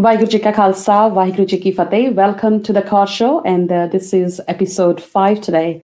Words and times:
Vaheguru 0.00 0.42
Ka 0.42 0.50
Khalsa, 0.50 1.12
Vaheguru 1.12 1.46
Ji 1.46 1.58
Ki 1.58 1.72
Fateh. 1.72 2.08
Welcome 2.08 2.62
to 2.62 2.72
the 2.72 2.80
Kaur 2.80 3.06
Show, 3.06 3.42
and 3.42 3.70
uh, 3.70 3.86
this 3.86 4.14
is 4.14 4.40
episode 4.48 4.98
five 4.98 5.42
today. 5.42 5.82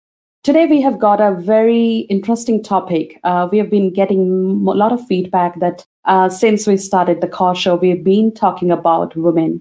Today 0.45 0.65
we 0.65 0.81
have 0.81 0.99
got 0.99 1.21
a 1.21 1.35
very 1.35 2.07
interesting 2.09 2.63
topic. 2.63 3.21
Uh, 3.23 3.49
we 3.53 3.59
have 3.59 3.69
been 3.69 3.93
getting 3.93 4.65
a 4.67 4.71
lot 4.71 4.93
of 4.93 5.07
feedback 5.07 5.61
that 5.61 5.85
uh, 6.07 6.31
since 6.31 6.67
we 6.67 6.79
started 6.79 7.21
the 7.21 7.29
Kaur 7.29 7.55
Show, 7.55 7.75
we've 7.75 8.03
been 8.03 8.33
talking 8.33 8.71
about 8.71 9.15
women. 9.15 9.61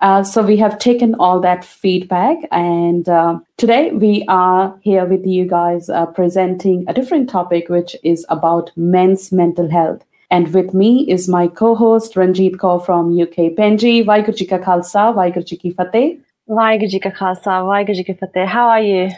Uh, 0.00 0.22
so 0.22 0.42
we 0.42 0.58
have 0.58 0.78
taken 0.78 1.14
all 1.14 1.40
that 1.40 1.64
feedback, 1.64 2.36
and 2.50 3.08
uh, 3.08 3.38
today 3.56 3.90
we 3.92 4.22
are 4.28 4.78
here 4.82 5.06
with 5.06 5.24
you 5.24 5.46
guys 5.46 5.88
uh, 5.88 6.04
presenting 6.04 6.84
a 6.88 6.92
different 6.92 7.30
topic, 7.30 7.70
which 7.70 7.96
is 8.02 8.26
about 8.28 8.70
men's 8.76 9.32
mental 9.32 9.70
health. 9.70 10.04
And 10.32 10.52
with 10.54 10.72
me 10.72 10.90
is 11.14 11.28
my 11.28 11.46
co-host 11.46 12.14
Ranjit 12.16 12.54
Kaur 12.60 12.82
from 12.84 13.08
UK. 13.22 13.48
Penji, 13.56 14.02
Vaheguru 14.02 14.34
Ji 14.34 14.46
Ka 14.46 14.58
Khalsa, 14.58 15.02
Vaheguru 15.16 15.44
Ji 15.44 15.58
Ki 15.58 15.70
Fateh. 15.72 16.16
Vaheguru 16.48 16.88
Ji 16.88 17.00
Ka 17.00 17.10
Khalsa, 17.10 17.56
Vaheguru 17.70 17.94
Ji 17.96 18.04
Ki 18.04 18.14
Fateh. 18.14 18.46
How 18.46 18.68
are 18.68 18.80
you? 18.80 19.10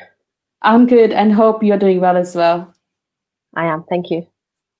I'm 0.63 0.87
good 0.87 1.13
and 1.13 1.33
hope 1.33 1.63
you're 1.63 1.79
doing 1.79 2.01
well 2.01 2.17
as 2.17 2.35
well. 2.35 2.75
I 3.55 3.67
am, 3.67 3.85
thank 3.89 4.11
you. 4.11 4.27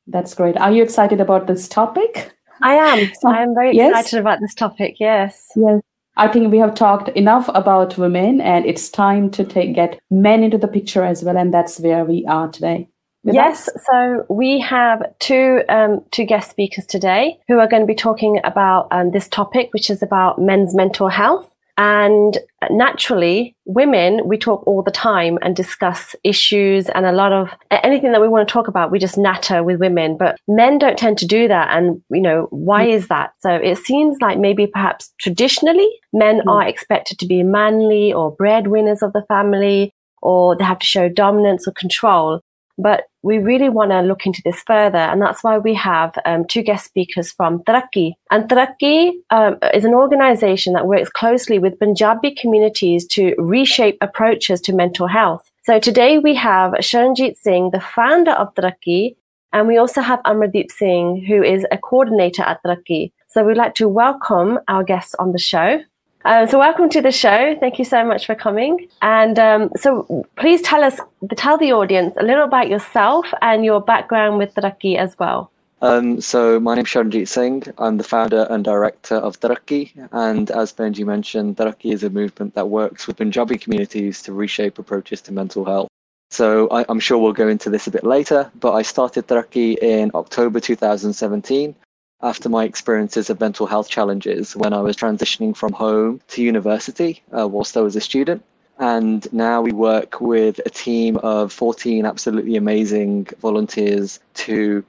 That's 0.09 0.35
great. 0.35 0.57
Are 0.57 0.73
you 0.73 0.83
excited 0.83 1.21
about 1.21 1.47
this 1.47 1.69
topic? 1.69 2.33
I 2.63 2.75
am. 2.75 3.13
So, 3.21 3.29
I 3.29 3.43
am 3.43 3.55
very 3.55 3.77
Yes? 3.77 3.91
excited 3.91 4.19
about 4.21 4.41
this 4.41 4.55
topic. 4.55 4.97
Yes. 4.99 5.53
Yes. 5.55 5.83
I 6.17 6.27
think 6.29 6.51
we 6.51 6.59
have 6.59 6.75
talked 6.75 7.11
enough 7.11 7.49
about 7.55 7.97
women 7.97 8.41
and 8.41 8.67
it's 8.67 8.89
time 8.89 9.31
to 9.33 9.45
take 9.45 9.75
get 9.77 10.01
men 10.11 10.43
into 10.43 10.59
the 10.59 10.69
picture 10.69 11.05
as 11.05 11.23
well, 11.23 11.37
and 11.37 11.55
that's 11.55 11.79
where 11.79 12.05
we 12.05 12.25
are 12.27 12.49
today. 12.49 12.89
Yes. 13.25 13.69
us. 13.69 13.85
So 13.91 14.27
we 14.29 14.61
have 14.61 15.03
two 15.19 15.63
um, 15.69 16.05
two 16.11 16.25
guest 16.25 16.51
speakers 16.51 16.87
today 16.87 17.39
who 17.49 17.59
are 17.59 17.67
going 17.69 17.83
to 17.83 17.87
be 17.87 17.95
talking 17.95 18.41
about 18.45 18.89
um, 18.91 19.11
this 19.13 19.29
topic, 19.29 19.71
which 19.73 19.89
is 19.91 20.03
about 20.03 20.41
men's 20.41 20.75
mental 20.75 21.09
health. 21.09 21.51
And 21.77 22.39
naturally, 22.71 23.57
women, 23.65 24.21
we 24.29 24.39
talk 24.39 24.65
all 24.65 24.83
the 24.83 24.93
time 24.93 25.41
and 25.43 25.57
discuss 25.57 26.15
issues 26.23 26.89
and 26.91 27.05
a 27.05 27.11
lot 27.11 27.33
of 27.33 27.51
anything 27.73 28.13
that 28.13 28.21
we 28.21 28.29
want 28.29 28.47
to 28.47 28.53
talk 28.53 28.69
about, 28.69 28.93
we 28.93 29.01
just 29.01 29.19
natter 29.19 29.65
with 29.65 29.81
women. 29.81 30.17
But 30.17 30.37
men 30.47 30.79
don't 30.79 30.97
tend 30.97 31.19
to 31.19 31.27
do 31.27 31.49
that. 31.49 31.77
And, 31.77 32.01
you 32.11 32.21
know, 32.21 32.47
why 32.51 32.85
is 32.87 33.09
that? 33.09 33.33
So 33.41 33.51
it 33.51 33.79
seems 33.79 34.19
like 34.21 34.39
maybe 34.39 34.69
perhaps 34.69 35.13
traditionally 35.19 35.91
men 36.13 36.43
Mm. 36.47 36.53
are 36.53 36.63
expected 36.69 37.19
to 37.19 37.27
be 37.27 37.43
manly 37.43 38.13
or 38.13 38.31
breadwinners 38.37 39.03
of 39.03 39.13
the 39.13 39.25
family, 39.27 39.93
or 40.23 40.55
they 40.55 40.63
have 40.63 40.79
to 40.79 40.87
show 40.87 41.09
dominance 41.09 41.67
or 41.67 41.73
control. 41.73 42.41
But 42.77 43.05
we 43.23 43.39
really 43.39 43.69
want 43.69 43.93
to 43.93 44.01
look 44.03 44.27
into 44.27 44.43
this 44.45 44.63
further, 44.67 44.99
and 44.99 45.23
that's 45.23 45.45
why 45.45 45.59
we 45.59 45.75
have 45.75 46.13
um, 46.25 46.45
two 46.45 46.63
guest 46.63 46.85
speakers 46.87 47.31
from 47.33 47.63
Tarakki. 47.63 48.15
And 48.31 48.49
Tarakki 48.49 49.13
um, 49.31 49.59
is 49.73 49.85
an 49.85 49.95
organization 49.95 50.73
that 50.73 50.87
works 50.87 51.09
closely 51.09 51.59
with 51.59 51.79
Punjabi 51.79 52.35
communities 52.35 53.07
to 53.09 53.35
reshape 53.39 53.97
approaches 54.01 54.61
to 54.63 54.73
mental 54.73 55.07
health. 55.07 55.51
So 55.63 55.79
today 55.79 56.19
we 56.19 56.35
have 56.35 56.73
Sharanjit 56.73 57.37
Singh, 57.37 57.71
the 57.71 57.81
founder 57.81 58.33
of 58.33 58.55
Tarakki, 58.55 59.17
and 59.53 59.69
we 59.69 59.79
also 59.79 60.01
have 60.03 60.21
Amardeep 60.25 60.71
Singh, 60.73 61.25
who 61.25 61.43
is 61.43 61.65
a 61.71 61.79
coordinator 61.79 62.43
at 62.43 62.61
Tarakki. 62.63 63.13
So 63.29 63.45
we'd 63.45 63.57
like 63.57 63.75
to 63.77 63.89
welcome 63.89 64.59
our 64.69 64.83
guests 64.83 65.15
on 65.19 65.33
the 65.33 65.39
show. 65.39 65.81
Um, 66.27 66.49
so 66.49 66.59
welcome 66.59 66.89
to 66.89 67.03
the 67.03 67.13
show. 67.13 67.55
Thank 67.61 67.79
you 67.79 67.85
so 67.85 68.03
much 68.03 68.25
for 68.25 68.35
coming. 68.35 68.89
And 69.03 69.39
um, 69.39 69.71
so 69.77 70.27
please 70.37 70.63
tell 70.63 70.83
us, 70.83 70.99
tell 71.37 71.59
the 71.59 71.73
audience 71.73 72.15
a 72.19 72.25
little 72.25 72.45
about 72.45 72.71
yourself 72.71 73.27
and 73.43 73.63
your 73.63 73.81
background 73.83 74.39
with 74.39 74.55
Tarakki 74.55 74.97
as 74.97 75.19
well. 75.19 75.51
Um, 75.83 76.23
so 76.23 76.59
my 76.59 76.77
name 76.77 76.87
is 76.87 76.91
Sharanjit 76.91 77.29
Singh. 77.29 77.65
I'm 77.77 77.99
the 77.99 78.05
founder 78.05 78.47
and 78.49 78.65
director 78.65 79.17
of 79.17 79.39
Tarakki, 79.39 79.93
and 80.13 80.51
as 80.51 80.73
Benji 80.73 81.05
mentioned, 81.05 81.59
Tarakki 81.59 81.93
is 81.93 82.03
a 82.05 82.09
movement 82.09 82.55
that 82.55 82.71
works 82.71 83.07
with 83.07 83.19
Punjabi 83.19 83.59
communities 83.59 84.23
to 84.23 84.33
reshape 84.33 84.79
approaches 84.79 85.21
to 85.23 85.33
mental 85.33 85.63
health. 85.67 85.89
So 86.31 86.69
I, 86.71 86.87
I'm 86.89 87.01
sure 87.01 87.19
we'll 87.19 87.35
go 87.35 87.49
into 87.49 87.69
this 87.69 87.87
a 87.87 87.91
bit 87.91 88.05
later, 88.05 88.51
but 88.61 88.73
I 88.73 88.81
started 88.81 89.27
Tarakki 89.27 89.77
in 89.83 90.11
October 90.15 90.59
2017 90.59 91.75
after 92.25 92.49
my 92.49 92.65
experiences 92.65 93.29
of 93.31 93.39
mental 93.39 93.67
health 93.67 93.89
challenges 93.89 94.57
when 94.57 94.73
I 94.73 94.81
was 94.81 94.97
transitioning 94.97 95.55
from 95.55 95.73
home 95.73 96.21
to 96.29 96.43
university 96.43 97.23
uh, 97.39 97.47
whilst 97.47 97.77
I 97.77 97.81
was 97.83 97.95
a 97.95 98.01
student. 98.01 98.43
And 98.79 99.31
now 99.33 99.61
we 99.61 99.73
work 99.73 100.21
with 100.21 100.59
a 100.67 100.71
team 100.71 101.19
of 101.19 101.53
14 101.53 102.07
absolutely 102.07 102.57
amazing 102.57 103.29
volunteers 103.41 104.19
to 104.35 104.85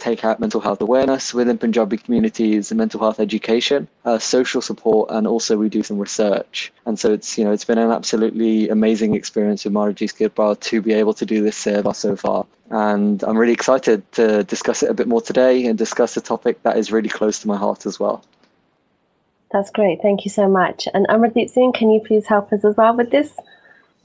take 0.00 0.24
out 0.24 0.40
mental 0.40 0.60
health 0.60 0.80
awareness 0.80 1.32
within 1.32 1.58
Punjabi 1.58 1.98
communities, 1.98 2.72
mental 2.72 3.00
health 3.00 3.20
education, 3.20 3.86
uh, 4.04 4.18
social 4.18 4.60
support, 4.60 5.10
and 5.10 5.26
also 5.26 5.56
we 5.56 5.68
do 5.68 5.82
some 5.82 5.98
research. 5.98 6.72
And 6.86 6.98
so 6.98 7.12
it's 7.12 7.38
you 7.38 7.44
know 7.44 7.52
it's 7.52 7.64
been 7.64 7.78
an 7.78 7.90
absolutely 7.90 8.68
amazing 8.68 9.14
experience 9.14 9.64
with 9.64 9.72
Maharaji 9.74 10.08
Skidbar 10.12 10.58
to 10.60 10.82
be 10.82 10.92
able 10.92 11.14
to 11.14 11.26
do 11.26 11.42
this 11.42 11.62
seva 11.64 11.94
so 11.94 12.16
far. 12.16 12.46
And 12.70 13.22
I'm 13.24 13.36
really 13.36 13.52
excited 13.52 14.00
to 14.12 14.44
discuss 14.44 14.82
it 14.82 14.90
a 14.90 14.94
bit 14.94 15.08
more 15.08 15.20
today 15.20 15.66
and 15.66 15.76
discuss 15.76 16.16
a 16.16 16.20
topic 16.20 16.62
that 16.62 16.76
is 16.76 16.90
really 16.90 17.08
close 17.08 17.38
to 17.40 17.48
my 17.48 17.56
heart 17.56 17.86
as 17.86 18.00
well. 18.00 18.24
That's 19.52 19.70
great. 19.70 20.00
Thank 20.00 20.24
you 20.24 20.30
so 20.30 20.48
much. 20.48 20.86
And 20.94 21.06
Amardeep 21.08 21.50
Singh, 21.50 21.72
can 21.72 21.90
you 21.90 22.00
please 22.00 22.26
help 22.26 22.52
us 22.52 22.64
as 22.64 22.76
well 22.76 22.96
with 22.96 23.10
this? 23.10 23.36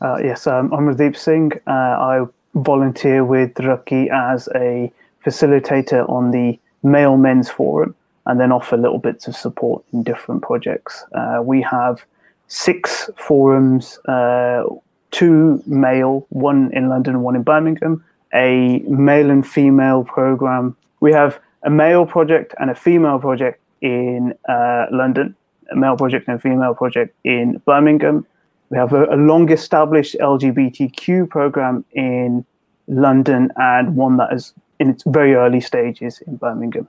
Uh, 0.02 0.18
yes, 0.24 0.46
um, 0.48 0.74
I'm 0.74 0.88
Radeep 0.88 1.16
Singh. 1.16 1.54
Uh, 1.68 1.72
I 1.72 2.26
volunteer 2.56 3.24
with 3.24 3.60
Raki 3.60 4.10
as 4.10 4.50
a 4.56 4.92
facilitator 5.25 6.08
on 6.09 6.31
the 6.31 6.59
Male 6.84 7.18
Men's 7.18 7.50
Forum 7.50 7.96
and 8.25 8.40
then 8.40 8.52
offer 8.52 8.78
little 8.78 9.00
bits 9.00 9.28
of 9.28 9.36
support 9.36 9.84
in 9.94 10.03
different 10.03 10.41
projects. 10.41 11.03
Uh, 11.13 11.41
we 11.44 11.62
have 11.62 12.06
six 12.47 13.09
forums, 13.18 13.97
uh, 14.08 14.64
two 15.12 15.62
male, 15.66 16.25
one 16.30 16.72
in 16.74 16.90
London, 16.90 17.22
one 17.22 17.35
in 17.35 17.44
Birmingham, 17.44 18.03
a 18.34 18.80
male 18.88 19.30
and 19.30 19.47
female 19.47 20.03
program. 20.03 20.75
We 21.00 21.12
have 21.14 21.40
a 21.64 21.69
male 21.69 22.06
project 22.06 22.53
and 22.59 22.69
a 22.69 22.75
female 22.75 23.19
project 23.19 23.62
in 23.81 24.34
uh, 24.50 24.85
London, 24.91 25.35
a 25.72 25.75
male 25.75 25.96
project 25.96 26.28
and 26.28 26.38
a 26.38 26.40
female 26.40 26.74
project 26.74 27.16
in 27.24 27.62
Birmingham. 27.66 28.25
We 28.69 28.78
have 28.78 28.94
a, 28.94 29.06
a 29.06 29.18
long 29.18 29.52
established 29.52 30.16
LGBTQ 30.19 31.30
program 31.30 31.85
in 31.94 32.46
London 32.88 33.52
and 33.58 33.96
one 33.96 34.18
that 34.18 34.34
is 34.34 34.53
in 34.80 34.90
its 34.90 35.03
very 35.06 35.36
early 35.36 35.62
stages 35.62 36.22
in 36.28 36.38
Birmingham. 36.38 36.88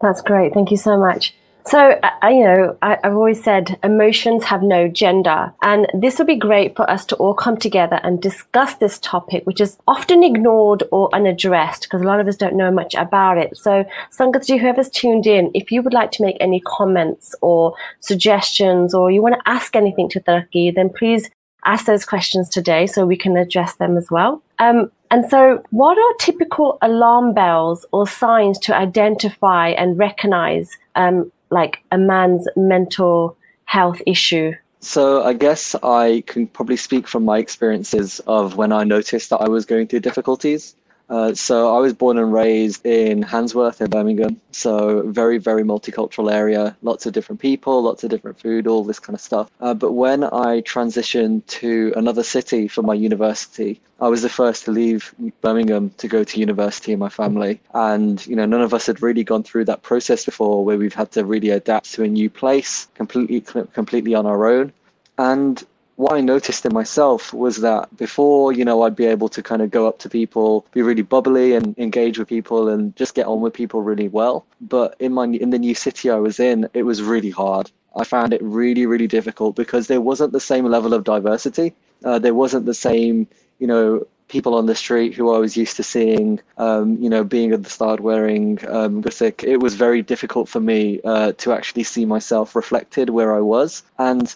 That's 0.00 0.20
great. 0.20 0.52
Thank 0.52 0.70
you 0.70 0.76
so 0.76 0.98
much. 0.98 1.34
So, 1.66 1.98
I, 2.22 2.30
you 2.30 2.44
know, 2.44 2.78
I, 2.80 2.96
I've 3.02 3.16
always 3.16 3.42
said 3.42 3.76
emotions 3.82 4.44
have 4.44 4.62
no 4.62 4.86
gender. 4.86 5.52
And 5.62 5.88
this 5.92 6.16
would 6.18 6.28
be 6.28 6.36
great 6.36 6.76
for 6.76 6.88
us 6.88 7.04
to 7.06 7.16
all 7.16 7.34
come 7.34 7.56
together 7.56 7.98
and 8.04 8.22
discuss 8.22 8.76
this 8.76 9.00
topic, 9.00 9.44
which 9.46 9.60
is 9.60 9.76
often 9.88 10.22
ignored 10.22 10.84
or 10.92 11.12
unaddressed 11.12 11.82
because 11.82 12.02
a 12.02 12.04
lot 12.04 12.20
of 12.20 12.28
us 12.28 12.36
don't 12.36 12.54
know 12.54 12.70
much 12.70 12.94
about 12.94 13.36
it. 13.38 13.56
So, 13.56 13.84
Sangatji, 14.16 14.60
whoever's 14.60 14.88
tuned 14.88 15.26
in, 15.26 15.50
if 15.54 15.72
you 15.72 15.82
would 15.82 15.92
like 15.92 16.12
to 16.12 16.22
make 16.22 16.36
any 16.38 16.60
comments 16.60 17.34
or 17.42 17.74
suggestions 17.98 18.94
or 18.94 19.10
you 19.10 19.20
want 19.20 19.34
to 19.34 19.50
ask 19.50 19.74
anything 19.74 20.08
to 20.10 20.20
Taraki, 20.20 20.72
then 20.72 20.88
please 20.88 21.30
ask 21.66 21.86
those 21.86 22.04
questions 22.04 22.48
today 22.48 22.86
so 22.86 23.04
we 23.04 23.16
can 23.16 23.36
address 23.36 23.74
them 23.76 23.96
as 23.96 24.10
well. 24.10 24.42
Um, 24.58 24.90
and 25.10 25.28
so, 25.28 25.62
what 25.70 25.98
are 25.98 26.14
typical 26.18 26.78
alarm 26.82 27.34
bells 27.34 27.84
or 27.92 28.06
signs 28.06 28.58
to 28.60 28.74
identify 28.74 29.68
and 29.68 29.98
recognize 29.98 30.76
um, 30.94 31.30
like 31.50 31.78
a 31.92 31.98
man's 31.98 32.48
mental 32.56 33.36
health 33.66 34.00
issue? 34.06 34.52
So 34.80 35.24
I 35.24 35.32
guess 35.32 35.74
I 35.82 36.22
can 36.26 36.46
probably 36.46 36.76
speak 36.76 37.08
from 37.08 37.24
my 37.24 37.38
experiences 37.38 38.20
of 38.26 38.56
when 38.56 38.72
I 38.72 38.84
noticed 38.84 39.30
that 39.30 39.38
I 39.38 39.48
was 39.48 39.64
going 39.64 39.88
through 39.88 40.00
difficulties. 40.00 40.76
Uh, 41.08 41.32
so 41.34 41.76
I 41.76 41.78
was 41.78 41.92
born 41.92 42.18
and 42.18 42.32
raised 42.32 42.84
in 42.84 43.22
Handsworth 43.22 43.80
in 43.80 43.90
Birmingham. 43.90 44.40
So 44.50 45.02
very, 45.08 45.38
very 45.38 45.62
multicultural 45.62 46.32
area, 46.32 46.76
lots 46.82 47.06
of 47.06 47.12
different 47.12 47.40
people, 47.40 47.82
lots 47.82 48.02
of 48.02 48.10
different 48.10 48.40
food, 48.40 48.66
all 48.66 48.82
this 48.84 48.98
kind 48.98 49.14
of 49.14 49.20
stuff. 49.20 49.50
Uh, 49.60 49.74
but 49.74 49.92
when 49.92 50.24
I 50.24 50.62
transitioned 50.62 51.46
to 51.46 51.92
another 51.96 52.22
city 52.22 52.66
for 52.66 52.82
my 52.82 52.94
university, 52.94 53.80
I 54.00 54.08
was 54.08 54.22
the 54.22 54.28
first 54.28 54.64
to 54.64 54.72
leave 54.72 55.14
Birmingham 55.40 55.90
to 55.98 56.08
go 56.08 56.24
to 56.24 56.40
university 56.40 56.92
in 56.92 56.98
my 56.98 57.08
family. 57.08 57.60
And, 57.72 58.26
you 58.26 58.36
know, 58.36 58.46
none 58.46 58.60
of 58.60 58.74
us 58.74 58.86
had 58.86 59.00
really 59.00 59.24
gone 59.24 59.42
through 59.42 59.66
that 59.66 59.82
process 59.82 60.24
before 60.24 60.64
where 60.64 60.76
we've 60.76 60.94
had 60.94 61.12
to 61.12 61.24
really 61.24 61.50
adapt 61.50 61.92
to 61.94 62.02
a 62.02 62.08
new 62.08 62.28
place 62.28 62.88
completely, 62.94 63.40
completely 63.72 64.14
on 64.14 64.26
our 64.26 64.46
own. 64.46 64.72
And 65.18 65.64
what 65.96 66.12
I 66.12 66.20
noticed 66.20 66.64
in 66.66 66.74
myself 66.74 67.32
was 67.32 67.56
that 67.58 67.94
before, 67.96 68.52
you 68.52 68.64
know, 68.64 68.82
I'd 68.82 68.94
be 68.96 69.06
able 69.06 69.30
to 69.30 69.42
kind 69.42 69.62
of 69.62 69.70
go 69.70 69.88
up 69.88 69.98
to 70.00 70.10
people, 70.10 70.66
be 70.72 70.82
really 70.82 71.02
bubbly 71.02 71.54
and 71.54 71.76
engage 71.78 72.18
with 72.18 72.28
people 72.28 72.68
and 72.68 72.94
just 72.96 73.14
get 73.14 73.26
on 73.26 73.40
with 73.40 73.54
people 73.54 73.82
really 73.82 74.08
well. 74.08 74.46
But 74.60 74.94
in 75.00 75.12
my 75.14 75.24
in 75.24 75.50
the 75.50 75.58
new 75.58 75.74
city 75.74 76.10
I 76.10 76.16
was 76.16 76.38
in, 76.38 76.68
it 76.74 76.82
was 76.82 77.02
really 77.02 77.30
hard. 77.30 77.70
I 77.96 78.04
found 78.04 78.34
it 78.34 78.42
really, 78.42 78.84
really 78.84 79.06
difficult 79.06 79.56
because 79.56 79.86
there 79.86 80.02
wasn't 80.02 80.32
the 80.32 80.40
same 80.40 80.66
level 80.66 80.92
of 80.92 81.04
diversity. 81.04 81.74
Uh, 82.04 82.18
there 82.18 82.34
wasn't 82.34 82.66
the 82.66 82.74
same, 82.74 83.26
you 83.58 83.66
know, 83.66 84.06
people 84.28 84.54
on 84.54 84.66
the 84.66 84.74
street 84.74 85.14
who 85.14 85.32
I 85.32 85.38
was 85.38 85.56
used 85.56 85.76
to 85.76 85.82
seeing, 85.82 86.40
um, 86.58 86.98
you 87.00 87.08
know, 87.08 87.24
being 87.24 87.52
at 87.52 87.62
the 87.62 87.70
start 87.70 88.00
wearing 88.00 88.58
um, 88.68 89.02
Gusik, 89.02 89.44
it 89.44 89.58
was 89.58 89.74
very 89.76 90.02
difficult 90.02 90.48
for 90.48 90.60
me 90.60 91.00
uh, 91.04 91.32
to 91.38 91.52
actually 91.52 91.84
see 91.84 92.04
myself 92.04 92.54
reflected 92.54 93.08
where 93.08 93.34
I 93.34 93.40
was. 93.40 93.82
And 93.98 94.34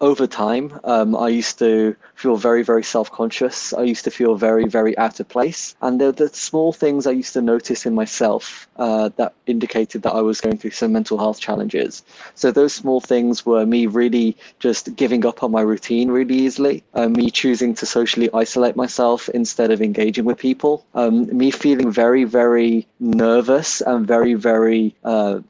over 0.00 0.26
time, 0.26 0.78
um, 0.84 1.16
I 1.16 1.28
used 1.28 1.58
to 1.60 1.96
feel 2.14 2.36
very, 2.36 2.62
very 2.62 2.82
self 2.82 3.10
conscious. 3.10 3.72
I 3.72 3.82
used 3.82 4.04
to 4.04 4.10
feel 4.10 4.34
very, 4.34 4.66
very 4.66 4.96
out 4.98 5.20
of 5.20 5.28
place. 5.28 5.74
And 5.80 6.00
there 6.00 6.12
the 6.12 6.28
small 6.28 6.72
things 6.72 7.06
I 7.06 7.12
used 7.12 7.32
to 7.34 7.42
notice 7.42 7.86
in 7.86 7.94
myself 7.94 8.68
uh, 8.76 9.10
that 9.16 9.34
indicated 9.46 10.02
that 10.02 10.12
I 10.12 10.20
was 10.20 10.40
going 10.40 10.58
through 10.58 10.72
some 10.72 10.92
mental 10.92 11.18
health 11.18 11.40
challenges. 11.40 12.02
So 12.34 12.50
those 12.50 12.74
small 12.74 13.00
things 13.00 13.46
were 13.46 13.64
me 13.64 13.86
really 13.86 14.36
just 14.58 14.94
giving 14.96 15.24
up 15.24 15.42
on 15.42 15.50
my 15.50 15.62
routine 15.62 16.10
really 16.10 16.36
easily, 16.36 16.82
uh, 16.94 17.08
me 17.08 17.30
choosing 17.30 17.74
to 17.76 17.86
socially 17.86 18.28
isolate 18.34 18.76
myself 18.76 19.28
instead 19.30 19.70
of 19.70 19.80
engaging 19.80 20.24
with 20.24 20.38
people, 20.38 20.84
um, 20.94 21.34
me 21.36 21.50
feeling 21.50 21.90
very, 21.90 22.24
very 22.24 22.86
nervous 23.00 23.80
and 23.80 24.06
very, 24.06 24.34
very 24.34 24.94
uh, 25.04 25.40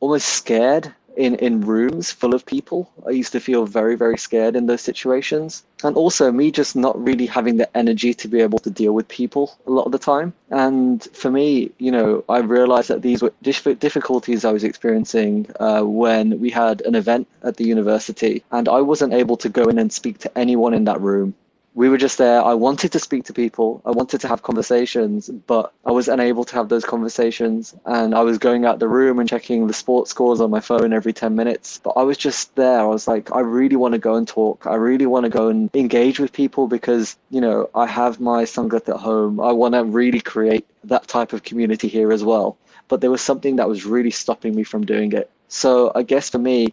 almost 0.00 0.28
scared 0.28 0.92
in 1.16 1.34
in 1.36 1.60
rooms 1.60 2.10
full 2.10 2.34
of 2.34 2.46
people. 2.46 2.90
I 3.06 3.10
used 3.10 3.32
to 3.32 3.40
feel 3.40 3.66
very 3.66 3.96
very 3.96 4.18
scared 4.18 4.56
in 4.56 4.66
those 4.66 4.80
situations, 4.80 5.64
and 5.82 5.96
also 5.96 6.32
me 6.32 6.50
just 6.50 6.76
not 6.76 7.02
really 7.02 7.26
having 7.26 7.56
the 7.56 7.76
energy 7.76 8.14
to 8.14 8.28
be 8.28 8.40
able 8.40 8.58
to 8.60 8.70
deal 8.70 8.92
with 8.92 9.08
people 9.08 9.56
a 9.66 9.70
lot 9.70 9.86
of 9.86 9.92
the 9.92 9.98
time. 9.98 10.32
And 10.50 11.02
for 11.12 11.30
me, 11.30 11.70
you 11.78 11.90
know, 11.90 12.24
I 12.28 12.38
realized 12.38 12.88
that 12.88 13.02
these 13.02 13.22
were 13.22 13.32
difficulties 13.42 14.44
I 14.44 14.52
was 14.52 14.64
experiencing 14.64 15.46
uh, 15.60 15.82
when 15.82 16.40
we 16.40 16.50
had 16.50 16.80
an 16.82 16.94
event 16.94 17.26
at 17.42 17.56
the 17.56 17.64
university, 17.64 18.42
and 18.50 18.68
I 18.68 18.80
wasn't 18.80 19.14
able 19.14 19.36
to 19.38 19.48
go 19.48 19.64
in 19.64 19.78
and 19.78 19.92
speak 19.92 20.18
to 20.18 20.38
anyone 20.38 20.74
in 20.74 20.84
that 20.84 21.00
room 21.00 21.34
we 21.74 21.88
were 21.88 21.98
just 21.98 22.18
there. 22.18 22.40
I 22.40 22.54
wanted 22.54 22.92
to 22.92 23.00
speak 23.00 23.24
to 23.24 23.32
people. 23.32 23.82
I 23.84 23.90
wanted 23.90 24.20
to 24.20 24.28
have 24.28 24.42
conversations, 24.42 25.28
but 25.28 25.72
I 25.84 25.90
was 25.90 26.06
unable 26.06 26.44
to 26.44 26.54
have 26.54 26.68
those 26.68 26.84
conversations. 26.84 27.74
And 27.84 28.14
I 28.14 28.20
was 28.20 28.38
going 28.38 28.64
out 28.64 28.78
the 28.78 28.88
room 28.88 29.18
and 29.18 29.28
checking 29.28 29.66
the 29.66 29.74
sports 29.74 30.10
scores 30.12 30.40
on 30.40 30.50
my 30.50 30.60
phone 30.60 30.92
every 30.92 31.12
10 31.12 31.34
minutes. 31.34 31.80
But 31.82 31.90
I 31.96 32.02
was 32.02 32.16
just 32.16 32.54
there. 32.54 32.78
I 32.78 32.84
was 32.84 33.08
like, 33.08 33.34
I 33.34 33.40
really 33.40 33.74
want 33.74 33.92
to 33.92 33.98
go 33.98 34.14
and 34.14 34.26
talk. 34.26 34.66
I 34.66 34.76
really 34.76 35.06
want 35.06 35.24
to 35.24 35.30
go 35.30 35.48
and 35.48 35.68
engage 35.74 36.20
with 36.20 36.32
people 36.32 36.68
because, 36.68 37.16
you 37.30 37.40
know, 37.40 37.68
I 37.74 37.86
have 37.86 38.20
my 38.20 38.44
Sangat 38.44 38.88
at 38.88 39.00
home. 39.00 39.40
I 39.40 39.50
want 39.50 39.74
to 39.74 39.82
really 39.82 40.20
create 40.20 40.64
that 40.84 41.08
type 41.08 41.32
of 41.32 41.42
community 41.42 41.88
here 41.88 42.12
as 42.12 42.22
well. 42.22 42.56
But 42.86 43.00
there 43.00 43.10
was 43.10 43.22
something 43.22 43.56
that 43.56 43.68
was 43.68 43.84
really 43.84 44.12
stopping 44.12 44.54
me 44.54 44.62
from 44.62 44.86
doing 44.86 45.10
it. 45.12 45.28
So 45.48 45.90
I 45.96 46.02
guess 46.02 46.30
for 46.30 46.38
me, 46.38 46.72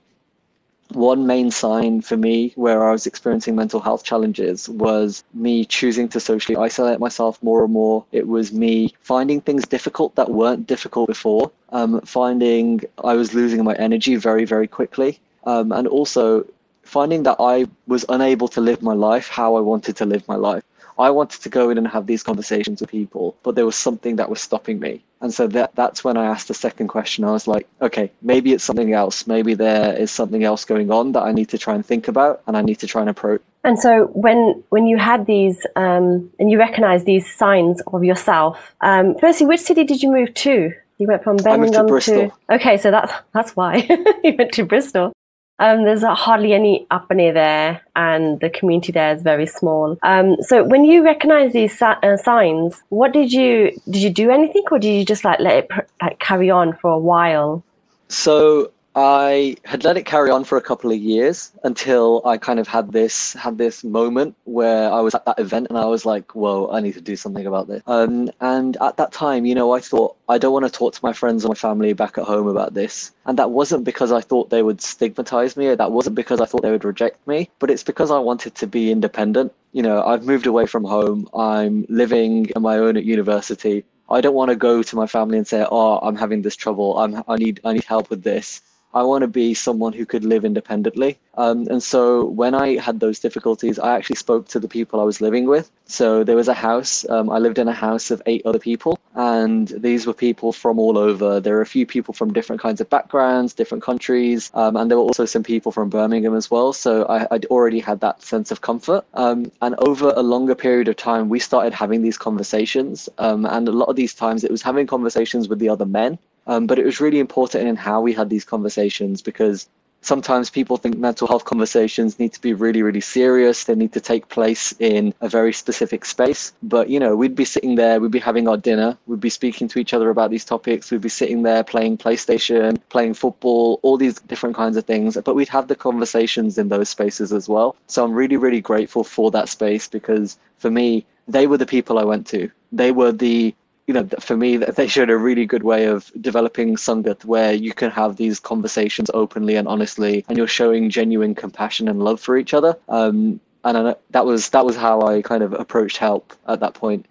one 0.95 1.25
main 1.27 1.51
sign 1.51 2.01
for 2.01 2.17
me 2.17 2.53
where 2.55 2.87
I 2.87 2.91
was 2.91 3.05
experiencing 3.05 3.55
mental 3.55 3.79
health 3.79 4.03
challenges 4.03 4.69
was 4.69 5.23
me 5.33 5.65
choosing 5.65 6.07
to 6.09 6.19
socially 6.19 6.55
isolate 6.55 6.99
myself 6.99 7.41
more 7.41 7.63
and 7.63 7.73
more. 7.73 8.05
It 8.11 8.27
was 8.27 8.51
me 8.51 8.93
finding 9.01 9.41
things 9.41 9.67
difficult 9.67 10.15
that 10.15 10.29
weren't 10.31 10.67
difficult 10.67 11.07
before, 11.07 11.51
um, 11.69 12.01
finding 12.01 12.81
I 13.03 13.13
was 13.13 13.33
losing 13.33 13.63
my 13.63 13.73
energy 13.75 14.15
very, 14.15 14.45
very 14.45 14.67
quickly, 14.67 15.19
um, 15.45 15.71
and 15.71 15.87
also 15.87 16.45
finding 16.83 17.23
that 17.23 17.37
I 17.39 17.67
was 17.87 18.05
unable 18.09 18.47
to 18.49 18.61
live 18.61 18.81
my 18.81 18.93
life 18.93 19.27
how 19.27 19.55
I 19.55 19.61
wanted 19.61 19.95
to 19.97 20.05
live 20.05 20.27
my 20.27 20.35
life. 20.35 20.63
I 20.99 21.09
wanted 21.09 21.41
to 21.41 21.49
go 21.49 21.69
in 21.69 21.77
and 21.77 21.87
have 21.87 22.05
these 22.05 22.23
conversations 22.23 22.81
with 22.81 22.91
people, 22.91 23.35
but 23.43 23.55
there 23.55 23.65
was 23.65 23.75
something 23.75 24.17
that 24.17 24.29
was 24.29 24.41
stopping 24.41 24.79
me. 24.79 25.03
And 25.21 25.33
so 25.33 25.47
that 25.47 25.75
that's 25.75 26.03
when 26.03 26.17
I 26.17 26.25
asked 26.25 26.47
the 26.47 26.53
second 26.53 26.87
question. 26.87 27.23
I 27.23 27.31
was 27.31 27.47
like, 27.47 27.67
okay, 27.81 28.11
maybe 28.21 28.53
it's 28.53 28.63
something 28.63 28.93
else. 28.93 29.27
Maybe 29.27 29.53
there 29.53 29.95
is 29.95 30.11
something 30.11 30.43
else 30.43 30.65
going 30.65 30.91
on 30.91 31.11
that 31.13 31.21
I 31.21 31.31
need 31.31 31.49
to 31.49 31.57
try 31.57 31.75
and 31.75 31.85
think 31.85 32.07
about 32.07 32.41
and 32.47 32.57
I 32.57 32.61
need 32.61 32.79
to 32.79 32.87
try 32.87 33.01
and 33.01 33.09
approach. 33.09 33.41
And 33.63 33.79
so 33.79 34.05
when 34.13 34.63
when 34.69 34.87
you 34.87 34.97
had 34.97 35.27
these 35.27 35.65
um, 35.75 36.31
and 36.39 36.49
you 36.49 36.57
recognized 36.57 37.05
these 37.05 37.31
signs 37.31 37.81
of 37.93 38.03
yourself, 38.03 38.73
um, 38.81 39.15
firstly, 39.19 39.45
which 39.45 39.61
city 39.61 39.83
did 39.83 40.01
you 40.01 40.11
move 40.11 40.33
to? 40.33 40.73
You 40.97 41.07
went 41.07 41.23
from 41.23 41.37
Birmingham 41.37 41.87
to, 41.87 41.99
to, 41.99 42.31
okay, 42.51 42.77
so 42.77 42.91
that's 42.91 43.13
that's 43.33 43.55
why 43.55 43.87
you 44.23 44.35
went 44.37 44.51
to 44.53 44.65
Bristol. 44.65 45.13
Um, 45.61 45.83
there's 45.85 46.03
hardly 46.03 46.53
any 46.53 46.87
apne 46.89 47.33
there, 47.33 47.81
and 47.95 48.39
the 48.39 48.49
community 48.49 48.91
there 48.91 49.13
is 49.13 49.21
very 49.21 49.45
small. 49.45 49.97
Um, 50.01 50.37
so 50.41 50.63
when 50.63 50.85
you 50.85 51.03
recognize 51.03 51.53
these 51.53 51.79
uh, 51.81 52.17
signs, 52.17 52.81
what 52.89 53.13
did 53.13 53.31
you 53.31 53.71
did 53.89 54.01
you 54.01 54.09
do 54.09 54.31
anything, 54.31 54.63
or 54.71 54.79
did 54.79 54.89
you 54.89 55.05
just 55.05 55.23
like 55.23 55.39
let 55.39 55.63
it 55.63 55.71
like 56.01 56.17
carry 56.19 56.49
on 56.49 56.73
for 56.77 56.89
a 56.89 56.97
while? 56.97 57.63
So 58.07 58.71
I 58.93 59.55
had 59.63 59.85
let 59.85 59.95
it 59.95 60.05
carry 60.05 60.31
on 60.31 60.43
for 60.43 60.57
a 60.57 60.61
couple 60.61 60.91
of 60.91 60.97
years 60.97 61.53
until 61.63 62.21
I 62.25 62.37
kind 62.37 62.59
of 62.59 62.67
had 62.67 62.91
this 62.91 63.31
had 63.33 63.57
this 63.57 63.85
moment 63.85 64.35
where 64.43 64.91
I 64.91 64.99
was 64.99 65.15
at 65.15 65.23
that 65.25 65.39
event 65.39 65.67
and 65.69 65.77
I 65.77 65.85
was 65.85 66.05
like, 66.05 66.35
"Whoa, 66.35 66.69
I 66.69 66.81
need 66.81 66.95
to 66.95 67.01
do 67.01 67.15
something 67.15 67.45
about 67.45 67.69
this." 67.69 67.81
Um, 67.87 68.29
and 68.41 68.75
at 68.81 68.97
that 68.97 69.13
time, 69.13 69.45
you 69.45 69.55
know, 69.55 69.71
I 69.71 69.79
thought 69.79 70.17
I 70.27 70.37
don't 70.37 70.51
want 70.51 70.65
to 70.65 70.71
talk 70.71 70.93
to 70.95 70.99
my 71.03 71.13
friends 71.13 71.45
or 71.45 71.49
my 71.49 71.55
family 71.55 71.93
back 71.93 72.17
at 72.17 72.25
home 72.25 72.47
about 72.47 72.73
this, 72.73 73.13
and 73.25 73.39
that 73.39 73.51
wasn't 73.51 73.85
because 73.85 74.11
I 74.11 74.19
thought 74.19 74.49
they 74.49 74.61
would 74.61 74.81
stigmatize 74.81 75.55
me, 75.55 75.67
or 75.67 75.77
that 75.77 75.93
wasn't 75.93 76.17
because 76.17 76.41
I 76.41 76.45
thought 76.45 76.61
they 76.61 76.71
would 76.71 76.83
reject 76.83 77.25
me, 77.25 77.49
but 77.59 77.71
it's 77.71 77.83
because 77.83 78.11
I 78.11 78.19
wanted 78.19 78.55
to 78.55 78.67
be 78.67 78.91
independent. 78.91 79.53
You 79.71 79.83
know, 79.83 80.03
I've 80.03 80.25
moved 80.25 80.47
away 80.47 80.65
from 80.65 80.83
home. 80.83 81.29
I'm 81.33 81.85
living 81.87 82.51
on 82.57 82.61
my 82.63 82.77
own 82.77 82.97
at 82.97 83.05
university. 83.05 83.85
I 84.09 84.19
don't 84.19 84.35
want 84.35 84.49
to 84.49 84.57
go 84.57 84.83
to 84.83 84.95
my 84.97 85.07
family 85.07 85.37
and 85.37 85.47
say, 85.47 85.65
"Oh, 85.71 85.99
I'm 85.99 86.17
having 86.17 86.41
this 86.41 86.57
trouble. 86.57 86.97
I'm 86.97 87.23
I 87.29 87.37
need 87.37 87.61
I 87.63 87.71
need 87.71 87.85
help 87.85 88.09
with 88.09 88.23
this." 88.23 88.61
I 88.93 89.03
want 89.03 89.21
to 89.21 89.27
be 89.27 89.53
someone 89.53 89.93
who 89.93 90.05
could 90.05 90.25
live 90.25 90.43
independently. 90.43 91.17
Um, 91.35 91.67
and 91.69 91.81
so 91.81 92.25
when 92.25 92.53
I 92.53 92.77
had 92.77 92.99
those 92.99 93.19
difficulties, 93.19 93.79
I 93.79 93.95
actually 93.95 94.17
spoke 94.17 94.47
to 94.49 94.59
the 94.59 94.67
people 94.67 94.99
I 94.99 95.03
was 95.03 95.21
living 95.21 95.47
with. 95.47 95.71
So 95.85 96.23
there 96.23 96.35
was 96.35 96.47
a 96.47 96.53
house, 96.53 97.05
um, 97.09 97.29
I 97.29 97.37
lived 97.39 97.57
in 97.57 97.67
a 97.67 97.73
house 97.73 98.11
of 98.11 98.21
eight 98.25 98.41
other 98.45 98.59
people, 98.59 98.99
and 99.15 99.69
these 99.69 100.05
were 100.05 100.13
people 100.13 100.51
from 100.51 100.79
all 100.79 100.97
over. 100.97 101.39
There 101.39 101.55
were 101.55 101.61
a 101.61 101.65
few 101.65 101.85
people 101.85 102.13
from 102.13 102.33
different 102.33 102.61
kinds 102.61 102.81
of 102.81 102.89
backgrounds, 102.89 103.53
different 103.53 103.83
countries, 103.83 104.51
um, 104.53 104.75
and 104.75 104.89
there 104.89 104.97
were 104.97 105.03
also 105.03 105.25
some 105.25 105.43
people 105.43 105.71
from 105.71 105.89
Birmingham 105.89 106.35
as 106.35 106.51
well. 106.51 106.73
So 106.73 107.05
I, 107.05 107.27
would 107.31 107.45
already 107.45 107.79
had 107.79 108.01
that 108.01 108.21
sense 108.21 108.51
of 108.51 108.61
comfort. 108.61 109.05
Um, 109.13 109.51
and 109.61 109.75
over 109.79 110.13
a 110.15 110.21
longer 110.21 110.55
period 110.55 110.87
of 110.87 110.97
time, 110.97 111.29
we 111.29 111.39
started 111.39 111.73
having 111.73 112.01
these 112.01 112.17
conversations. 112.17 113.09
Um, 113.17 113.45
and 113.45 113.67
a 113.67 113.71
lot 113.71 113.89
of 113.89 113.95
these 113.95 114.13
times, 114.13 114.43
it 114.43 114.51
was 114.51 114.61
having 114.61 114.87
conversations 114.87 115.47
with 115.47 115.59
the 115.59 115.69
other 115.69 115.85
men 115.85 116.19
um, 116.51 116.67
but 116.67 116.77
it 116.77 116.85
was 116.85 116.99
really 116.99 117.19
important 117.19 117.65
in 117.65 117.77
how 117.77 118.01
we 118.01 118.11
had 118.11 118.29
these 118.29 118.43
conversations 118.43 119.21
because 119.21 119.69
sometimes 120.01 120.49
people 120.49 120.75
think 120.75 120.97
mental 120.97 121.25
health 121.25 121.45
conversations 121.45 122.19
need 122.19 122.33
to 122.33 122.41
be 122.41 122.53
really, 122.53 122.81
really 122.83 122.99
serious. 122.99 123.63
They 123.63 123.75
need 123.75 123.93
to 123.93 124.01
take 124.01 124.27
place 124.27 124.73
in 124.79 125.13
a 125.21 125.29
very 125.29 125.53
specific 125.53 126.03
space. 126.03 126.51
But, 126.61 126.89
you 126.89 126.99
know, 126.99 127.15
we'd 127.15 127.35
be 127.35 127.45
sitting 127.45 127.75
there, 127.75 128.01
we'd 128.01 128.11
be 128.11 128.19
having 128.19 128.49
our 128.49 128.57
dinner, 128.57 128.97
we'd 129.07 129.21
be 129.21 129.29
speaking 129.29 129.69
to 129.69 129.79
each 129.79 129.93
other 129.93 130.09
about 130.09 130.29
these 130.29 130.43
topics, 130.43 130.91
we'd 130.91 130.99
be 130.99 131.07
sitting 131.21 131.43
there 131.43 131.63
playing 131.63 131.97
PlayStation, 131.97 132.77
playing 132.89 133.13
football, 133.13 133.79
all 133.81 133.95
these 133.95 134.19
different 134.31 134.57
kinds 134.57 134.75
of 134.75 134.83
things. 134.83 135.17
But 135.23 135.35
we'd 135.35 135.47
have 135.47 135.69
the 135.69 135.75
conversations 135.75 136.57
in 136.57 136.67
those 136.67 136.89
spaces 136.89 137.31
as 137.31 137.47
well. 137.47 137.77
So 137.87 138.03
I'm 138.03 138.11
really, 138.11 138.35
really 138.35 138.61
grateful 138.61 139.05
for 139.05 139.31
that 139.31 139.47
space 139.47 139.87
because 139.87 140.37
for 140.57 140.69
me, 140.69 141.05
they 141.29 141.47
were 141.47 141.57
the 141.57 141.65
people 141.65 141.97
I 141.97 142.03
went 142.03 142.27
to. 142.27 142.51
They 142.73 142.91
were 142.91 143.13
the 143.13 143.55
you 143.87 143.93
know, 143.93 144.07
for 144.19 144.37
me, 144.37 144.57
they 144.57 144.87
showed 144.87 145.09
a 145.09 145.17
really 145.17 145.45
good 145.45 145.63
way 145.63 145.85
of 145.85 146.11
developing 146.21 146.75
Sangat 146.75 147.25
where 147.25 147.53
you 147.53 147.73
can 147.73 147.91
have 147.91 148.15
these 148.15 148.39
conversations 148.39 149.09
openly 149.13 149.55
and 149.55 149.67
honestly, 149.67 150.23
and 150.29 150.37
you're 150.37 150.47
showing 150.47 150.89
genuine 150.89 151.35
compassion 151.35 151.87
and 151.87 152.03
love 152.03 152.19
for 152.19 152.37
each 152.37 152.53
other. 152.53 152.77
Um, 152.89 153.39
and 153.63 153.95
that 154.11 154.25
was 154.25 154.49
that 154.49 154.65
was 154.65 154.75
how 154.75 155.01
I 155.01 155.21
kind 155.21 155.43
of 155.43 155.53
approached 155.53 155.97
help 155.97 156.33
at 156.47 156.59
that 156.61 156.73
point. 156.73 157.05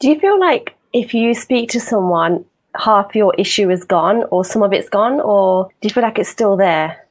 Do 0.00 0.08
you 0.08 0.18
feel 0.18 0.38
like 0.40 0.74
if 0.92 1.14
you 1.14 1.34
speak 1.34 1.70
to 1.70 1.80
someone, 1.80 2.44
half 2.76 3.14
your 3.14 3.34
issue 3.38 3.70
is 3.70 3.84
gone, 3.84 4.24
or 4.30 4.44
some 4.44 4.62
of 4.62 4.72
it's 4.72 4.88
gone, 4.88 5.20
or 5.20 5.68
do 5.80 5.88
you 5.88 5.94
feel 5.94 6.02
like 6.02 6.18
it's 6.18 6.28
still 6.28 6.56
there? 6.56 7.03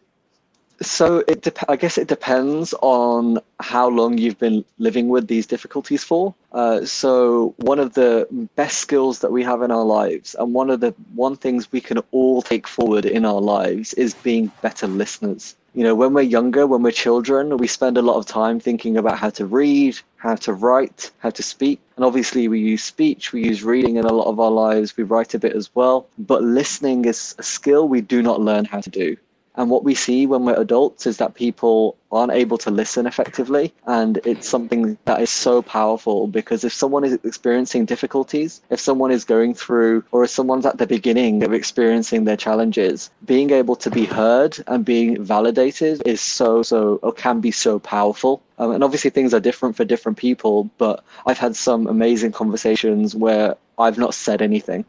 So 0.81 1.23
it 1.27 1.41
de- 1.41 1.71
I 1.71 1.75
guess 1.75 1.97
it 1.97 2.07
depends 2.07 2.73
on 2.81 3.39
how 3.59 3.87
long 3.87 4.17
you've 4.17 4.39
been 4.39 4.65
living 4.79 5.07
with 5.07 5.27
these 5.27 5.45
difficulties 5.45 6.03
for. 6.03 6.33
Uh, 6.51 6.83
so 6.83 7.53
one 7.57 7.79
of 7.79 7.93
the 7.93 8.27
best 8.55 8.79
skills 8.79 9.19
that 9.19 9.31
we 9.31 9.43
have 9.43 9.61
in 9.61 9.71
our 9.71 9.85
lives, 9.85 10.35
and 10.37 10.53
one 10.53 10.69
of 10.69 10.79
the 10.79 10.93
one 11.15 11.35
things 11.35 11.71
we 11.71 11.79
can 11.79 11.99
all 12.11 12.41
take 12.41 12.67
forward 12.67 13.05
in 13.05 13.23
our 13.23 13.39
lives, 13.39 13.93
is 13.93 14.13
being 14.15 14.51
better 14.61 14.87
listeners. 14.87 15.55
You 15.75 15.83
know, 15.83 15.95
when 15.95 16.13
we're 16.13 16.21
younger, 16.21 16.67
when 16.67 16.83
we're 16.83 16.91
children, 16.91 17.57
we 17.57 17.67
spend 17.67 17.97
a 17.97 18.01
lot 18.01 18.17
of 18.17 18.25
time 18.25 18.59
thinking 18.59 18.97
about 18.97 19.17
how 19.17 19.31
to 19.31 19.45
read, 19.45 19.97
how 20.17 20.35
to 20.35 20.53
write, 20.53 21.11
how 21.19 21.31
to 21.31 21.43
speak. 21.43 21.79
And 21.95 22.05
obviously, 22.05 22.47
we 22.47 22.59
use 22.59 22.83
speech, 22.83 23.31
we 23.31 23.43
use 23.43 23.63
reading 23.63 23.95
in 23.97 24.05
a 24.05 24.13
lot 24.13 24.27
of 24.27 24.39
our 24.39 24.51
lives, 24.51 24.97
we 24.97 25.03
write 25.03 25.33
a 25.33 25.39
bit 25.39 25.55
as 25.55 25.69
well. 25.75 26.07
But 26.17 26.43
listening 26.43 27.05
is 27.05 27.35
a 27.37 27.43
skill 27.43 27.87
we 27.87 28.01
do 28.01 28.21
not 28.21 28.41
learn 28.41 28.65
how 28.65 28.81
to 28.81 28.89
do 28.89 29.17
And 29.55 29.69
what 29.69 29.83
we 29.83 29.93
see 29.93 30.25
when 30.25 30.45
we're 30.45 30.59
adults 30.59 31.05
is 31.05 31.17
that 31.17 31.35
people 31.35 31.95
aren't 32.11 32.31
able 32.31 32.57
to 32.59 32.71
listen 32.71 33.05
effectively. 33.05 33.73
And 33.87 34.19
it's 34.25 34.47
something 34.47 34.97
that 35.05 35.21
is 35.21 35.29
so 35.29 35.61
powerful 35.61 36.27
because 36.27 36.63
if 36.63 36.73
someone 36.73 37.03
is 37.03 37.13
experiencing 37.23 37.85
difficulties, 37.85 38.61
if 38.69 38.79
someone 38.79 39.11
is 39.11 39.23
going 39.23 39.53
through, 39.53 40.03
or 40.11 40.23
if 40.23 40.29
someone's 40.29 40.65
at 40.65 40.77
the 40.77 40.87
beginning 40.87 41.43
of 41.43 41.53
experiencing 41.53 42.25
their 42.25 42.37
challenges, 42.37 43.09
being 43.25 43.49
able 43.51 43.75
to 43.75 43.89
be 43.89 44.05
heard 44.05 44.57
and 44.67 44.85
being 44.85 45.23
validated 45.23 46.01
is 46.05 46.21
so, 46.21 46.63
so, 46.63 46.99
or 47.01 47.11
can 47.11 47.39
be 47.39 47.51
so 47.51 47.79
powerful. 47.79 48.41
Um, 48.59 48.71
and 48.71 48.83
obviously, 48.83 49.09
things 49.09 49.33
are 49.33 49.39
different 49.39 49.75
for 49.75 49.83
different 49.83 50.17
people, 50.17 50.69
but 50.77 51.03
I've 51.25 51.39
had 51.39 51.55
some 51.55 51.87
amazing 51.87 52.31
conversations 52.31 53.15
where 53.15 53.55
I've 53.79 53.97
not 53.97 54.13
said 54.13 54.41
anything 54.41 54.85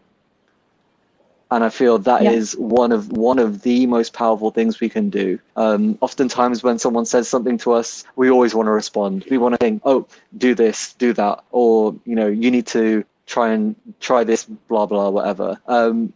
and 1.54 1.62
I 1.62 1.68
feel 1.68 1.98
that 1.98 2.24
yeah. 2.24 2.32
is 2.32 2.56
one 2.56 2.90
of 2.90 3.12
one 3.12 3.38
of 3.38 3.62
the 3.62 3.86
most 3.86 4.12
powerful 4.12 4.50
things 4.50 4.80
we 4.80 4.88
can 4.88 5.08
do. 5.08 5.38
Um, 5.54 5.96
oftentimes, 6.00 6.64
when 6.64 6.80
someone 6.80 7.06
says 7.06 7.28
something 7.28 7.58
to 7.58 7.72
us, 7.72 8.02
we 8.16 8.28
always 8.28 8.56
want 8.56 8.66
to 8.66 8.72
respond. 8.72 9.24
We 9.30 9.38
want 9.38 9.52
to 9.54 9.58
think, 9.58 9.80
"Oh, 9.84 10.04
do 10.36 10.56
this, 10.56 10.94
do 10.94 11.12
that," 11.12 11.44
or 11.52 11.94
you 12.04 12.16
know, 12.16 12.26
you 12.26 12.50
need 12.50 12.66
to 12.78 13.04
try 13.26 13.52
and 13.52 13.76
try 14.00 14.24
this, 14.24 14.44
blah 14.44 14.86
blah, 14.86 15.08
whatever. 15.10 15.56
Um, 15.68 16.12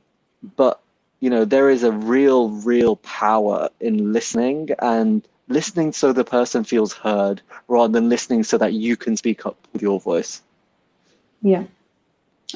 but 0.57 0.81
you 1.21 1.31
know, 1.31 1.45
there 1.45 1.71
is 1.71 1.85
a 1.85 1.93
real, 1.93 2.51
real 2.51 2.97
power 2.97 3.69
in 3.81 4.13
listening 4.13 4.71
and 4.81 5.23
listening 5.47 5.93
so 5.93 6.13
the 6.13 6.25
person 6.25 6.65
feels 6.65 6.93
heard, 6.93 7.41
rather 7.69 7.93
than 7.93 8.09
listening 8.09 8.43
so 8.43 8.59
that 8.59 8.73
you 8.73 8.97
can 8.97 9.17
speak 9.17 9.47
up 9.47 9.57
with 9.73 9.83
your 9.83 10.01
voice. 10.01 10.43
Yeah. 11.43 11.63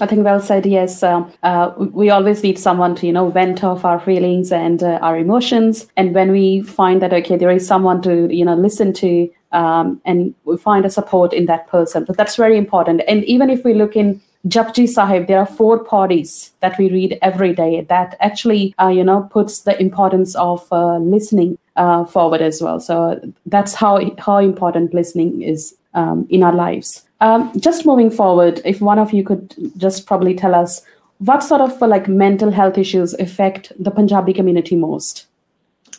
I 0.02 0.06
think 0.06 0.24
well 0.24 0.40
said. 0.40 0.66
Yes, 0.66 1.04
uh, 1.04 1.24
uh, 1.44 1.72
we 1.78 2.10
always 2.10 2.42
need 2.42 2.58
someone 2.58 2.96
to 2.96 3.06
you 3.06 3.12
know 3.12 3.30
vent 3.30 3.62
off 3.62 3.84
our 3.84 4.00
feelings 4.00 4.50
and 4.50 4.82
uh, 4.82 4.98
our 5.00 5.16
emotions. 5.16 5.86
And 5.96 6.12
when 6.12 6.32
we 6.32 6.62
find 6.62 7.00
that 7.00 7.12
okay, 7.12 7.36
there 7.36 7.52
is 7.52 7.64
someone 7.64 8.02
to 8.02 8.34
you 8.34 8.44
know 8.44 8.56
listen 8.56 8.92
to, 8.94 9.30
um, 9.52 10.00
and 10.04 10.34
we 10.44 10.56
find 10.56 10.84
a 10.84 10.90
support 10.90 11.32
in 11.32 11.46
that 11.46 11.68
person. 11.68 12.04
But 12.04 12.16
that's 12.16 12.34
very 12.34 12.58
important. 12.58 13.02
And 13.06 13.24
even 13.26 13.48
if 13.48 13.64
we 13.64 13.74
look 13.74 13.94
in 13.94 14.20
Japji 14.48 14.88
Sahib, 14.88 15.28
there 15.28 15.38
are 15.38 15.46
four 15.46 15.84
pauris 15.84 16.50
that 16.58 16.76
we 16.78 16.90
read 16.90 17.16
every 17.22 17.54
day 17.54 17.82
that 17.82 18.16
actually, 18.18 18.74
uh, 18.82 18.88
you 18.88 19.04
know, 19.04 19.28
puts 19.30 19.60
the 19.60 19.80
importance 19.80 20.34
of 20.34 20.66
uh, 20.72 20.98
listening 20.98 21.58
uh, 21.76 22.04
forward 22.06 22.42
as 22.42 22.60
well. 22.60 22.80
So 22.80 23.20
that's 23.46 23.74
how 23.74 24.00
how 24.18 24.38
important 24.38 24.94
listening 24.94 25.42
is 25.42 25.76
um, 25.94 26.26
in 26.30 26.42
our 26.42 26.52
lives. 26.54 27.04
Um, 27.20 27.52
just 27.58 27.86
moving 27.86 28.10
forward, 28.10 28.60
if 28.64 28.80
one 28.80 28.98
of 28.98 29.12
you 29.12 29.22
could 29.24 29.54
just 29.76 30.06
probably 30.06 30.34
tell 30.34 30.54
us 30.54 30.82
what 31.18 31.42
sort 31.42 31.60
of 31.60 31.80
uh, 31.80 31.86
like 31.86 32.08
mental 32.08 32.50
health 32.50 32.76
issues 32.76 33.14
affect 33.14 33.72
the 33.78 33.90
Punjabi 33.90 34.32
community 34.32 34.74
most? 34.74 35.26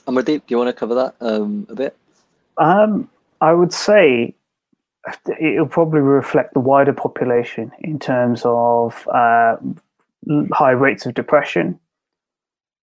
Amardeep, 0.06 0.42
do 0.46 0.50
you 0.50 0.58
want 0.58 0.68
to 0.68 0.74
cover 0.74 0.96
that 0.96 1.16
um, 1.22 1.66
a 1.70 1.76
bit? 1.76 1.96
Um, 2.58 3.10
I 3.40 3.54
would 3.54 3.72
say 3.72 4.36
it'll 5.40 5.68
probably 5.68 6.02
reflect 6.02 6.54
the 6.54 6.60
wider 6.60 6.94
population 6.94 7.72
in 7.80 8.00
terms 8.00 8.42
of 8.46 9.08
uh, 9.08 9.56
high 10.52 10.72
rates 10.72 11.06
of 11.06 11.14
depression. 11.14 11.80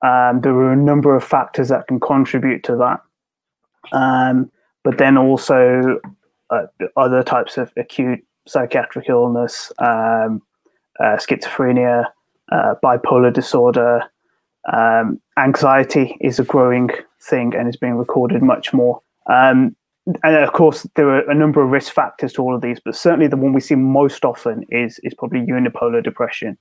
Um, 0.02 0.40
there 0.40 0.54
are 0.54 0.72
a 0.72 0.76
number 0.76 1.14
of 1.14 1.22
factors 1.22 1.68
that 1.68 1.88
can 1.88 2.00
contribute 2.00 2.62
to 2.64 2.76
that. 2.76 3.02
Um, 3.92 4.50
but 4.82 4.96
then 4.98 5.18
also 5.18 6.00
uh, 6.50 6.66
other 6.96 7.22
types 7.22 7.56
of 7.56 7.72
acute 7.76 8.24
psychiatric 8.46 9.08
illness, 9.08 9.72
um, 9.78 10.42
uh, 10.98 11.16
schizophrenia, 11.16 12.06
uh, 12.52 12.74
bipolar 12.82 13.32
disorder, 13.32 14.02
um, 14.72 15.20
anxiety 15.38 16.16
is 16.20 16.38
a 16.38 16.44
growing 16.44 16.90
thing 17.22 17.54
and 17.54 17.68
is 17.68 17.76
being 17.76 17.94
recorded 17.94 18.42
much 18.42 18.72
more. 18.72 19.00
Um, 19.26 19.76
and 20.24 20.36
of 20.36 20.52
course, 20.52 20.86
there 20.96 21.08
are 21.08 21.30
a 21.30 21.34
number 21.34 21.62
of 21.62 21.70
risk 21.70 21.92
factors 21.92 22.32
to 22.34 22.42
all 22.42 22.54
of 22.54 22.62
these, 22.62 22.80
but 22.80 22.96
certainly 22.96 23.28
the 23.28 23.36
one 23.36 23.52
we 23.52 23.60
see 23.60 23.74
most 23.74 24.24
often 24.24 24.64
is 24.70 24.98
is 25.02 25.14
probably 25.14 25.40
unipolar 25.40 26.02
depression. 26.02 26.56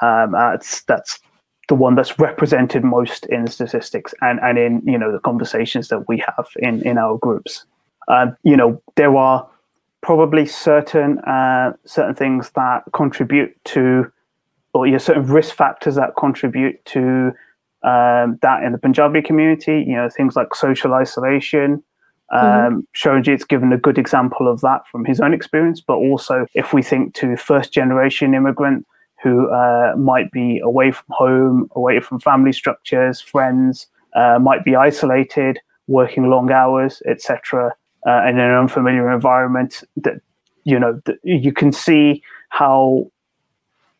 Um, 0.00 0.32
that's 0.32 0.82
that's 0.82 1.20
the 1.68 1.74
one 1.74 1.94
that's 1.94 2.18
represented 2.18 2.84
most 2.84 3.26
in 3.26 3.46
statistics 3.46 4.12
and, 4.20 4.40
and 4.40 4.58
in 4.58 4.82
you 4.84 4.98
know 4.98 5.12
the 5.12 5.20
conversations 5.20 5.88
that 5.88 6.08
we 6.08 6.18
have 6.18 6.48
in 6.56 6.86
in 6.86 6.98
our 6.98 7.16
groups. 7.18 7.64
Um, 8.08 8.36
you 8.42 8.56
know, 8.56 8.82
there 8.96 9.16
are 9.16 9.48
probably 10.02 10.44
certain 10.44 11.18
uh, 11.20 11.72
certain 11.86 12.14
things 12.14 12.50
that 12.54 12.82
contribute 12.92 13.52
to, 13.64 14.10
or 14.74 14.86
you 14.86 14.92
know, 14.92 14.98
certain 14.98 15.26
risk 15.26 15.54
factors 15.54 15.94
that 15.94 16.16
contribute 16.18 16.84
to 16.86 17.32
um, 17.84 18.38
that 18.42 18.62
in 18.64 18.72
the 18.72 18.78
Punjabi 18.78 19.22
community. 19.22 19.84
You 19.86 19.94
know, 19.94 20.08
things 20.08 20.36
like 20.36 20.54
social 20.54 20.94
isolation. 20.94 21.82
Um, 22.30 22.86
mm-hmm. 22.96 23.44
given 23.44 23.74
a 23.74 23.76
good 23.76 23.98
example 23.98 24.48
of 24.48 24.62
that 24.62 24.86
from 24.86 25.04
his 25.04 25.20
own 25.20 25.34
experience, 25.34 25.82
but 25.82 25.96
also 25.96 26.46
if 26.54 26.72
we 26.72 26.82
think 26.82 27.12
to 27.16 27.36
first 27.36 27.74
generation 27.74 28.32
immigrant 28.32 28.86
who 29.22 29.50
uh, 29.50 29.92
might 29.98 30.32
be 30.32 30.58
away 30.60 30.92
from 30.92 31.04
home, 31.10 31.68
away 31.76 32.00
from 32.00 32.20
family 32.20 32.52
structures, 32.52 33.20
friends, 33.20 33.86
uh, 34.16 34.38
might 34.40 34.64
be 34.64 34.74
isolated, 34.74 35.60
working 35.88 36.30
long 36.30 36.50
hours, 36.50 37.02
etc 37.06 37.74
uh, 38.06 38.26
in 38.28 38.38
an 38.38 38.54
unfamiliar 38.54 39.10
environment 39.12 39.82
that 39.96 40.20
you 40.64 40.78
know 40.78 41.00
that 41.04 41.16
you 41.22 41.52
can 41.52 41.72
see 41.72 42.22
how 42.48 43.10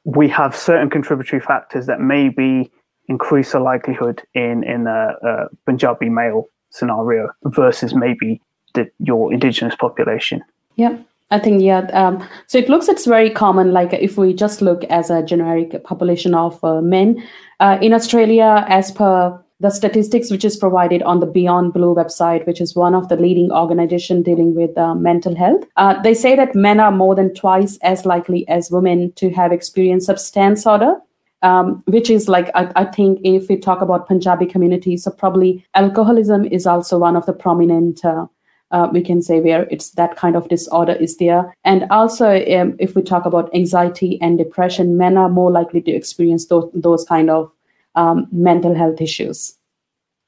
we 0.05 0.29
have 0.29 0.57
certain 0.57 0.91
contributory 0.91 1.41
factors 1.41 1.87
that 1.87 2.01
maybe 2.01 2.71
increase 3.09 3.53
the 3.53 3.61
likelihood 3.61 4.23
in 4.35 4.65
in 4.65 4.87
a, 4.87 5.15
a 5.23 5.49
Punjabi 5.67 6.09
male 6.09 6.47
scenario 6.71 7.29
versus 7.45 7.95
maybe 7.95 8.41
the, 8.75 8.91
your 8.99 9.33
indigenous 9.33 9.77
population. 9.77 10.43
Yeah. 10.77 10.97
I 11.31 11.39
think 11.39 11.63
yeah. 11.63 11.89
Um, 11.95 12.23
so 12.47 12.59
it 12.59 12.69
looks 12.69 12.89
it's 12.89 13.07
very 13.07 13.31
common. 13.31 13.73
Like 13.73 13.95
if 13.95 14.19
we 14.19 14.35
just 14.35 14.61
look 14.61 14.85
as 14.85 15.09
a 15.09 15.23
generic 15.23 15.83
population 15.83 16.35
of 16.35 16.63
uh, 16.63 16.83
men 16.83 17.27
uh, 17.59 17.79
in 17.81 17.95
Australia, 17.95 18.67
as 18.69 18.91
per 18.91 19.43
the 19.63 19.71
statistics 19.71 20.29
which 20.29 20.45
is 20.45 20.57
provided 20.57 21.03
on 21.03 21.21
the 21.21 21.27
Beyond 21.27 21.73
Blue 21.73 21.95
website, 21.95 22.45
which 22.49 22.61
is 22.61 22.75
one 22.75 22.97
of 22.97 23.09
the 23.09 23.17
leading 23.17 23.53
organization 23.53 24.21
dealing 24.21 24.57
with 24.57 24.77
uh, 24.77 24.97
mental 24.97 25.37
health, 25.37 25.65
uh, 25.77 26.03
they 26.03 26.15
say 26.15 26.35
that 26.35 26.57
men 26.57 26.81
are 26.81 26.91
more 26.91 27.15
than 27.15 27.33
twice 27.33 27.79
as 27.83 28.05
likely 28.05 28.47
as 28.49 28.73
women 28.73 29.13
to 29.13 29.31
have 29.31 29.53
experienced 29.53 30.07
substance 30.07 30.67
order. 30.67 30.97
Um, 31.45 31.83
which 31.87 32.09
is 32.09 32.29
like 32.29 32.51
I, 32.55 32.71
I, 32.77 32.85
think 32.85 33.19
if 33.25 33.49
we 33.49 33.57
talk 33.57 33.81
about 33.81 34.07
Punjabi 34.07 34.47
community, 34.47 34.97
so 34.97 35.11
probably 35.11 35.67
alcoholism 35.75 36.45
is 36.45 36.69
also 36.69 36.99
one 36.99 37.17
of 37.17 37.27
the 37.27 37.33
prominent. 37.33 38.05
Uh, 38.05 38.27
uh, 38.71 38.89
we 38.93 39.03
can 39.03 39.21
say 39.21 39.41
where 39.41 39.67
it's 39.69 39.91
that 39.91 40.15
kind 40.15 40.37
of 40.37 40.49
disorder 40.49 40.93
is 40.93 41.17
there, 41.17 41.53
and 41.65 41.85
also 41.91 42.29
um, 42.55 42.77
if 42.79 42.95
we 42.95 43.03
talk 43.03 43.27
about 43.27 43.53
anxiety 43.57 44.21
and 44.23 44.39
depression, 44.39 44.97
men 44.97 45.17
are 45.17 45.29
more 45.29 45.51
likely 45.51 45.81
to 45.81 45.91
experience 45.91 46.47
those, 46.47 46.71
those 46.75 47.05
kind 47.05 47.29
of 47.29 47.53
um, 47.95 48.27
mental 48.33 48.75
health 48.75 49.01
issues. 49.01 49.57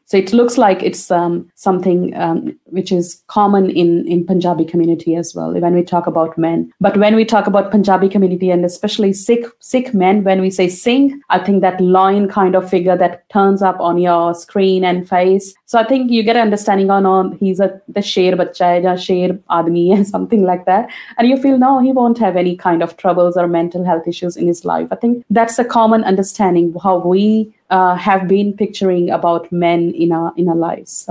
So 0.07 0.19
it 0.19 0.33
looks 0.33 0.59
like 0.59 0.83
it's 0.83 1.11
um, 1.11 1.51
something 1.55 2.15
um, 2.17 2.59
which 2.67 2.93
is 2.93 3.23
common 3.29 3.71
in, 3.71 4.07
in 4.07 4.27
Punjabi 4.27 4.65
community 4.65 5.17
as 5.17 5.35
well 5.35 5.53
when 5.59 5.75
we 5.75 5.83
talk 5.83 6.07
about 6.07 6.37
men. 6.37 6.71
But 6.81 6.97
when 6.99 7.17
we 7.17 7.25
talk 7.25 7.47
about 7.47 7.71
Punjabi 7.71 8.09
community 8.09 8.51
and 8.51 8.65
especially 8.65 9.13
Sikh 9.15 9.47
Sikh 9.61 9.95
men, 9.95 10.23
when 10.23 10.41
we 10.41 10.51
say 10.51 10.69
Singh, 10.69 11.21
I 11.31 11.39
think 11.39 11.63
that 11.63 11.81
lion 11.81 12.29
kind 12.29 12.55
of 12.55 12.69
figure 12.69 12.97
that 12.97 13.29
turns 13.31 13.63
up 13.63 13.81
on 13.81 13.99
your 13.99 14.35
screen 14.35 14.85
and 14.85 15.09
face. 15.09 15.55
So 15.65 15.79
I 15.79 15.85
think 15.85 16.11
you 16.11 16.23
get 16.23 16.37
an 16.37 16.43
understanding 16.43 16.91
on 16.91 17.07
on 17.07 17.37
he's 17.39 17.59
a 17.59 17.81
the 17.89 18.03
sher 18.03 18.37
bacha 18.37 18.83
hai, 18.83 18.97
sher 18.97 19.39
admi 19.51 19.95
and 19.95 20.07
something 20.15 20.45
like 20.45 20.67
that, 20.67 20.91
and 21.17 21.29
you 21.29 21.37
feel 21.41 21.59
no, 21.59 21.81
he 21.81 21.93
won't 21.93 22.19
have 22.19 22.37
any 22.37 22.57
kind 22.57 22.83
of 22.83 22.97
troubles 22.99 23.37
or 23.37 23.49
mental 23.49 23.85
health 23.85 24.07
issues 24.07 24.37
in 24.37 24.47
his 24.47 24.65
life. 24.65 24.89
I 24.91 24.97
think 24.97 25.25
that's 25.31 25.59
a 25.59 25.65
common 25.65 26.05
understanding 26.05 26.75
how 26.83 26.99
we 26.99 27.55
uh, 27.75 27.97
have 27.97 28.29
been 28.29 28.53
picturing 28.53 29.11
about 29.11 29.51
men 29.51 29.93
in 29.95 30.13
our 30.13 30.33
in 30.37 30.49
our 30.49 30.61
lives. 30.65 31.09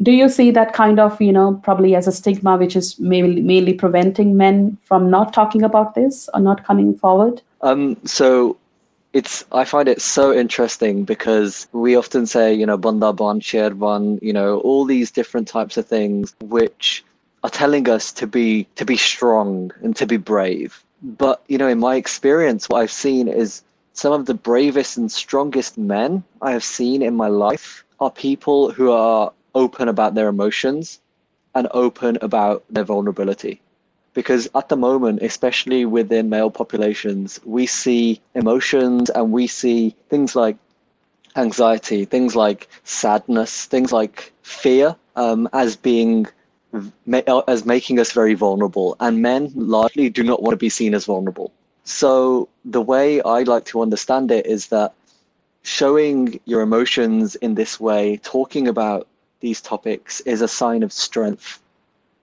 Do 0.00 0.12
you 0.12 0.28
see 0.28 0.52
that 0.52 0.74
kind 0.74 1.00
of 1.00 1.20
you 1.20 1.32
know 1.32 1.60
probably 1.64 1.96
as 1.96 2.06
a 2.06 2.12
stigma, 2.12 2.56
which 2.56 2.76
is 2.76 2.98
mainly 3.00 3.42
mainly 3.42 3.74
preventing 3.74 4.36
men 4.36 4.78
from 4.84 5.10
not 5.10 5.32
talking 5.32 5.64
about 5.64 5.94
this 5.96 6.28
or 6.34 6.40
not 6.40 6.64
coming 6.64 6.94
forward? 6.96 7.42
Um, 7.62 7.96
so 8.04 8.56
it's 9.12 9.44
I 9.50 9.64
find 9.64 9.88
it 9.88 10.00
so 10.00 10.32
interesting 10.32 11.04
because 11.04 11.66
we 11.72 11.96
often 11.96 12.26
say 12.26 12.54
you 12.54 12.66
know 12.66 12.76
banda 12.76 13.12
ban 13.12 13.40
sherban 13.40 14.22
you 14.22 14.32
know 14.32 14.58
all 14.60 14.84
these 14.84 15.10
different 15.10 15.48
types 15.48 15.76
of 15.76 15.86
things 15.86 16.34
which 16.40 17.04
are 17.42 17.50
telling 17.50 17.88
us 17.88 18.12
to 18.12 18.26
be 18.26 18.66
to 18.76 18.84
be 18.84 18.96
strong 18.96 19.72
and 19.82 19.96
to 19.96 20.06
be 20.06 20.18
brave 20.18 20.84
but 21.02 21.42
you 21.48 21.56
know 21.56 21.68
in 21.68 21.78
my 21.78 21.96
experience 21.96 22.68
what 22.68 22.82
I've 22.82 22.92
seen 22.92 23.28
is 23.28 23.62
some 23.98 24.12
of 24.12 24.26
the 24.26 24.34
bravest 24.34 24.96
and 24.96 25.10
strongest 25.10 25.76
men 25.76 26.22
I 26.40 26.52
have 26.52 26.62
seen 26.62 27.02
in 27.02 27.16
my 27.16 27.26
life 27.26 27.84
are 27.98 28.12
people 28.12 28.70
who 28.70 28.92
are 28.92 29.32
open 29.56 29.88
about 29.88 30.14
their 30.14 30.28
emotions 30.28 31.00
and 31.56 31.66
open 31.72 32.16
about 32.22 32.62
their 32.70 32.84
vulnerability. 32.84 33.60
Because 34.14 34.48
at 34.54 34.68
the 34.68 34.76
moment, 34.76 35.22
especially 35.22 35.84
within 35.84 36.30
male 36.30 36.48
populations, 36.48 37.40
we 37.44 37.66
see 37.66 38.20
emotions 38.36 39.10
and 39.10 39.32
we 39.32 39.48
see 39.48 39.96
things 40.10 40.36
like 40.36 40.56
anxiety, 41.34 42.04
things 42.04 42.36
like 42.36 42.68
sadness, 42.84 43.64
things 43.64 43.90
like 43.90 44.32
fear 44.42 44.94
um, 45.16 45.48
as 45.52 45.74
being 45.74 46.28
as 47.26 47.64
making 47.64 47.98
us 47.98 48.12
very 48.12 48.34
vulnerable. 48.34 48.96
And 49.00 49.22
men 49.22 49.50
largely 49.56 50.08
do 50.08 50.22
not 50.22 50.40
want 50.40 50.52
to 50.52 50.56
be 50.56 50.68
seen 50.68 50.94
as 50.94 51.04
vulnerable. 51.06 51.50
So 51.88 52.50
the 52.66 52.82
way 52.82 53.22
I 53.22 53.44
like 53.44 53.64
to 53.66 53.80
understand 53.80 54.30
it 54.30 54.44
is 54.44 54.66
that 54.66 54.92
showing 55.62 56.38
your 56.44 56.60
emotions 56.60 57.34
in 57.36 57.54
this 57.54 57.80
way, 57.80 58.18
talking 58.18 58.68
about 58.68 59.08
these 59.40 59.62
topics, 59.62 60.20
is 60.20 60.42
a 60.42 60.48
sign 60.48 60.82
of 60.82 60.92
strength 60.92 61.60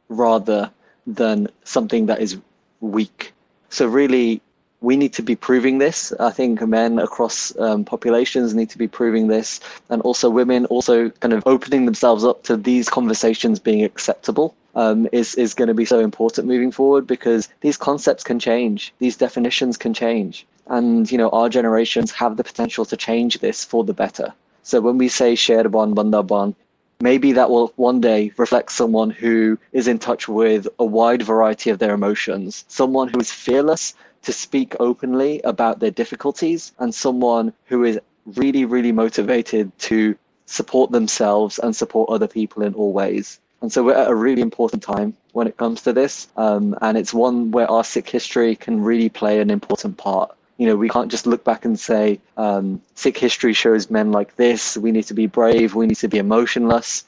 rather 0.08 0.70
than 1.08 1.48
something 1.64 2.06
that 2.06 2.22
is 2.22 2.38
weak. 2.82 3.34
So 3.70 3.88
really, 3.88 4.40
we 4.82 4.96
need 4.98 5.14
to 5.14 5.24
be 5.24 5.36
proving 5.36 5.80
this. 5.80 6.14
I 6.20 6.30
think 6.30 6.62
men 6.62 7.00
across 7.00 7.58
um, 7.58 7.84
populations 7.84 8.54
need 8.54 8.70
to 8.70 8.78
be 8.78 8.88
proving 8.88 9.30
this, 9.30 9.60
and 9.90 10.00
also 10.04 10.30
women 10.30 10.68
also 10.68 11.10
kind 11.10 11.34
of 11.34 11.42
opening 11.48 11.86
themselves 11.86 12.24
up 12.24 12.44
to 12.44 12.56
these 12.56 12.88
conversations 12.88 13.60
being 13.60 13.84
acceptable. 13.84 14.54
Um, 14.76 15.08
is 15.14 15.36
is 15.36 15.54
going 15.54 15.70
to 15.70 15.74
be 15.74 15.86
so 15.86 16.00
important 16.00 16.48
moving 16.48 16.72
forward 16.72 17.08
because 17.08 17.48
these 17.62 17.78
concepts 17.78 18.24
can 18.26 18.40
change, 18.40 18.94
these 19.00 19.16
definitions 19.16 19.78
can 19.78 19.94
change, 19.94 20.46
and 20.68 21.10
you 21.10 21.18
know 21.18 21.30
our 21.30 21.48
generations 21.48 22.12
have 22.12 22.36
the 22.36 22.44
potential 22.44 22.84
to 22.86 22.98
change 22.98 23.40
this 23.40 23.64
for 23.64 23.86
the 23.86 23.94
better. 23.94 24.34
So 24.64 24.82
when 24.82 24.98
we 24.98 25.08
say 25.08 25.36
shared 25.36 25.68
Sherban 25.68 25.94
Bandaban, 25.94 26.56
maybe 27.00 27.32
that 27.34 27.50
will 27.50 27.72
one 27.76 28.02
day 28.02 28.32
reflect 28.38 28.72
someone 28.72 29.12
who 29.12 29.58
is 29.74 29.88
in 29.88 30.00
touch 30.00 30.28
with 30.28 30.68
a 30.80 30.86
wide 30.86 31.22
variety 31.22 31.70
of 31.70 31.80
their 31.80 31.94
emotions, 31.94 32.66
someone 32.68 33.08
who 33.08 33.20
is 33.20 33.32
fearless 33.32 33.94
to 34.24 34.34
speak 34.34 34.76
openly 34.80 35.40
about 35.44 35.80
their 35.80 35.92
difficulties 35.92 36.74
and 36.80 36.94
someone 36.96 37.54
who 37.66 37.84
is 37.84 38.00
really, 38.26 38.66
really 38.66 38.92
motivated 38.92 39.72
to 39.78 40.16
support 40.48 40.92
themselves 40.92 41.60
and 41.60 41.76
support 41.76 42.10
other 42.10 42.28
people 42.28 42.64
in 42.64 42.74
all 42.74 42.92
ways. 42.92 43.40
And 43.62 43.72
so 43.72 43.84
we're 43.84 43.96
at 43.96 44.10
a 44.10 44.16
really 44.16 44.42
important 44.42 44.84
time 44.84 45.16
when 45.32 45.48
it 45.48 45.58
comes 45.58 45.82
to 45.84 45.94
this. 45.94 46.28
Um, 46.38 46.78
and 46.82 46.98
it's 46.98 47.14
one 47.14 47.52
where 47.52 47.70
our 47.70 47.84
Sikh 47.84 48.10
history 48.10 48.56
can 48.56 48.82
really 48.82 49.10
play 49.10 49.40
an 49.40 49.50
important 49.50 49.98
part. 49.98 50.36
You 50.58 50.68
know, 50.68 50.76
we 50.76 50.88
can't 50.88 51.12
just 51.12 51.26
look 51.28 51.44
back 51.44 51.66
and 51.66 51.80
say, 51.80 52.20
um, 52.38 52.82
Sikh 52.96 53.18
history 53.18 53.54
shows 53.54 53.90
men 53.90 54.12
like 54.12 54.36
this. 54.36 54.78
We 54.78 54.92
need 54.92 55.04
to 55.04 55.14
be 55.14 55.28
brave. 55.28 55.76
We 55.76 55.88
need 55.88 55.98
to 55.98 56.08
be 56.08 56.18
emotionless. 56.18 57.04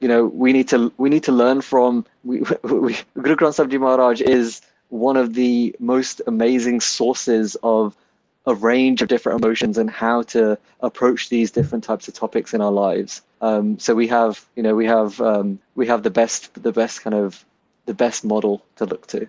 You 0.00 0.08
know, 0.08 0.26
we 0.26 0.52
need 0.52 0.68
to 0.68 0.92
we 0.98 1.08
need 1.08 1.24
to 1.24 1.32
learn 1.32 1.60
from. 1.60 2.04
We, 2.24 2.40
we, 2.62 2.96
Guru 3.14 3.36
Granth 3.36 3.54
Sahib 3.54 3.70
Ji 3.70 3.78
Maharaj 3.78 4.20
is 4.20 4.60
one 4.90 5.16
of 5.16 5.34
the 5.34 5.74
most 5.78 6.22
amazing 6.26 6.80
sources 6.80 7.56
of 7.62 7.96
a 8.46 8.54
range 8.54 9.02
of 9.02 9.08
different 9.08 9.42
emotions 9.42 9.76
and 9.76 9.90
how 9.90 10.22
to 10.22 10.58
approach 10.80 11.28
these 11.28 11.50
different 11.50 11.84
types 11.84 12.08
of 12.08 12.14
topics 12.14 12.54
in 12.54 12.60
our 12.60 12.70
lives. 12.70 13.22
Um, 13.40 13.78
so 13.78 13.94
we 13.94 14.06
have, 14.08 14.44
you 14.54 14.62
know, 14.62 14.74
we 14.74 14.86
have 14.86 15.20
um, 15.20 15.58
we 15.74 15.86
have 15.86 16.02
the 16.02 16.10
best, 16.10 16.62
the 16.62 16.72
best 16.72 17.02
kind 17.02 17.14
of 17.14 17.44
the 17.86 17.94
best 17.94 18.24
model 18.24 18.64
to 18.76 18.84
look 18.84 19.06
to. 19.08 19.26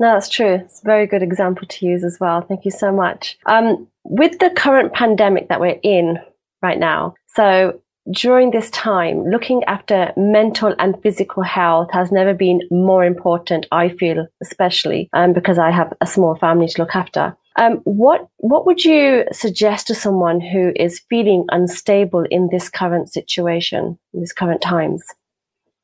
No, 0.00 0.12
that's 0.12 0.28
true. 0.28 0.54
It's 0.54 0.80
a 0.82 0.84
very 0.84 1.06
good 1.06 1.22
example 1.22 1.66
to 1.68 1.86
use 1.86 2.02
as 2.04 2.18
well. 2.20 2.40
Thank 2.42 2.64
you 2.64 2.70
so 2.70 2.92
much. 2.92 3.38
Um, 3.46 3.86
with 4.02 4.38
the 4.38 4.50
current 4.50 4.92
pandemic 4.92 5.48
that 5.48 5.60
we're 5.60 5.78
in 5.82 6.18
right 6.62 6.78
now, 6.78 7.14
so 7.28 7.80
during 8.10 8.50
this 8.50 8.70
time, 8.70 9.24
looking 9.30 9.64
after 9.64 10.12
mental 10.16 10.74
and 10.78 11.00
physical 11.02 11.42
health 11.42 11.88
has 11.92 12.12
never 12.12 12.34
been 12.34 12.60
more 12.70 13.04
important, 13.04 13.66
I 13.72 13.88
feel, 13.88 14.26
especially 14.42 15.08
um, 15.14 15.32
because 15.32 15.58
I 15.58 15.70
have 15.70 15.92
a 16.00 16.06
small 16.06 16.34
family 16.34 16.68
to 16.68 16.82
look 16.82 16.94
after. 16.94 17.36
Um, 17.56 17.76
what 17.84 18.28
what 18.38 18.66
would 18.66 18.84
you 18.84 19.24
suggest 19.32 19.86
to 19.86 19.94
someone 19.94 20.40
who 20.40 20.72
is 20.76 21.02
feeling 21.08 21.44
unstable 21.50 22.24
in 22.30 22.48
this 22.50 22.68
current 22.68 23.12
situation, 23.12 23.98
in 24.12 24.20
these 24.20 24.32
current 24.32 24.60
times? 24.60 25.04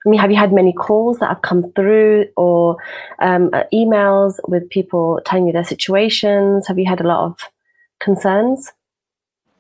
I 0.05 0.09
mean, 0.09 0.19
have 0.19 0.31
you 0.31 0.37
had 0.37 0.53
many 0.53 0.73
calls 0.73 1.19
that 1.19 1.29
have 1.29 1.43
come 1.43 1.71
through 1.73 2.27
or 2.37 2.79
um, 3.21 3.51
uh, 3.53 3.65
emails 3.73 4.37
with 4.49 4.69
people 4.71 5.21
telling 5.27 5.47
you 5.47 5.53
their 5.53 5.65
situations? 5.65 6.67
Have 6.67 6.79
you 6.79 6.89
had 6.89 7.01
a 7.01 7.07
lot 7.07 7.27
of 7.27 7.39
concerns? 8.01 8.73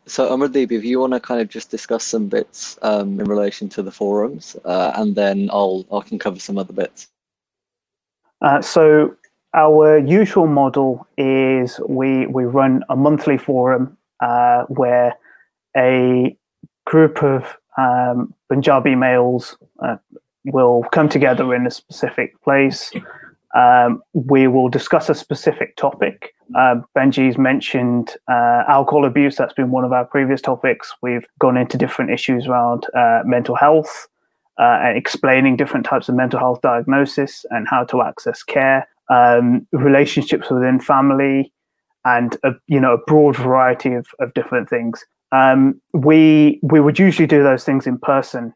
So, 0.06 0.34
Amardeep, 0.34 0.72
if 0.72 0.82
you 0.82 0.98
want 0.98 1.12
to 1.12 1.20
kind 1.20 1.40
of 1.40 1.48
just 1.48 1.70
discuss 1.70 2.04
some 2.04 2.28
bits 2.28 2.78
um, 2.82 3.20
in 3.20 3.26
relation 3.26 3.68
to 3.68 3.82
the 3.82 3.92
forums, 3.92 4.56
uh, 4.64 4.92
and 4.96 5.14
then 5.14 5.50
I'll 5.52 5.86
I 5.92 6.00
can 6.00 6.18
cover 6.18 6.40
some 6.40 6.58
other 6.58 6.72
bits. 6.72 7.08
Uh, 8.40 8.62
so, 8.62 9.14
our 9.54 9.98
usual 9.98 10.46
model 10.46 11.06
is 11.16 11.80
we 11.88 12.26
we 12.26 12.44
run 12.44 12.84
a 12.88 12.96
monthly 12.96 13.38
forum 13.38 13.96
uh, 14.20 14.64
where 14.64 15.14
a 15.76 16.36
group 16.86 17.22
of 17.22 17.56
um, 17.78 18.34
Punjabi 18.48 18.94
males 18.94 19.56
uh, 19.82 19.96
will 20.44 20.84
come 20.92 21.08
together 21.08 21.54
in 21.54 21.66
a 21.66 21.70
specific 21.70 22.40
place 22.42 22.92
um, 23.54 24.02
we 24.12 24.46
will 24.46 24.68
discuss 24.68 25.08
a 25.08 25.14
specific 25.14 25.76
topic. 25.76 26.34
Uh, 26.56 26.76
Benji's 26.96 27.38
mentioned 27.38 28.16
uh, 28.28 28.62
alcohol 28.68 29.04
abuse. 29.04 29.36
That's 29.36 29.54
been 29.54 29.70
one 29.70 29.84
of 29.84 29.92
our 29.92 30.04
previous 30.04 30.40
topics. 30.40 30.94
We've 31.02 31.26
gone 31.38 31.56
into 31.56 31.76
different 31.76 32.10
issues 32.10 32.46
around 32.46 32.86
uh, 32.94 33.22
mental 33.24 33.56
health 33.56 34.08
uh, 34.58 34.80
and 34.82 34.96
explaining 34.96 35.56
different 35.56 35.86
types 35.86 36.08
of 36.08 36.14
mental 36.14 36.38
health 36.38 36.60
diagnosis 36.60 37.44
and 37.50 37.66
how 37.68 37.84
to 37.84 38.02
access 38.02 38.42
care, 38.42 38.88
um, 39.10 39.66
relationships 39.72 40.50
within 40.50 40.80
family, 40.80 41.52
and 42.04 42.36
a, 42.44 42.52
you 42.66 42.80
know 42.80 42.94
a 42.94 43.04
broad 43.06 43.36
variety 43.36 43.94
of, 43.94 44.06
of 44.20 44.32
different 44.34 44.68
things. 44.68 45.04
Um, 45.32 45.80
we 45.92 46.58
we 46.62 46.80
would 46.80 46.98
usually 46.98 47.26
do 47.26 47.42
those 47.42 47.64
things 47.64 47.86
in 47.86 47.98
person. 47.98 48.54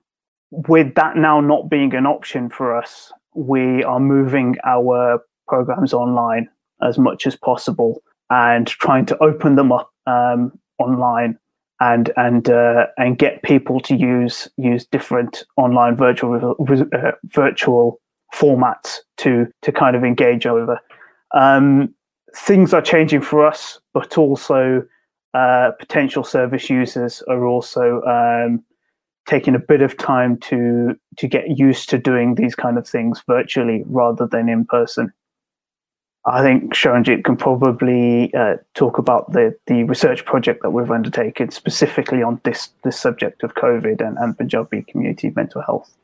With 0.50 0.94
that 0.94 1.16
now 1.16 1.40
not 1.40 1.68
being 1.68 1.94
an 1.94 2.06
option 2.06 2.48
for 2.48 2.76
us, 2.76 3.12
we 3.34 3.82
are 3.84 4.00
moving 4.00 4.56
our 4.64 5.20
programs 5.48 5.92
online 5.92 6.48
as 6.82 6.98
much 6.98 7.26
as 7.26 7.36
possible 7.36 8.02
and 8.30 8.66
trying 8.66 9.06
to 9.06 9.22
open 9.22 9.56
them 9.56 9.72
up 9.72 9.90
um, 10.06 10.58
online 10.78 11.38
and 11.80 12.12
and 12.16 12.48
uh, 12.48 12.86
and 12.96 13.18
get 13.18 13.42
people 13.42 13.80
to 13.80 13.96
use 13.96 14.48
use 14.56 14.86
different 14.86 15.44
online 15.56 15.96
virtual 15.96 16.56
uh, 16.60 17.10
virtual 17.26 18.00
formats 18.34 18.98
to 19.18 19.46
to 19.62 19.72
kind 19.72 19.96
of 19.96 20.04
engage 20.04 20.46
over. 20.46 20.80
Um, 21.34 21.94
things 22.36 22.74
are 22.74 22.82
changing 22.82 23.22
for 23.22 23.46
us, 23.46 23.80
but 23.92 24.18
also 24.18 24.84
uh, 25.34 25.70
potential 25.78 26.24
service 26.24 26.70
users 26.70 27.22
are 27.28 27.46
also 27.46 28.02
um, 28.02 28.62
taking 29.26 29.54
a 29.54 29.58
bit 29.58 29.82
of 29.82 29.96
time 29.96 30.36
to 30.38 30.94
to 31.18 31.28
get 31.28 31.58
used 31.58 31.88
to 31.90 31.98
doing 31.98 32.34
these 32.34 32.54
kind 32.54 32.78
of 32.78 32.86
things 32.88 33.22
virtually 33.26 33.84
rather 33.86 34.26
than 34.26 34.48
in 34.48 34.64
person. 34.64 35.12
I 36.26 36.42
think 36.42 36.72
Sharanjit 36.72 37.24
can 37.24 37.36
probably 37.36 38.32
uh, 38.32 38.56
talk 38.72 38.96
about 38.96 39.32
the, 39.32 39.54
the 39.66 39.84
research 39.84 40.24
project 40.24 40.62
that 40.62 40.70
we've 40.70 40.90
undertaken 40.90 41.50
specifically 41.50 42.22
on 42.22 42.40
this 42.44 42.70
this 42.82 42.98
subject 42.98 43.42
of 43.42 43.54
COVID 43.54 44.00
and, 44.00 44.16
and 44.18 44.36
Punjabi 44.36 44.82
community 44.82 45.32
mental 45.36 45.62
health. 45.62 45.94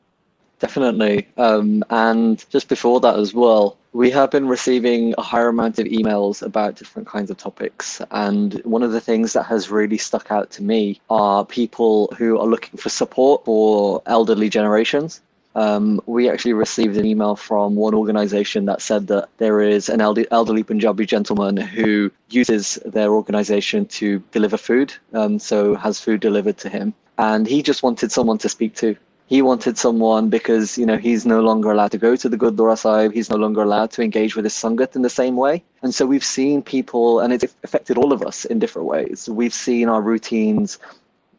Definitely. 0.61 1.27
Um, 1.37 1.83
and 1.89 2.45
just 2.51 2.69
before 2.69 2.99
that 2.99 3.17
as 3.17 3.33
well, 3.33 3.77
we 3.93 4.11
have 4.11 4.29
been 4.29 4.47
receiving 4.47 5.15
a 5.17 5.23
higher 5.23 5.47
amount 5.47 5.79
of 5.79 5.87
emails 5.87 6.43
about 6.43 6.75
different 6.75 7.07
kinds 7.07 7.31
of 7.31 7.37
topics. 7.37 7.99
And 8.11 8.61
one 8.63 8.83
of 8.83 8.91
the 8.91 9.01
things 9.01 9.33
that 9.33 9.43
has 9.47 9.71
really 9.71 9.97
stuck 9.97 10.31
out 10.31 10.51
to 10.51 10.63
me 10.63 11.01
are 11.09 11.43
people 11.43 12.13
who 12.15 12.39
are 12.39 12.45
looking 12.45 12.77
for 12.77 12.89
support 12.89 13.43
for 13.43 14.03
elderly 14.05 14.49
generations. 14.49 15.21
Um, 15.55 15.99
we 16.05 16.29
actually 16.29 16.53
received 16.53 16.95
an 16.95 17.07
email 17.07 17.35
from 17.35 17.75
one 17.75 17.95
organization 17.95 18.65
that 18.65 18.83
said 18.83 19.07
that 19.07 19.29
there 19.39 19.61
is 19.61 19.89
an 19.89 19.99
elderly 19.99 20.63
Punjabi 20.63 21.07
gentleman 21.07 21.57
who 21.57 22.11
uses 22.29 22.75
their 22.85 23.11
organization 23.13 23.87
to 23.87 24.19
deliver 24.31 24.57
food, 24.57 24.93
um, 25.13 25.39
so 25.39 25.73
has 25.73 25.99
food 25.99 26.21
delivered 26.21 26.57
to 26.59 26.69
him. 26.69 26.93
And 27.17 27.47
he 27.47 27.63
just 27.63 27.81
wanted 27.81 28.11
someone 28.11 28.37
to 28.37 28.47
speak 28.47 28.75
to 28.75 28.95
he 29.31 29.41
wanted 29.41 29.77
someone 29.77 30.27
because 30.27 30.77
you 30.77 30.85
know 30.85 30.97
he's 30.97 31.25
no 31.25 31.39
longer 31.39 31.71
allowed 31.71 31.91
to 31.91 31.97
go 31.97 32.17
to 32.17 32.27
the 32.27 32.37
Gurdwara 32.37 32.77
Sahib. 32.77 33.13
He's 33.13 33.29
no 33.29 33.37
longer 33.37 33.61
allowed 33.61 33.89
to 33.91 34.01
engage 34.03 34.35
with 34.35 34.43
his 34.43 34.53
sangat 34.53 34.93
in 34.93 35.03
the 35.03 35.09
same 35.21 35.37
way. 35.37 35.63
And 35.81 35.95
so 35.95 36.05
we've 36.05 36.29
seen 36.37 36.61
people, 36.61 37.21
and 37.21 37.31
it's 37.31 37.45
affected 37.63 37.97
all 37.97 38.11
of 38.11 38.23
us 38.23 38.43
in 38.43 38.59
different 38.59 38.89
ways. 38.89 39.29
We've 39.29 39.53
seen 39.53 39.87
our 39.87 40.01
routines, 40.01 40.79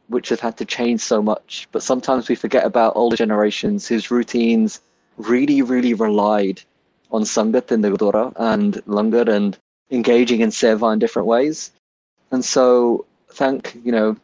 which 0.09 0.31
have 0.31 0.41
had 0.41 0.57
to 0.57 0.65
change 0.65 1.03
so 1.03 1.21
much. 1.21 1.69
But 1.71 1.83
sometimes 1.83 2.31
we 2.31 2.35
forget 2.35 2.65
about 2.65 2.97
older 2.97 3.15
generations 3.15 3.87
whose 3.87 4.11
routines 4.11 4.81
really, 5.19 5.61
really 5.61 5.93
relied 5.93 6.63
on 7.11 7.25
sangat 7.25 7.71
in 7.71 7.83
the 7.83 7.91
Gurdwara 7.91 8.33
and 8.37 8.83
langar 8.87 9.29
and 9.29 9.59
engaging 9.91 10.41
in 10.41 10.49
seva 10.49 10.95
in 10.95 10.99
different 10.99 11.29
ways. 11.29 11.73
And 12.31 12.43
so 12.43 13.05
thank 13.29 13.77
you 13.85 13.93
know 13.93 14.17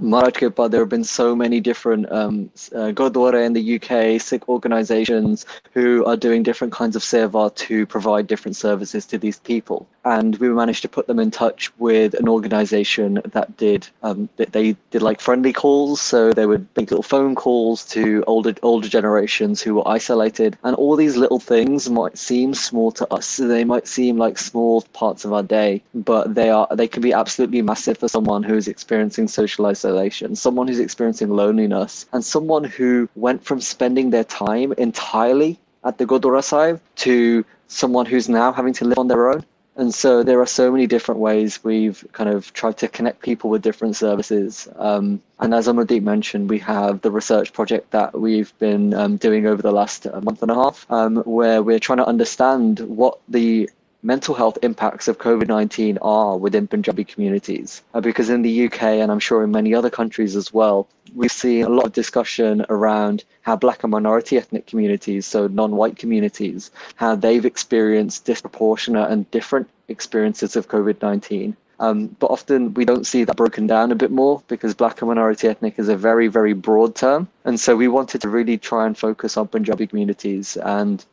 Maharaj 0.00 0.32
Kripa, 0.34 0.68
there 0.70 0.80
have 0.80 0.88
been 0.88 1.04
so 1.04 1.36
many 1.36 1.60
different 1.60 2.10
um, 2.10 2.50
uh, 2.74 2.92
Gurdwara 2.92 3.44
in 3.44 3.52
the 3.52 3.76
UK, 3.76 4.20
Sikh 4.20 4.48
organizations 4.48 5.44
who 5.74 6.04
are 6.06 6.16
doing 6.16 6.42
different 6.42 6.72
kinds 6.72 6.96
of 6.96 7.02
seva 7.02 7.54
to 7.54 7.84
provide 7.86 8.26
different 8.26 8.56
services 8.56 9.04
to 9.06 9.18
these 9.18 9.38
people. 9.40 9.86
And 10.04 10.36
we 10.38 10.48
managed 10.48 10.82
to 10.82 10.88
put 10.88 11.06
them 11.06 11.18
in 11.18 11.30
touch 11.30 11.70
with 11.78 12.14
an 12.14 12.26
organization 12.26 13.20
that 13.32 13.56
did, 13.58 13.86
um, 14.02 14.28
they 14.36 14.76
did 14.90 15.02
like 15.02 15.20
friendly 15.20 15.52
calls. 15.52 16.00
So 16.00 16.32
they 16.32 16.46
would 16.46 16.66
make 16.74 16.90
little 16.90 17.02
phone 17.02 17.34
calls 17.34 17.84
to 17.88 18.24
older, 18.26 18.54
older 18.62 18.88
generations 18.88 19.60
who 19.60 19.74
were 19.74 19.86
isolated. 19.86 20.56
And 20.64 20.74
all 20.74 20.96
these 20.96 21.16
little 21.16 21.38
things 21.38 21.90
might 21.90 22.16
seem 22.16 22.54
small 22.54 22.90
to 22.92 23.12
us. 23.12 23.36
They 23.36 23.64
might 23.64 23.86
seem 23.86 24.16
like 24.16 24.38
small 24.38 24.82
parts 24.94 25.24
of 25.24 25.32
our 25.32 25.42
day, 25.42 25.82
but 25.94 26.34
they 26.34 26.48
are, 26.48 26.66
they 26.74 26.88
can 26.88 27.02
be 27.02 27.12
absolutely 27.12 27.62
massive 27.62 27.98
for 27.98 28.08
someone 28.08 28.42
who 28.42 28.56
is 28.56 28.68
experiencing 28.68 29.28
socialized 29.28 29.81
isolation, 29.84 30.36
someone 30.36 30.68
who's 30.68 30.78
experiencing 30.78 31.30
loneliness, 31.30 32.06
and 32.12 32.24
someone 32.24 32.64
who 32.64 33.08
went 33.16 33.44
from 33.44 33.60
spending 33.60 34.10
their 34.10 34.24
time 34.24 34.72
entirely 34.78 35.58
at 35.84 35.98
the 35.98 36.06
Gurdwara 36.06 36.42
Sahib 36.42 36.80
to 36.96 37.44
someone 37.66 38.06
who's 38.06 38.28
now 38.28 38.52
having 38.52 38.72
to 38.74 38.84
live 38.84 38.98
on 38.98 39.08
their 39.08 39.30
own. 39.30 39.44
And 39.74 39.92
so 39.92 40.22
there 40.22 40.38
are 40.40 40.46
so 40.46 40.70
many 40.70 40.86
different 40.86 41.20
ways 41.20 41.58
we've 41.64 42.06
kind 42.12 42.28
of 42.28 42.52
tried 42.52 42.76
to 42.78 42.88
connect 42.88 43.22
people 43.22 43.48
with 43.48 43.62
different 43.62 43.96
services. 43.96 44.68
Um, 44.76 45.20
and 45.40 45.54
as 45.54 45.66
Amardeep 45.66 46.02
mentioned, 46.02 46.50
we 46.50 46.58
have 46.58 47.00
the 47.00 47.10
research 47.10 47.54
project 47.54 47.90
that 47.90 48.20
we've 48.20 48.52
been 48.58 48.92
um, 48.92 49.16
doing 49.16 49.46
over 49.46 49.62
the 49.62 49.72
last 49.72 50.06
month 50.22 50.42
and 50.42 50.50
a 50.50 50.54
half, 50.54 50.86
um, 50.90 51.16
where 51.24 51.62
we're 51.62 51.80
trying 51.80 51.98
to 51.98 52.06
understand 52.06 52.80
what 52.80 53.18
the 53.28 53.68
mental 54.02 54.34
health 54.34 54.58
impacts 54.62 55.06
of 55.06 55.18
COVID 55.18 55.46
19 55.46 55.98
are 56.02 56.36
within 56.36 56.66
Punjabi 56.66 57.04
communities. 57.04 57.82
Uh, 57.94 58.00
because 58.00 58.28
in 58.30 58.42
the 58.42 58.66
UK, 58.66 58.82
and 58.82 59.12
I'm 59.12 59.20
sure 59.20 59.44
in 59.44 59.50
many 59.50 59.74
other 59.74 59.90
countries 59.90 60.34
as 60.34 60.52
well, 60.52 60.88
we've 61.14 61.30
seen 61.30 61.64
a 61.64 61.68
lot 61.68 61.86
of 61.86 61.92
discussion 61.92 62.66
around 62.68 63.24
how 63.42 63.56
black 63.56 63.84
and 63.84 63.90
minority 63.90 64.36
ethnic 64.36 64.66
communities, 64.66 65.26
so 65.26 65.46
non 65.46 65.76
white 65.76 65.96
communities, 65.96 66.70
how 66.96 67.14
they've 67.14 67.44
experienced 67.44 68.24
disproportionate 68.24 69.10
and 69.10 69.30
different 69.30 69.68
experiences 69.88 70.56
of 70.56 70.68
COVID 70.68 71.00
19. 71.00 71.56
Um, 71.82 72.14
but 72.20 72.30
often 72.30 72.74
we 72.74 72.84
don't 72.84 73.06
see 73.06 73.24
that 73.24 73.36
broken 73.36 73.66
down 73.66 73.90
a 73.90 73.96
bit 73.96 74.12
more 74.12 74.40
because 74.46 74.72
black 74.72 75.02
and 75.02 75.08
minority 75.08 75.48
ethnic 75.48 75.80
is 75.80 75.88
a 75.88 75.96
very, 75.96 76.28
very 76.28 76.52
broad 76.52 76.94
term. 76.94 77.28
And 77.44 77.58
so 77.58 77.74
we 77.74 77.88
wanted 77.88 78.20
to 78.20 78.28
really 78.28 78.56
try 78.56 78.86
and 78.86 78.96
focus 78.96 79.36
on 79.36 79.48
Punjabi 79.48 79.88
communities 79.88 80.56
and 80.58 81.04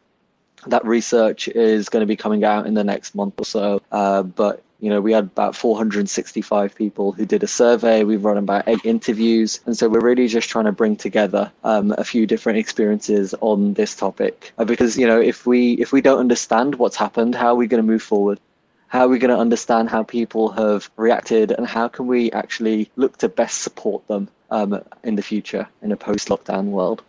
that 0.67 0.86
research 0.86 1.48
is 1.50 1.89
going 1.89 2.02
to 2.02 2.08
be 2.08 2.15
coming 2.15 2.43
out 2.43 2.67
in 2.67 2.74
the 2.74 2.84
next 2.84 3.15
month 3.15 3.36
or 3.38 3.45
so. 3.45 3.82
Uh, 3.91 4.24
but 4.24 4.63
you 4.80 4.89
know, 4.89 5.02
we 5.02 5.12
had 5.12 5.26
about 5.26 5.56
465 5.56 6.74
people 6.74 7.12
who 7.12 7.26
did 7.26 7.43
a 7.43 7.48
survey. 7.48 8.04
We've 8.04 8.24
run 8.24 8.38
about 8.38 8.63
eight 8.67 8.80
interviews, 8.86 9.60
and 9.65 9.78
so 9.78 9.89
we're 9.89 10.00
really 10.00 10.28
just 10.28 10.50
trying 10.50 10.65
to 10.65 10.72
bring 10.72 10.95
together 10.95 11.52
um, 11.65 11.93
a 11.98 12.04
few 12.04 12.26
different 12.26 12.60
experiences 12.60 13.36
on 13.41 13.74
this 13.74 13.93
topic. 13.93 14.54
Uh, 14.58 14.63
because 14.63 14.98
you 14.98 15.06
know, 15.06 15.19
if 15.19 15.45
we 15.45 15.74
if 15.74 15.91
we 15.91 16.02
don't 16.02 16.19
understand 16.19 16.76
what's 16.76 16.95
happened, 16.95 17.36
how 17.36 17.48
are 17.48 17.56
we 17.56 17.67
going 17.67 17.84
to 17.84 17.88
move 17.88 18.04
forward? 18.04 18.39
How 18.88 19.02
are 19.02 19.10
we 19.10 19.19
going 19.19 19.36
to 19.36 19.38
understand 19.38 19.89
how 19.89 20.04
people 20.04 20.50
have 20.54 20.89
reacted, 20.95 21.52
and 21.52 21.67
how 21.67 21.89
can 21.89 22.08
we 22.08 22.32
actually 22.32 22.89
look 22.95 23.17
to 23.17 23.28
best 23.28 23.62
support 23.62 24.08
them 24.08 24.30
um, 24.50 24.82
in 25.04 25.15
the 25.15 25.22
future 25.22 25.67
in 25.82 25.91
a 25.91 25.98
post-lockdown 25.98 26.67
world? 26.67 27.04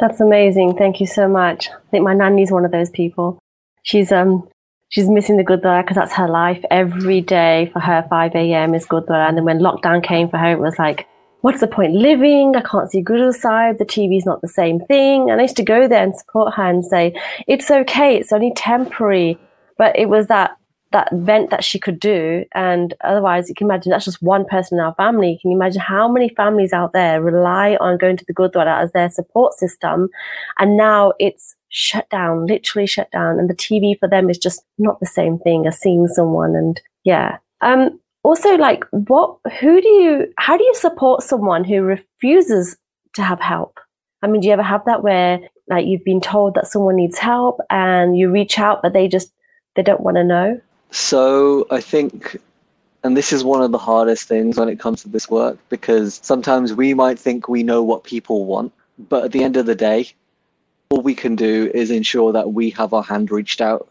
That's 0.00 0.20
amazing. 0.20 0.76
Thank 0.76 1.00
you 1.00 1.06
so 1.06 1.28
much. 1.28 1.68
I 1.70 1.90
think 1.90 2.04
my 2.04 2.14
nanny's 2.14 2.52
one 2.52 2.64
of 2.64 2.70
those 2.70 2.90
people. 2.90 3.38
She's 3.82 4.12
um 4.12 4.48
she's 4.90 5.08
missing 5.08 5.36
the 5.36 5.44
Gurdwara 5.44 5.82
because 5.82 5.96
that's 5.96 6.12
her 6.14 6.28
life. 6.28 6.64
Every 6.70 7.20
day 7.20 7.70
for 7.72 7.80
her, 7.80 8.06
5 8.08 8.34
a.m. 8.34 8.74
is 8.74 8.86
Gurdwara. 8.86 9.28
And 9.28 9.36
then 9.36 9.44
when 9.44 9.58
lockdown 9.58 10.02
came 10.02 10.28
for 10.28 10.38
her, 10.38 10.52
it 10.52 10.60
was 10.60 10.78
like, 10.78 11.06
what's 11.40 11.60
the 11.60 11.66
point 11.66 11.94
living? 11.94 12.54
I 12.56 12.62
can't 12.62 12.90
see 12.90 13.02
Guru 13.02 13.32
Sahib. 13.32 13.78
The 13.78 13.84
TV's 13.84 14.26
not 14.26 14.40
the 14.40 14.48
same 14.48 14.80
thing. 14.80 15.30
And 15.30 15.40
I 15.40 15.44
used 15.44 15.56
to 15.56 15.64
go 15.64 15.88
there 15.88 16.02
and 16.02 16.16
support 16.16 16.54
her 16.54 16.64
and 16.64 16.84
say, 16.84 17.14
it's 17.46 17.70
okay. 17.70 18.16
It's 18.16 18.32
only 18.32 18.52
temporary. 18.54 19.38
But 19.76 19.98
it 19.98 20.08
was 20.08 20.26
that 20.28 20.56
that 20.92 21.08
vent 21.12 21.50
that 21.50 21.64
she 21.64 21.78
could 21.78 22.00
do. 22.00 22.44
And 22.54 22.94
otherwise, 23.02 23.48
you 23.48 23.54
can 23.54 23.66
imagine 23.66 23.90
that's 23.90 24.04
just 24.04 24.22
one 24.22 24.44
person 24.44 24.78
in 24.78 24.84
our 24.84 24.94
family. 24.94 25.38
Can 25.40 25.50
you 25.50 25.56
imagine 25.56 25.80
how 25.80 26.10
many 26.10 26.30
families 26.30 26.72
out 26.72 26.92
there 26.92 27.20
rely 27.20 27.76
on 27.80 27.98
going 27.98 28.16
to 28.16 28.24
the 28.26 28.34
Gurdwara 28.34 28.82
as 28.82 28.92
their 28.92 29.10
support 29.10 29.54
system? 29.54 30.08
And 30.58 30.76
now 30.76 31.12
it's 31.18 31.54
shut 31.68 32.08
down, 32.08 32.46
literally 32.46 32.86
shut 32.86 33.10
down. 33.10 33.38
And 33.38 33.50
the 33.50 33.54
TV 33.54 33.98
for 33.98 34.08
them 34.08 34.30
is 34.30 34.38
just 34.38 34.64
not 34.78 34.98
the 35.00 35.06
same 35.06 35.38
thing 35.38 35.66
as 35.66 35.78
seeing 35.78 36.06
someone. 36.08 36.54
And 36.54 36.80
yeah. 37.04 37.38
Um, 37.60 38.00
also, 38.22 38.56
like, 38.56 38.84
what, 38.90 39.36
who 39.60 39.80
do 39.80 39.88
you, 39.88 40.32
how 40.38 40.56
do 40.56 40.64
you 40.64 40.74
support 40.74 41.22
someone 41.22 41.64
who 41.64 41.82
refuses 41.82 42.76
to 43.14 43.22
have 43.22 43.40
help? 43.40 43.78
I 44.22 44.26
mean, 44.26 44.40
do 44.40 44.48
you 44.48 44.52
ever 44.52 44.62
have 44.62 44.84
that 44.86 45.02
where, 45.02 45.40
like, 45.68 45.86
you've 45.86 46.04
been 46.04 46.20
told 46.20 46.54
that 46.54 46.66
someone 46.66 46.96
needs 46.96 47.18
help 47.18 47.60
and 47.70 48.16
you 48.18 48.30
reach 48.30 48.58
out, 48.58 48.82
but 48.82 48.92
they 48.92 49.06
just, 49.06 49.32
they 49.76 49.82
don't 49.82 50.00
want 50.00 50.16
to 50.16 50.24
know? 50.24 50.60
So 50.90 51.66
I 51.70 51.80
think, 51.80 52.36
and 53.04 53.16
this 53.16 53.32
is 53.32 53.44
one 53.44 53.62
of 53.62 53.72
the 53.72 53.78
hardest 53.78 54.26
things 54.26 54.56
when 54.56 54.68
it 54.68 54.80
comes 54.80 55.02
to 55.02 55.08
this 55.08 55.28
work, 55.28 55.58
because 55.68 56.20
sometimes 56.22 56.72
we 56.72 56.94
might 56.94 57.18
think 57.18 57.48
we 57.48 57.62
know 57.62 57.82
what 57.82 58.04
people 58.04 58.46
want, 58.46 58.72
but 59.08 59.24
at 59.24 59.32
the 59.32 59.44
end 59.44 59.56
of 59.56 59.66
the 59.66 59.74
day, 59.74 60.08
all 60.90 61.02
we 61.02 61.14
can 61.14 61.36
do 61.36 61.70
is 61.74 61.90
ensure 61.90 62.32
that 62.32 62.52
we 62.52 62.70
have 62.70 62.94
our 62.94 63.02
hand 63.02 63.30
reached 63.30 63.60
out 63.60 63.88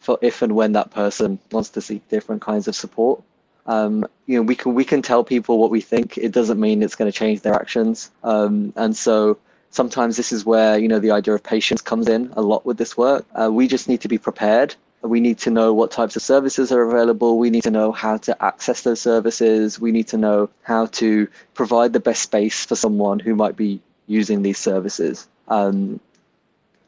for 0.00 0.18
if 0.20 0.42
and 0.42 0.54
when 0.54 0.72
that 0.72 0.90
person 0.90 1.38
wants 1.50 1.70
to 1.70 1.80
seek 1.80 2.06
different 2.08 2.42
kinds 2.42 2.68
of 2.68 2.76
support. 2.76 3.22
Um, 3.66 4.06
you 4.26 4.36
know, 4.36 4.42
we 4.42 4.54
can 4.54 4.74
we 4.74 4.84
can 4.84 5.02
tell 5.02 5.24
people 5.24 5.58
what 5.58 5.70
we 5.70 5.80
think. 5.80 6.18
It 6.18 6.32
doesn't 6.32 6.60
mean 6.60 6.82
it's 6.82 6.94
going 6.94 7.10
to 7.10 7.18
change 7.18 7.40
their 7.40 7.54
actions. 7.54 8.10
Um, 8.22 8.72
and 8.76 8.94
so 8.96 9.38
sometimes 9.70 10.16
this 10.16 10.30
is 10.30 10.44
where 10.44 10.78
you 10.78 10.86
know 10.86 11.00
the 11.00 11.10
idea 11.10 11.34
of 11.34 11.42
patience 11.42 11.80
comes 11.80 12.08
in 12.08 12.32
a 12.36 12.42
lot 12.42 12.64
with 12.66 12.76
this 12.76 12.96
work. 12.96 13.24
Uh, 13.34 13.50
we 13.50 13.66
just 13.66 13.88
need 13.88 14.00
to 14.02 14.08
be 14.08 14.18
prepared 14.18 14.76
we 15.08 15.20
need 15.20 15.38
to 15.38 15.50
know 15.50 15.72
what 15.72 15.90
types 15.90 16.16
of 16.16 16.22
services 16.22 16.72
are 16.72 16.82
available. 16.82 17.38
We 17.38 17.50
need 17.50 17.62
to 17.64 17.70
know 17.70 17.92
how 17.92 18.16
to 18.18 18.44
access 18.44 18.82
those 18.82 19.00
services. 19.00 19.80
We 19.80 19.92
need 19.92 20.08
to 20.08 20.16
know 20.16 20.48
how 20.62 20.86
to 20.86 21.28
provide 21.54 21.92
the 21.92 22.00
best 22.00 22.22
space 22.22 22.64
for 22.64 22.76
someone 22.76 23.18
who 23.18 23.34
might 23.34 23.56
be 23.56 23.80
using 24.06 24.42
these 24.42 24.58
services. 24.58 25.28
Um, 25.48 26.00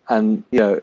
and 0.08 0.44
you 0.50 0.60
know, 0.60 0.80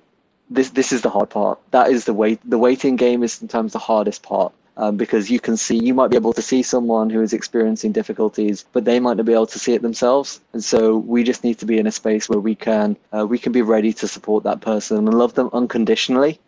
this 0.49 0.69
this 0.71 0.91
is 0.91 1.01
the 1.01 1.09
hard 1.09 1.29
part. 1.29 1.59
That 1.71 1.89
is 1.89 2.05
the 2.05 2.13
wait. 2.13 2.39
The 2.49 2.57
waiting 2.57 2.95
game 2.95 3.23
is 3.23 3.33
sometimes 3.33 3.73
the 3.73 3.79
hardest 3.79 4.23
part. 4.23 4.53
Um, 4.77 4.97
because 4.97 5.31
you 5.31 5.39
can 5.39 5.55
see 5.55 5.77
you 5.77 5.93
might 5.93 6.09
be 6.09 6.17
able 6.17 6.33
to 6.33 6.41
see 6.41 6.61
someone 6.61 7.09
who 7.09 7.21
is 7.21 7.31
experiencing 7.31 7.93
difficulties 7.93 8.65
but 8.73 8.83
they 8.83 8.99
might 8.99 9.15
not 9.15 9.25
be 9.25 9.31
able 9.31 9.47
to 9.47 9.57
see 9.57 9.71
it 9.71 9.81
themselves 9.81 10.41
and 10.51 10.61
so 10.61 10.97
we 10.97 11.23
just 11.23 11.45
need 11.45 11.57
to 11.59 11.65
be 11.65 11.77
in 11.77 11.87
a 11.87 11.91
space 11.93 12.27
where 12.27 12.41
we 12.41 12.55
can 12.55 12.97
uh, 13.17 13.25
we 13.25 13.39
can 13.39 13.53
be 13.53 13.61
ready 13.61 13.93
to 13.93 14.05
support 14.05 14.43
that 14.43 14.59
person 14.59 14.97
and 14.97 15.17
love 15.17 15.33
them 15.35 15.49
unconditionally 15.53 16.41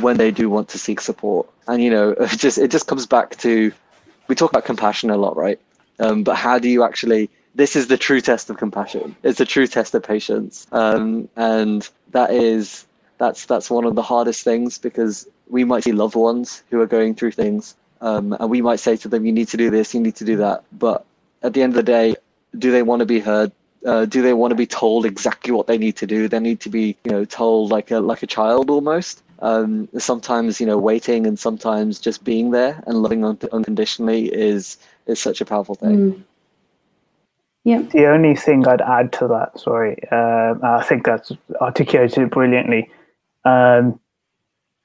when 0.00 0.16
they 0.16 0.30
do 0.30 0.48
want 0.48 0.68
to 0.70 0.78
seek 0.78 1.00
support. 1.00 1.48
And 1.68 1.82
you 1.82 1.90
know, 1.90 2.10
it 2.20 2.38
just 2.38 2.58
it 2.58 2.70
just 2.70 2.86
comes 2.86 3.06
back 3.06 3.36
to 3.38 3.72
we 4.28 4.34
talk 4.34 4.50
about 4.50 4.64
compassion 4.64 5.10
a 5.10 5.16
lot, 5.16 5.36
right? 5.36 5.60
Um, 5.98 6.22
but 6.22 6.36
how 6.36 6.58
do 6.58 6.68
you 6.68 6.84
actually? 6.84 7.30
This 7.54 7.76
is 7.76 7.88
the 7.88 7.98
true 7.98 8.20
test 8.22 8.48
of 8.48 8.56
compassion. 8.56 9.14
It's 9.22 9.38
the 9.38 9.44
true 9.44 9.66
test 9.66 9.94
of 9.94 10.02
patience, 10.02 10.66
um, 10.72 11.28
and 11.36 11.88
that 12.12 12.30
is 12.30 12.86
that's 13.18 13.44
that's 13.44 13.70
one 13.70 13.84
of 13.84 13.94
the 13.94 14.02
hardest 14.02 14.42
things 14.42 14.78
because 14.78 15.28
we 15.48 15.64
might 15.64 15.84
see 15.84 15.92
loved 15.92 16.14
ones 16.14 16.62
who 16.70 16.80
are 16.80 16.86
going 16.86 17.14
through 17.14 17.32
things, 17.32 17.76
um, 18.00 18.34
and 18.40 18.48
we 18.48 18.62
might 18.62 18.80
say 18.80 18.96
to 18.96 19.08
them, 19.08 19.26
"You 19.26 19.32
need 19.32 19.48
to 19.48 19.58
do 19.58 19.68
this, 19.70 19.92
you 19.94 20.00
need 20.00 20.16
to 20.16 20.24
do 20.24 20.36
that." 20.36 20.64
But 20.72 21.04
at 21.42 21.52
the 21.52 21.62
end 21.62 21.72
of 21.72 21.76
the 21.76 21.82
day, 21.82 22.16
do 22.58 22.70
they 22.72 22.82
want 22.82 23.00
to 23.00 23.06
be 23.06 23.20
heard? 23.20 23.52
Uh, 23.84 24.06
do 24.06 24.22
they 24.22 24.32
want 24.32 24.52
to 24.52 24.54
be 24.54 24.66
told 24.66 25.04
exactly 25.04 25.52
what 25.52 25.66
they 25.66 25.76
need 25.76 25.96
to 25.96 26.06
do? 26.06 26.28
They 26.28 26.38
need 26.38 26.60
to 26.60 26.70
be, 26.70 26.96
you 27.04 27.10
know, 27.10 27.24
told 27.26 27.70
like 27.70 27.90
a 27.90 28.00
like 28.00 28.22
a 28.22 28.26
child 28.26 28.70
almost 28.70 29.22
um, 29.42 29.88
sometimes 29.98 30.60
you 30.60 30.66
know 30.66 30.78
waiting 30.78 31.26
and 31.26 31.38
sometimes 31.38 31.98
just 31.98 32.24
being 32.24 32.52
there 32.52 32.82
and 32.86 33.02
loving 33.02 33.24
un- 33.24 33.38
unconditionally 33.52 34.26
is 34.26 34.78
is 35.06 35.20
such 35.20 35.40
a 35.40 35.44
powerful 35.44 35.74
thing. 35.74 36.12
Mm. 36.12 36.22
Yeah. 37.64 37.82
The 37.82 38.06
only 38.06 38.34
thing 38.34 38.66
I'd 38.66 38.80
add 38.80 39.12
to 39.14 39.28
that, 39.28 39.58
sorry, 39.58 39.96
uh, 40.10 40.54
I 40.62 40.82
think 40.82 41.04
that's 41.04 41.30
articulated 41.60 42.30
brilliantly. 42.30 42.90
Um, 43.44 44.00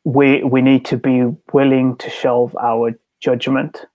we 0.03 0.43
we 0.43 0.61
need 0.61 0.85
to 0.85 0.97
be 0.97 1.23
willing 1.53 1.95
to 1.97 2.09
shelve 2.09 2.55
our 2.57 2.97
judgment, 3.19 3.85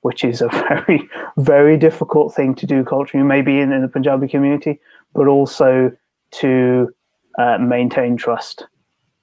which 0.00 0.24
is 0.24 0.40
a 0.40 0.48
very 0.68 1.08
very 1.36 1.76
difficult 1.76 2.34
thing 2.34 2.54
to 2.56 2.66
do 2.66 2.84
culturally, 2.84 3.26
maybe 3.26 3.58
in, 3.58 3.72
in 3.72 3.82
the 3.82 3.88
Punjabi 3.88 4.28
community, 4.28 4.80
but 5.14 5.26
also 5.26 5.92
to 6.32 6.92
uh, 7.38 7.58
maintain 7.58 8.16
trust 8.16 8.66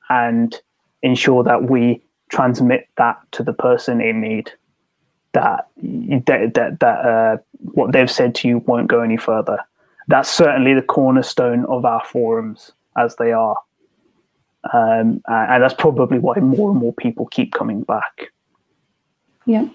and 0.10 0.62
ensure 1.02 1.44
that 1.44 1.70
we 1.70 2.02
transmit 2.30 2.88
that 2.98 3.18
to 3.32 3.44
the 3.44 3.54
person 3.54 4.02
in 4.02 4.22
need. 4.22 4.52
That 5.34 5.68
that 6.26 6.78
that, 6.80 7.06
uh, 7.06 7.38
what 7.60 7.92
they've 7.92 8.10
said 8.10 8.34
to 8.36 8.48
you 8.48 8.60
won't 8.60 8.88
go 8.88 9.02
any 9.02 9.18
further. 9.18 9.60
That's 10.08 10.30
certainly 10.30 10.74
the 10.74 10.82
cornerstone 10.82 11.66
of 11.66 11.86
our 11.86 12.04
forums 12.04 12.72
as 12.98 13.16
they 13.18 13.32
are, 13.32 13.56
um, 14.74 15.22
and 15.28 15.64
that's 15.64 15.76
probably 15.76 16.18
why 16.18 16.36
more 16.40 16.72
and 16.72 16.80
more 16.80 16.94
people 16.94 17.28
keep 17.28 17.54
coming 17.54 17.84
back. 17.84 18.32
Yeah. 19.46 19.68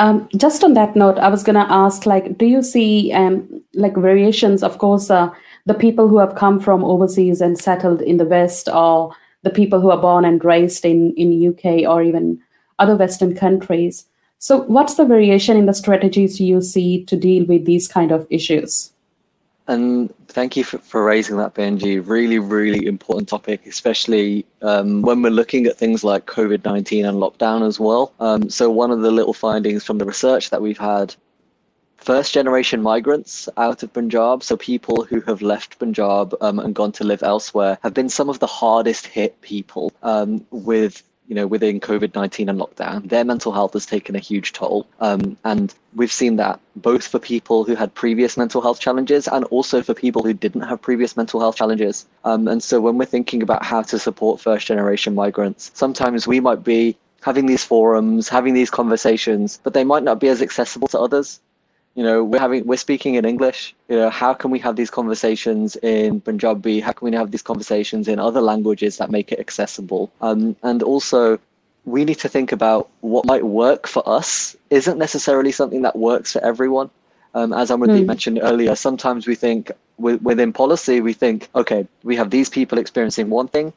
Um, 0.00 0.28
just 0.36 0.62
on 0.62 0.74
that 0.74 0.94
note, 0.94 1.18
I 1.18 1.28
was 1.28 1.42
going 1.42 1.54
to 1.54 1.72
ask, 1.72 2.06
like, 2.06 2.38
do 2.38 2.46
you 2.46 2.62
see 2.62 3.12
um, 3.12 3.62
like 3.74 3.96
variations? 3.96 4.62
Of 4.62 4.78
course, 4.78 5.10
uh, 5.10 5.30
the 5.66 5.74
people 5.74 6.08
who 6.08 6.18
have 6.18 6.36
come 6.36 6.60
from 6.60 6.84
overseas 6.84 7.40
and 7.40 7.58
settled 7.58 8.02
in 8.02 8.16
the 8.16 8.24
West, 8.24 8.68
or 8.68 9.12
the 9.48 9.54
people 9.54 9.80
who 9.80 9.90
are 9.90 10.00
born 10.00 10.24
and 10.24 10.44
raised 10.44 10.84
in 10.84 11.14
in 11.14 11.48
UK 11.50 11.88
or 11.88 12.02
even 12.02 12.38
other 12.78 12.96
Western 12.96 13.34
countries. 13.34 14.04
So, 14.38 14.62
what's 14.62 14.94
the 14.94 15.04
variation 15.04 15.56
in 15.56 15.66
the 15.66 15.74
strategies 15.74 16.40
you 16.40 16.60
see 16.60 17.04
to 17.06 17.16
deal 17.16 17.44
with 17.46 17.64
these 17.64 17.88
kind 17.88 18.12
of 18.12 18.26
issues? 18.30 18.92
And 19.66 20.14
thank 20.28 20.56
you 20.56 20.64
for, 20.64 20.78
for 20.78 21.04
raising 21.04 21.36
that, 21.36 21.54
Benji. 21.54 22.00
Really, 22.06 22.38
really 22.38 22.86
important 22.86 23.28
topic, 23.28 23.66
especially 23.66 24.46
um, 24.62 25.02
when 25.02 25.20
we're 25.22 25.30
looking 25.30 25.66
at 25.66 25.76
things 25.76 26.04
like 26.04 26.26
COVID 26.26 26.64
19 26.64 27.04
and 27.04 27.18
lockdown 27.18 27.66
as 27.66 27.80
well. 27.80 28.12
Um, 28.20 28.48
so, 28.48 28.70
one 28.70 28.90
of 28.90 29.00
the 29.00 29.10
little 29.10 29.34
findings 29.34 29.84
from 29.84 29.98
the 29.98 30.04
research 30.04 30.50
that 30.50 30.62
we've 30.62 30.78
had 30.78 31.14
first 31.98 32.32
generation 32.32 32.82
migrants 32.82 33.48
out 33.56 33.82
of 33.82 33.92
Punjab, 33.92 34.42
so 34.42 34.56
people 34.56 35.04
who 35.04 35.20
have 35.22 35.42
left 35.42 35.78
Punjab 35.78 36.34
um, 36.40 36.58
and 36.58 36.74
gone 36.74 36.92
to 36.92 37.04
live 37.04 37.22
elsewhere, 37.22 37.78
have 37.82 37.94
been 37.94 38.08
some 38.08 38.28
of 38.28 38.38
the 38.38 38.46
hardest 38.46 39.06
hit 39.06 39.40
people 39.42 39.92
um, 40.02 40.46
with 40.50 41.02
you 41.28 41.34
know, 41.34 41.46
within 41.46 41.78
COVID 41.78 42.14
19 42.14 42.48
and 42.48 42.58
lockdown, 42.58 43.06
their 43.06 43.24
mental 43.24 43.52
health 43.52 43.74
has 43.74 43.84
taken 43.84 44.16
a 44.16 44.18
huge 44.18 44.54
toll. 44.54 44.86
Um, 45.00 45.36
and 45.44 45.74
we've 45.94 46.10
seen 46.10 46.36
that 46.36 46.58
both 46.76 47.06
for 47.06 47.18
people 47.18 47.64
who 47.64 47.74
had 47.74 47.94
previous 47.94 48.38
mental 48.38 48.62
health 48.62 48.80
challenges 48.80 49.28
and 49.28 49.44
also 49.46 49.82
for 49.82 49.92
people 49.92 50.22
who 50.22 50.32
didn't 50.32 50.62
have 50.62 50.80
previous 50.80 51.18
mental 51.18 51.38
health 51.38 51.56
challenges. 51.56 52.06
Um, 52.24 52.48
and 52.48 52.62
so 52.62 52.80
when 52.80 52.96
we're 52.96 53.04
thinking 53.04 53.42
about 53.42 53.62
how 53.62 53.82
to 53.82 53.98
support 53.98 54.40
first 54.40 54.66
generation 54.66 55.14
migrants, 55.14 55.70
sometimes 55.74 56.26
we 56.26 56.40
might 56.40 56.64
be 56.64 56.96
having 57.20 57.44
these 57.44 57.64
forums, 57.64 58.28
having 58.28 58.54
these 58.54 58.70
conversations, 58.70 59.60
but 59.62 59.74
they 59.74 59.84
might 59.84 60.04
not 60.04 60.20
be 60.20 60.28
as 60.28 60.40
accessible 60.40 60.88
to 60.88 60.98
others 60.98 61.40
you 61.98 62.04
know 62.04 62.22
we're 62.22 62.38
having 62.46 62.64
we're 62.64 62.84
speaking 62.86 63.16
in 63.16 63.24
english 63.24 63.74
you 63.88 63.96
know 63.96 64.08
how 64.08 64.32
can 64.32 64.52
we 64.52 64.60
have 64.66 64.76
these 64.76 64.92
conversations 64.98 65.74
in 65.94 66.20
punjabi 66.20 66.78
how 66.78 66.92
can 66.92 67.10
we 67.10 67.16
have 67.16 67.32
these 67.32 67.46
conversations 67.50 68.06
in 68.12 68.20
other 68.26 68.42
languages 68.52 68.98
that 68.98 69.10
make 69.10 69.32
it 69.32 69.40
accessible 69.40 70.04
um, 70.20 70.54
and 70.62 70.84
also 70.92 71.38
we 71.94 72.04
need 72.04 72.20
to 72.24 72.28
think 72.28 72.52
about 72.52 72.88
what 73.00 73.24
might 73.32 73.44
work 73.44 73.88
for 73.94 74.02
us 74.18 74.56
isn't 74.70 74.98
necessarily 75.06 75.50
something 75.50 75.82
that 75.82 75.96
works 75.96 76.34
for 76.34 76.44
everyone 76.52 76.88
um, 77.34 77.52
as 77.52 77.70
Amardeep 77.70 78.04
mm. 78.04 78.06
mentioned 78.06 78.40
earlier, 78.42 78.74
sometimes 78.74 79.26
we 79.26 79.34
think 79.34 79.70
within 79.98 80.50
policy, 80.52 81.02
we 81.02 81.12
think, 81.12 81.48
okay, 81.54 81.86
we 82.02 82.16
have 82.16 82.30
these 82.30 82.48
people 82.48 82.78
experiencing 82.78 83.28
one 83.28 83.48
thing. 83.48 83.72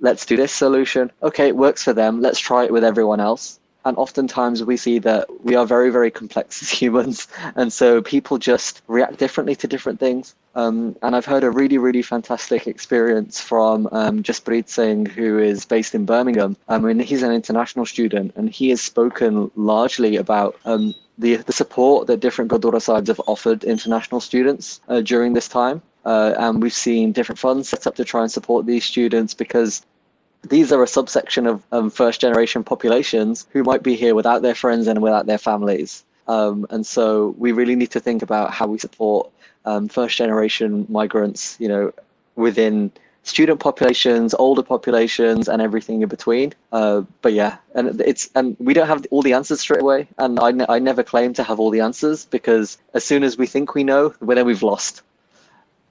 Let's 0.00 0.26
do 0.26 0.36
this 0.36 0.52
solution. 0.52 1.10
Okay, 1.22 1.48
it 1.48 1.56
works 1.56 1.82
for 1.82 1.94
them. 1.94 2.20
Let's 2.20 2.38
try 2.38 2.64
it 2.64 2.72
with 2.72 2.84
everyone 2.84 3.20
else 3.20 3.58
and 3.88 3.96
oftentimes 3.96 4.62
we 4.62 4.76
see 4.76 4.98
that 4.98 5.26
we 5.44 5.54
are 5.54 5.66
very 5.66 5.90
very 5.90 6.10
complex 6.10 6.62
as 6.62 6.70
humans 6.70 7.26
and 7.56 7.72
so 7.72 8.02
people 8.02 8.38
just 8.38 8.82
react 8.86 9.18
differently 9.18 9.56
to 9.56 9.66
different 9.66 9.98
things 9.98 10.34
um, 10.58 10.96
and 11.02 11.14
I've 11.14 11.24
heard 11.24 11.44
a 11.44 11.52
really, 11.52 11.78
really 11.78 12.02
fantastic 12.02 12.66
experience 12.66 13.40
from 13.40 13.88
um, 13.92 14.24
Jaspreet 14.24 14.68
Singh, 14.68 15.06
who 15.06 15.38
is 15.38 15.64
based 15.64 15.94
in 15.94 16.04
Birmingham. 16.04 16.56
I 16.68 16.78
mean, 16.78 16.98
he's 16.98 17.22
an 17.22 17.30
international 17.30 17.86
student, 17.86 18.32
and 18.34 18.50
he 18.50 18.70
has 18.70 18.80
spoken 18.80 19.52
largely 19.54 20.16
about 20.16 20.56
um, 20.64 20.96
the 21.16 21.36
the 21.36 21.52
support 21.52 22.08
that 22.08 22.18
different 22.18 22.50
Gurdwara 22.50 22.80
Sahibs 22.80 23.06
have 23.06 23.20
offered 23.28 23.62
international 23.62 24.20
students 24.20 24.80
uh, 24.88 25.00
during 25.00 25.34
this 25.34 25.46
time. 25.46 25.80
Uh, 26.04 26.34
and 26.38 26.60
we've 26.60 26.80
seen 26.88 27.12
different 27.12 27.38
funds 27.38 27.68
set 27.68 27.86
up 27.86 27.94
to 27.94 28.04
try 28.04 28.22
and 28.22 28.32
support 28.32 28.66
these 28.66 28.84
students 28.84 29.34
because 29.34 29.82
these 30.48 30.72
are 30.72 30.82
a 30.82 30.86
subsection 30.86 31.46
of 31.46 31.62
um, 31.72 31.90
first 31.90 32.20
generation 32.20 32.64
populations 32.64 33.46
who 33.52 33.62
might 33.62 33.82
be 33.82 33.94
here 33.94 34.14
without 34.14 34.42
their 34.42 34.54
friends 34.54 34.86
and 34.86 35.02
without 35.02 35.26
their 35.26 35.38
families. 35.38 36.04
Um, 36.26 36.66
and 36.70 36.86
so 36.86 37.34
we 37.38 37.52
really 37.52 37.74
need 37.74 37.90
to 37.92 38.00
think 38.00 38.22
about 38.22 38.52
how 38.52 38.66
we 38.66 38.78
support 38.78 39.30
um, 39.64 39.88
first 39.88 40.16
generation 40.16 40.86
migrants, 40.88 41.56
you 41.58 41.68
know, 41.68 41.92
within 42.36 42.92
student 43.22 43.60
populations, 43.60 44.34
older 44.34 44.62
populations, 44.62 45.48
and 45.48 45.60
everything 45.60 46.02
in 46.02 46.08
between. 46.08 46.52
Uh, 46.72 47.02
but 47.22 47.32
yeah, 47.32 47.56
and 47.74 48.00
it's 48.00 48.30
and 48.34 48.56
we 48.58 48.74
don't 48.74 48.86
have 48.86 49.06
all 49.10 49.22
the 49.22 49.32
answers 49.32 49.60
straight 49.60 49.82
away. 49.82 50.08
And 50.18 50.38
I, 50.40 50.52
I 50.68 50.78
never 50.78 51.02
claim 51.02 51.32
to 51.34 51.42
have 51.42 51.60
all 51.60 51.70
the 51.70 51.80
answers 51.80 52.26
because 52.26 52.78
as 52.94 53.04
soon 53.04 53.22
as 53.22 53.36
we 53.36 53.46
think 53.46 53.74
we 53.74 53.84
know, 53.84 54.14
well, 54.20 54.36
then 54.36 54.46
we've 54.46 54.62
lost 54.62 55.02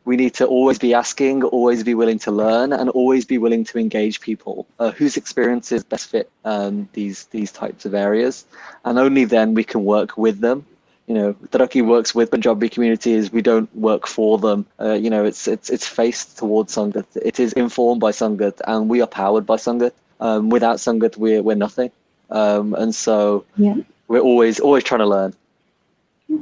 we 0.08 0.16
need 0.16 0.34
to 0.36 0.46
always 0.46 0.80
be 0.80 0.94
asking, 0.94 1.44
always 1.44 1.84
be 1.84 1.94
willing 1.94 2.18
to 2.20 2.32
learn, 2.32 2.72
and 2.72 2.90
always 2.92 3.26
be 3.26 3.38
willing 3.38 3.66
to 3.66 3.78
engage 3.78 4.22
people 4.22 4.66
uh, 4.80 4.92
whose 4.92 5.18
experiences 5.18 5.84
best 5.84 6.10
fit 6.10 6.32
um, 6.46 6.88
these 6.94 7.26
these 7.26 7.52
types 7.52 7.86
of 7.86 7.94
areas, 7.94 8.46
and 8.86 8.98
only 8.98 9.26
then 9.26 9.54
we 9.54 9.66
can 9.66 9.84
work 9.84 10.18
with 10.18 10.40
them. 10.40 10.66
You 11.08 11.16
know, 11.16 11.34
Taraqi 11.52 11.86
works 11.86 12.16
with 12.16 12.32
Punjabi 12.32 12.70
communities. 12.70 13.32
We 13.32 13.42
don't 13.42 13.70
work 13.76 14.08
for 14.08 14.38
them. 14.38 14.66
Uh, 14.80 14.94
you 14.94 15.10
know, 15.10 15.26
it's 15.26 15.46
it's 15.46 15.70
it's 15.70 15.88
faced 16.00 16.38
towards 16.38 16.76
Sangat. 16.76 17.08
It 17.32 17.38
is 17.40 17.52
informed 17.54 18.00
by 18.00 18.12
Sangat, 18.12 18.62
and 18.66 18.90
we 18.90 19.02
are 19.02 19.12
powered 19.22 19.46
by 19.46 19.58
Sangat. 19.58 19.92
Um, 20.22 20.50
without 20.50 20.78
Sangat, 20.78 21.18
we're 21.18 21.44
we're 21.44 21.62
nothing. 21.68 21.92
Um, 22.30 22.74
and 22.76 22.96
so 22.96 23.44
yeah. 23.58 23.76
we're 24.08 24.26
always 24.32 24.60
always 24.60 24.84
trying 24.86 25.04
to 25.08 25.12
learn. 25.16 25.34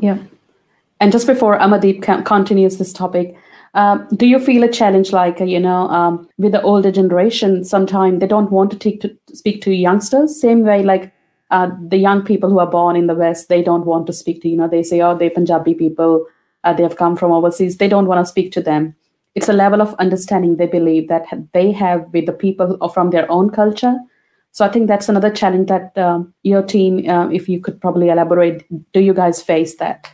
Yeah. 0.01 0.19
And 0.99 1.12
just 1.12 1.28
before 1.28 1.58
Amardeep 1.60 2.25
continues 2.25 2.78
this 2.78 2.93
topic, 2.93 3.36
um, 3.75 4.07
do 4.15 4.25
you 4.25 4.39
feel 4.39 4.63
a 4.63 4.71
challenge 4.71 5.11
like, 5.11 5.39
you 5.39 5.59
know, 5.59 5.89
um, 5.89 6.27
with 6.38 6.53
the 6.53 6.61
older 6.61 6.91
generation, 6.91 7.63
sometimes 7.63 8.19
they 8.19 8.27
don't 8.27 8.51
want 8.51 8.71
to, 8.71 8.77
take 8.77 9.01
to 9.01 9.15
speak 9.33 9.61
to 9.63 9.71
youngsters? 9.71 10.39
Same 10.39 10.63
way, 10.63 10.81
like 10.81 11.13
uh, 11.51 11.69
the 11.88 11.97
young 11.97 12.23
people 12.23 12.49
who 12.49 12.59
are 12.59 12.69
born 12.69 12.95
in 12.95 13.07
the 13.07 13.13
West, 13.13 13.49
they 13.49 13.61
don't 13.61 13.85
want 13.85 14.07
to 14.07 14.13
speak 14.13 14.41
to, 14.41 14.49
you 14.49 14.55
know, 14.55 14.67
they 14.67 14.81
say, 14.81 15.01
oh, 15.01 15.17
they're 15.17 15.29
Punjabi 15.29 15.73
people, 15.73 16.25
uh, 16.63 16.73
they 16.73 16.83
have 16.83 16.95
come 16.95 17.17
from 17.17 17.31
overseas, 17.31 17.77
they 17.77 17.89
don't 17.89 18.07
want 18.07 18.25
to 18.25 18.29
speak 18.29 18.51
to 18.53 18.61
them. 18.61 18.95
It's 19.35 19.49
a 19.49 19.53
level 19.53 19.81
of 19.81 19.93
understanding 19.95 20.55
they 20.55 20.67
believe 20.67 21.09
that 21.09 21.25
they 21.53 21.73
have 21.73 22.05
with 22.13 22.25
the 22.25 22.33
people 22.33 22.77
from 22.89 23.09
their 23.09 23.29
own 23.29 23.49
culture. 23.49 23.95
So 24.51 24.63
I 24.63 24.69
think 24.69 24.88
that's 24.88 25.09
another 25.09 25.29
challenge 25.29 25.67
that 25.67 25.97
um, 25.97 26.33
your 26.43 26.63
team, 26.63 27.09
uh, 27.09 27.27
if 27.27 27.49
you 27.49 27.59
could 27.59 27.81
probably 27.81 28.07
elaborate, 28.07 28.65
do 28.93 29.01
you 29.01 29.13
guys 29.13 29.43
face 29.43 29.75
that? 29.75 30.09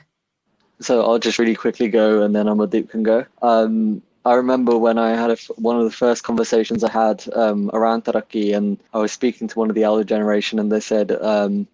So 0.82 1.04
I'll 1.04 1.20
just 1.20 1.39
really 1.39 1.56
quickly 1.56 1.88
go, 1.88 2.22
and 2.24 2.36
then 2.36 2.46
Amardeep 2.48 2.89
can 2.89 3.04
go. 3.04 3.26
Um, 3.41 4.02
I 4.24 4.36
remember 4.36 4.78
when 4.78 4.98
I 4.98 5.12
had 5.12 5.32
a, 5.32 5.38
one 5.56 5.78
of 5.78 5.86
the 5.86 5.91
first 5.91 6.24
conversations 6.24 6.84
I 6.84 6.91
had 6.91 7.26
um, 7.34 7.72
around 7.74 8.06
Taraki, 8.06 8.56
and 8.56 8.78
I 8.94 9.00
was 9.00 9.12
speaking 9.12 9.48
to 9.48 9.60
one 9.60 9.70
of 9.70 9.76
the 9.76 9.84
elder 9.84 10.04
generation, 10.04 10.60
and 10.60 10.72
they 10.72 10.80
said, 10.80 11.12
um, 11.12 11.67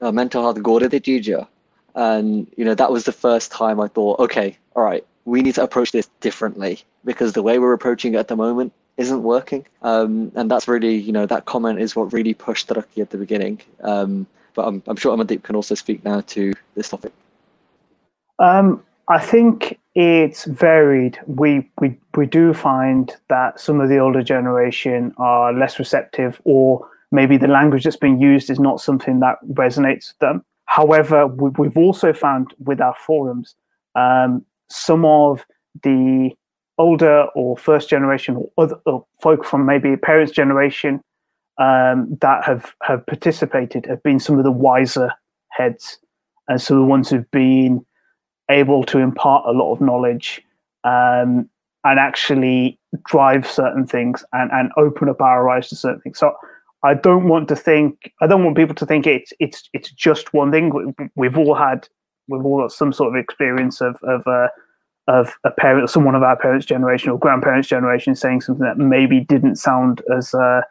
uh, 0.00 0.10
"Mental 0.10 0.42
health 0.42 0.62
gore 0.62 0.80
de 0.80 1.46
and 1.94 2.46
you 2.56 2.64
know 2.64 2.74
that 2.74 2.90
was 2.90 3.04
the 3.04 3.12
first 3.12 3.52
time 3.52 3.80
I 3.80 3.88
thought, 3.88 4.18
okay, 4.20 4.56
all 4.74 4.82
right, 4.82 5.04
we 5.24 5.42
need 5.42 5.54
to 5.56 5.62
approach 5.62 5.92
this 5.92 6.08
differently 6.20 6.80
because 7.04 7.32
the 7.32 7.42
way 7.42 7.58
we're 7.58 7.72
approaching 7.72 8.14
it 8.14 8.18
at 8.18 8.28
the 8.28 8.36
moment 8.36 8.72
isn't 8.96 9.22
working. 9.22 9.66
Um, 9.82 10.32
and 10.34 10.50
that's 10.50 10.68
really, 10.68 10.96
you 10.96 11.12
know, 11.12 11.26
that 11.26 11.44
comment 11.44 11.80
is 11.80 11.96
what 11.96 12.12
really 12.12 12.34
pushed 12.34 12.68
Taraki 12.68 13.00
at 13.00 13.10
the 13.10 13.18
beginning. 13.18 13.60
Um, 13.82 14.26
but 14.54 14.66
I'm, 14.66 14.82
I'm 14.86 14.96
sure 14.96 15.16
Amardeep 15.16 15.42
can 15.42 15.56
also 15.56 15.74
speak 15.74 16.04
now 16.04 16.20
to 16.20 16.52
this 16.74 16.88
topic. 16.90 17.12
Um, 18.42 18.82
I 19.08 19.20
think 19.20 19.78
it's 19.94 20.44
varied. 20.46 21.18
We, 21.26 21.70
we 21.80 21.96
we 22.16 22.26
do 22.26 22.52
find 22.52 23.14
that 23.28 23.60
some 23.60 23.80
of 23.80 23.88
the 23.88 23.98
older 23.98 24.22
generation 24.22 25.14
are 25.16 25.52
less 25.52 25.78
receptive, 25.78 26.40
or 26.44 26.86
maybe 27.12 27.36
the 27.36 27.46
language 27.46 27.84
that's 27.84 27.96
being 27.96 28.20
used 28.20 28.50
is 28.50 28.58
not 28.58 28.80
something 28.80 29.20
that 29.20 29.36
resonates 29.52 30.08
with 30.08 30.18
them. 30.20 30.44
However, 30.64 31.26
we, 31.26 31.66
have 31.66 31.76
also 31.76 32.12
found 32.12 32.52
with 32.58 32.80
our 32.80 32.96
forums 33.06 33.54
um, 33.94 34.44
some 34.68 35.04
of 35.04 35.44
the 35.82 36.30
older 36.78 37.26
or 37.36 37.56
first 37.56 37.88
generation 37.88 38.36
or 38.36 38.50
other 38.58 38.76
or 38.86 39.06
folk 39.20 39.44
from 39.44 39.66
maybe 39.66 39.96
parents' 39.96 40.32
generation 40.32 41.00
um, 41.58 42.18
that 42.20 42.42
have 42.44 42.74
have 42.82 43.06
participated 43.06 43.86
have 43.86 44.02
been 44.02 44.18
some 44.18 44.36
of 44.36 44.44
the 44.44 44.50
wiser 44.50 45.12
heads 45.50 45.98
and 46.48 46.60
of 46.60 46.66
the 46.66 46.82
ones 46.82 47.08
who've 47.08 47.30
been 47.30 47.84
able 48.50 48.84
to 48.84 48.98
impart 48.98 49.44
a 49.46 49.52
lot 49.52 49.72
of 49.72 49.80
knowledge 49.80 50.42
um, 50.84 51.48
and 51.84 51.98
actually 51.98 52.78
drive 53.04 53.46
certain 53.46 53.86
things 53.86 54.24
and, 54.32 54.50
and 54.52 54.70
open 54.76 55.08
up 55.08 55.20
our 55.20 55.48
eyes 55.48 55.68
to 55.68 55.76
certain 55.76 56.00
things. 56.00 56.18
So 56.18 56.34
I 56.84 56.94
don't 56.94 57.28
want 57.28 57.48
to 57.48 57.56
think 57.56 58.12
I 58.20 58.26
don't 58.26 58.44
want 58.44 58.56
people 58.56 58.74
to 58.74 58.86
think 58.86 59.06
it's 59.06 59.32
it's 59.38 59.68
it's 59.72 59.90
just 59.90 60.34
one 60.34 60.50
thing. 60.50 60.94
We've 61.14 61.38
all 61.38 61.54
had 61.54 61.88
we've 62.28 62.44
all 62.44 62.58
got 62.58 62.72
some 62.72 62.92
sort 62.92 63.14
of 63.14 63.20
experience 63.20 63.80
of 63.80 63.96
of 64.02 64.26
uh, 64.26 64.48
of 65.08 65.34
a 65.44 65.50
parent, 65.50 65.90
someone 65.90 66.14
of 66.14 66.22
our 66.22 66.36
parents' 66.36 66.66
generation 66.66 67.10
or 67.10 67.18
grandparents' 67.18 67.68
generation 67.68 68.14
saying 68.14 68.40
something 68.40 68.64
that 68.64 68.78
maybe 68.78 69.20
didn't 69.20 69.56
sound 69.56 70.02
as 70.16 70.34
uh, 70.34 70.62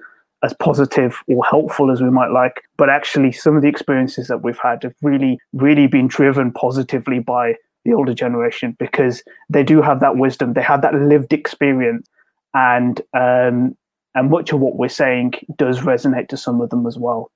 as 0.44 0.54
positive 0.56 1.22
or 1.28 1.44
helpful 1.46 1.92
as 1.92 2.02
we 2.02 2.10
might 2.10 2.32
like, 2.32 2.62
but 2.78 2.90
actually 2.90 3.32
some 3.32 3.56
of 3.56 3.62
the 3.62 3.68
experiences 3.70 4.28
that 4.28 4.44
we've 4.44 4.60
had 4.62 4.82
have 4.84 4.96
really 5.02 5.38
really 5.54 5.88
been 5.88 6.08
driven 6.08 6.52
positively 6.52 7.20
by 7.20 7.56
the 7.86 7.94
older 7.94 8.14
generation 8.14 8.76
because 8.80 9.24
they 9.50 9.64
do 9.64 9.82
have 9.82 10.00
that 10.00 10.16
wisdom, 10.18 10.54
they 10.54 10.62
have 10.62 10.82
that 10.82 10.94
lived 10.96 11.34
experience, 11.34 12.08
and 12.54 13.02
um, 13.14 13.76
and 14.16 14.30
much 14.30 14.52
of 14.52 14.60
what 14.60 14.76
we're 14.76 14.90
saying 14.90 15.34
does 15.58 15.80
resonate 15.80 16.28
to 16.28 16.38
some 16.38 16.60
of 16.62 16.70
them 16.70 16.86
as 16.86 16.98
well. 16.98 17.32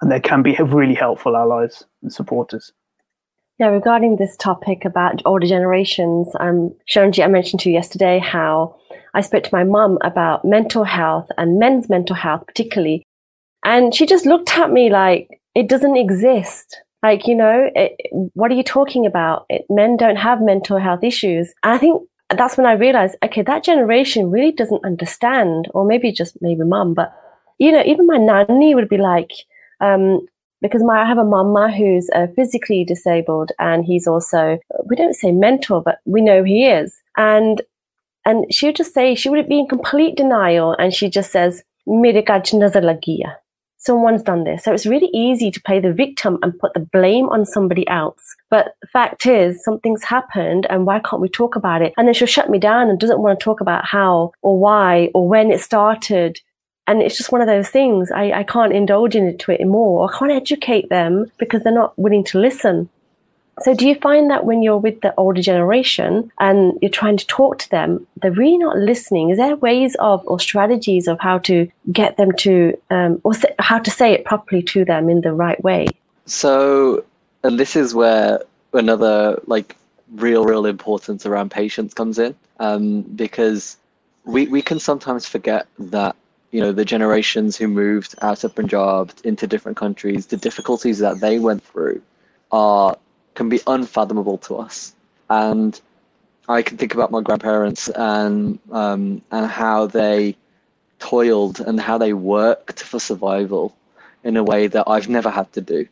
and 0.00 0.10
they 0.10 0.20
can 0.20 0.42
be 0.42 0.54
really 0.56 0.94
helpful 0.94 1.36
allies 1.36 1.84
and 2.02 2.12
supporters. 2.12 2.72
Yeah, 3.58 3.68
regarding 3.68 4.16
this 4.16 4.36
topic 4.36 4.84
about 4.84 5.22
older 5.24 5.46
generations, 5.46 6.28
um, 6.40 6.74
Sharonji, 6.90 7.22
I 7.22 7.28
mentioned 7.28 7.60
to 7.60 7.68
you 7.68 7.74
yesterday 7.74 8.18
how 8.18 8.76
I 9.14 9.20
spoke 9.20 9.44
to 9.44 9.54
my 9.54 9.62
mum 9.62 9.98
about 10.02 10.44
mental 10.44 10.84
health 10.84 11.28
and 11.36 11.58
men's 11.58 11.88
mental 11.88 12.16
health, 12.16 12.46
particularly. 12.46 13.04
And 13.64 13.94
she 13.94 14.06
just 14.06 14.26
looked 14.26 14.56
at 14.58 14.72
me 14.72 14.90
like, 14.90 15.28
it 15.54 15.68
doesn't 15.68 15.96
exist. 15.96 16.80
Like, 17.02 17.26
you 17.26 17.34
know, 17.34 17.70
it, 17.74 17.92
what 18.34 18.50
are 18.50 18.54
you 18.54 18.62
talking 18.62 19.06
about? 19.06 19.44
It, 19.50 19.66
men 19.68 19.96
don't 19.96 20.16
have 20.16 20.40
mental 20.40 20.78
health 20.78 21.04
issues. 21.04 21.52
And 21.62 21.74
I 21.74 21.78
think 21.78 22.02
that's 22.30 22.56
when 22.56 22.66
I 22.66 22.72
realized, 22.72 23.16
okay, 23.22 23.42
that 23.42 23.64
generation 23.64 24.30
really 24.30 24.52
doesn't 24.52 24.84
understand, 24.84 25.68
or 25.74 25.84
maybe 25.84 26.10
just 26.10 26.38
maybe 26.40 26.64
mum, 26.64 26.94
but, 26.94 27.12
you 27.58 27.70
know, 27.70 27.82
even 27.84 28.06
my 28.06 28.16
nanny 28.16 28.74
would 28.74 28.88
be 28.88 28.96
like, 28.96 29.30
um, 29.80 30.26
because 30.62 30.82
my, 30.82 31.02
I 31.02 31.06
have 31.06 31.18
a 31.18 31.24
mama 31.24 31.70
who's 31.70 32.08
uh, 32.14 32.28
physically 32.36 32.84
disabled 32.84 33.50
and 33.58 33.84
he's 33.84 34.06
also, 34.06 34.58
we 34.86 34.96
don't 34.96 35.14
say 35.14 35.32
mental, 35.32 35.80
but 35.80 35.98
we 36.06 36.22
know 36.22 36.44
he 36.44 36.66
is. 36.66 37.02
And, 37.16 37.60
and 38.24 38.46
she 38.54 38.66
would 38.66 38.76
just 38.76 38.94
say, 38.94 39.14
she 39.14 39.28
would 39.28 39.48
be 39.48 39.58
in 39.58 39.66
complete 39.66 40.16
denial 40.16 40.74
and 40.78 40.94
she 40.94 41.10
just 41.10 41.32
says, 41.32 41.62
nazar 41.86 42.82
lagiya. 42.82 43.34
Someone's 43.78 44.22
done 44.22 44.44
this. 44.44 44.62
So 44.62 44.72
it's 44.72 44.86
really 44.86 45.10
easy 45.12 45.50
to 45.50 45.60
play 45.60 45.80
the 45.80 45.92
victim 45.92 46.38
and 46.40 46.56
put 46.56 46.72
the 46.72 46.88
blame 46.92 47.28
on 47.30 47.44
somebody 47.44 47.86
else. 47.88 48.36
But 48.48 48.76
the 48.80 48.86
fact 48.86 49.26
is, 49.26 49.64
something's 49.64 50.04
happened 50.04 50.68
and 50.70 50.86
why 50.86 51.00
can't 51.00 51.20
we 51.20 51.28
talk 51.28 51.56
about 51.56 51.82
it? 51.82 51.92
And 51.96 52.06
then 52.06 52.14
she'll 52.14 52.28
shut 52.28 52.48
me 52.48 52.60
down 52.60 52.88
and 52.88 53.00
doesn't 53.00 53.18
want 53.18 53.40
to 53.40 53.42
talk 53.42 53.60
about 53.60 53.84
how 53.84 54.30
or 54.40 54.56
why 54.56 55.10
or 55.14 55.28
when 55.28 55.50
it 55.50 55.60
started 55.60 56.38
and 56.86 57.02
it's 57.02 57.16
just 57.16 57.32
one 57.32 57.40
of 57.40 57.46
those 57.46 57.68
things 57.68 58.10
I, 58.10 58.32
I 58.32 58.42
can't 58.42 58.72
indulge 58.72 59.14
into 59.14 59.52
it 59.52 59.64
more. 59.66 60.10
I 60.10 60.18
can't 60.18 60.32
educate 60.32 60.88
them 60.88 61.30
because 61.38 61.62
they're 61.62 61.72
not 61.72 61.96
willing 61.98 62.24
to 62.24 62.38
listen. 62.38 62.88
So 63.60 63.74
do 63.74 63.86
you 63.86 63.94
find 63.96 64.30
that 64.30 64.44
when 64.46 64.62
you're 64.62 64.78
with 64.78 65.02
the 65.02 65.14
older 65.16 65.42
generation 65.42 66.32
and 66.40 66.78
you're 66.80 66.90
trying 66.90 67.18
to 67.18 67.26
talk 67.26 67.58
to 67.58 67.70
them 67.70 68.06
they're 68.20 68.32
really 68.32 68.58
not 68.58 68.78
listening? 68.78 69.30
Is 69.30 69.38
there 69.38 69.56
ways 69.56 69.94
of 70.00 70.22
or 70.26 70.40
strategies 70.40 71.06
of 71.06 71.20
how 71.20 71.38
to 71.38 71.70
get 71.92 72.16
them 72.16 72.32
to 72.38 72.76
um, 72.90 73.20
or 73.24 73.32
how 73.58 73.78
to 73.78 73.90
say 73.90 74.12
it 74.12 74.24
properly 74.24 74.62
to 74.62 74.84
them 74.84 75.08
in 75.08 75.20
the 75.20 75.32
right 75.32 75.62
way? 75.62 75.86
So 76.26 77.04
and 77.44 77.58
this 77.60 77.76
is 77.76 77.94
where 77.94 78.42
another 78.72 79.40
like 79.46 79.76
real 80.14 80.44
real 80.44 80.66
importance 80.66 81.26
around 81.26 81.50
patience 81.50 81.94
comes 81.94 82.18
in 82.18 82.34
um, 82.58 83.02
because 83.02 83.76
we, 84.24 84.46
we 84.46 84.62
can 84.62 84.78
sometimes 84.78 85.26
forget 85.26 85.66
that 85.78 86.16
you 86.52 86.60
know 86.60 86.70
the 86.70 86.84
generations 86.84 87.56
who 87.56 87.66
moved 87.66 88.14
out 88.22 88.44
of 88.44 88.54
Punjab 88.54 89.12
into 89.24 89.46
different 89.46 89.76
countries, 89.76 90.26
the 90.26 90.36
difficulties 90.36 90.98
that 90.98 91.20
they 91.20 91.38
went 91.38 91.64
through 91.64 92.00
are 92.52 92.96
can 93.34 93.48
be 93.48 93.60
unfathomable 93.66 94.38
to 94.38 94.56
us. 94.56 94.94
And 95.30 95.80
I 96.48 96.60
can 96.62 96.76
think 96.76 96.92
about 96.92 97.10
my 97.10 97.22
grandparents 97.22 97.88
and 97.88 98.58
um, 98.70 99.22
and 99.30 99.46
how 99.46 99.86
they 99.86 100.36
toiled 100.98 101.60
and 101.60 101.80
how 101.80 101.96
they 101.98 102.12
worked 102.12 102.82
for 102.82 103.00
survival 103.00 103.74
in 104.22 104.36
a 104.36 104.44
way 104.44 104.66
that 104.68 104.84
I've 104.86 105.08
never 105.08 105.30
had 105.30 105.50
to 105.54 105.60
do. 105.62 105.88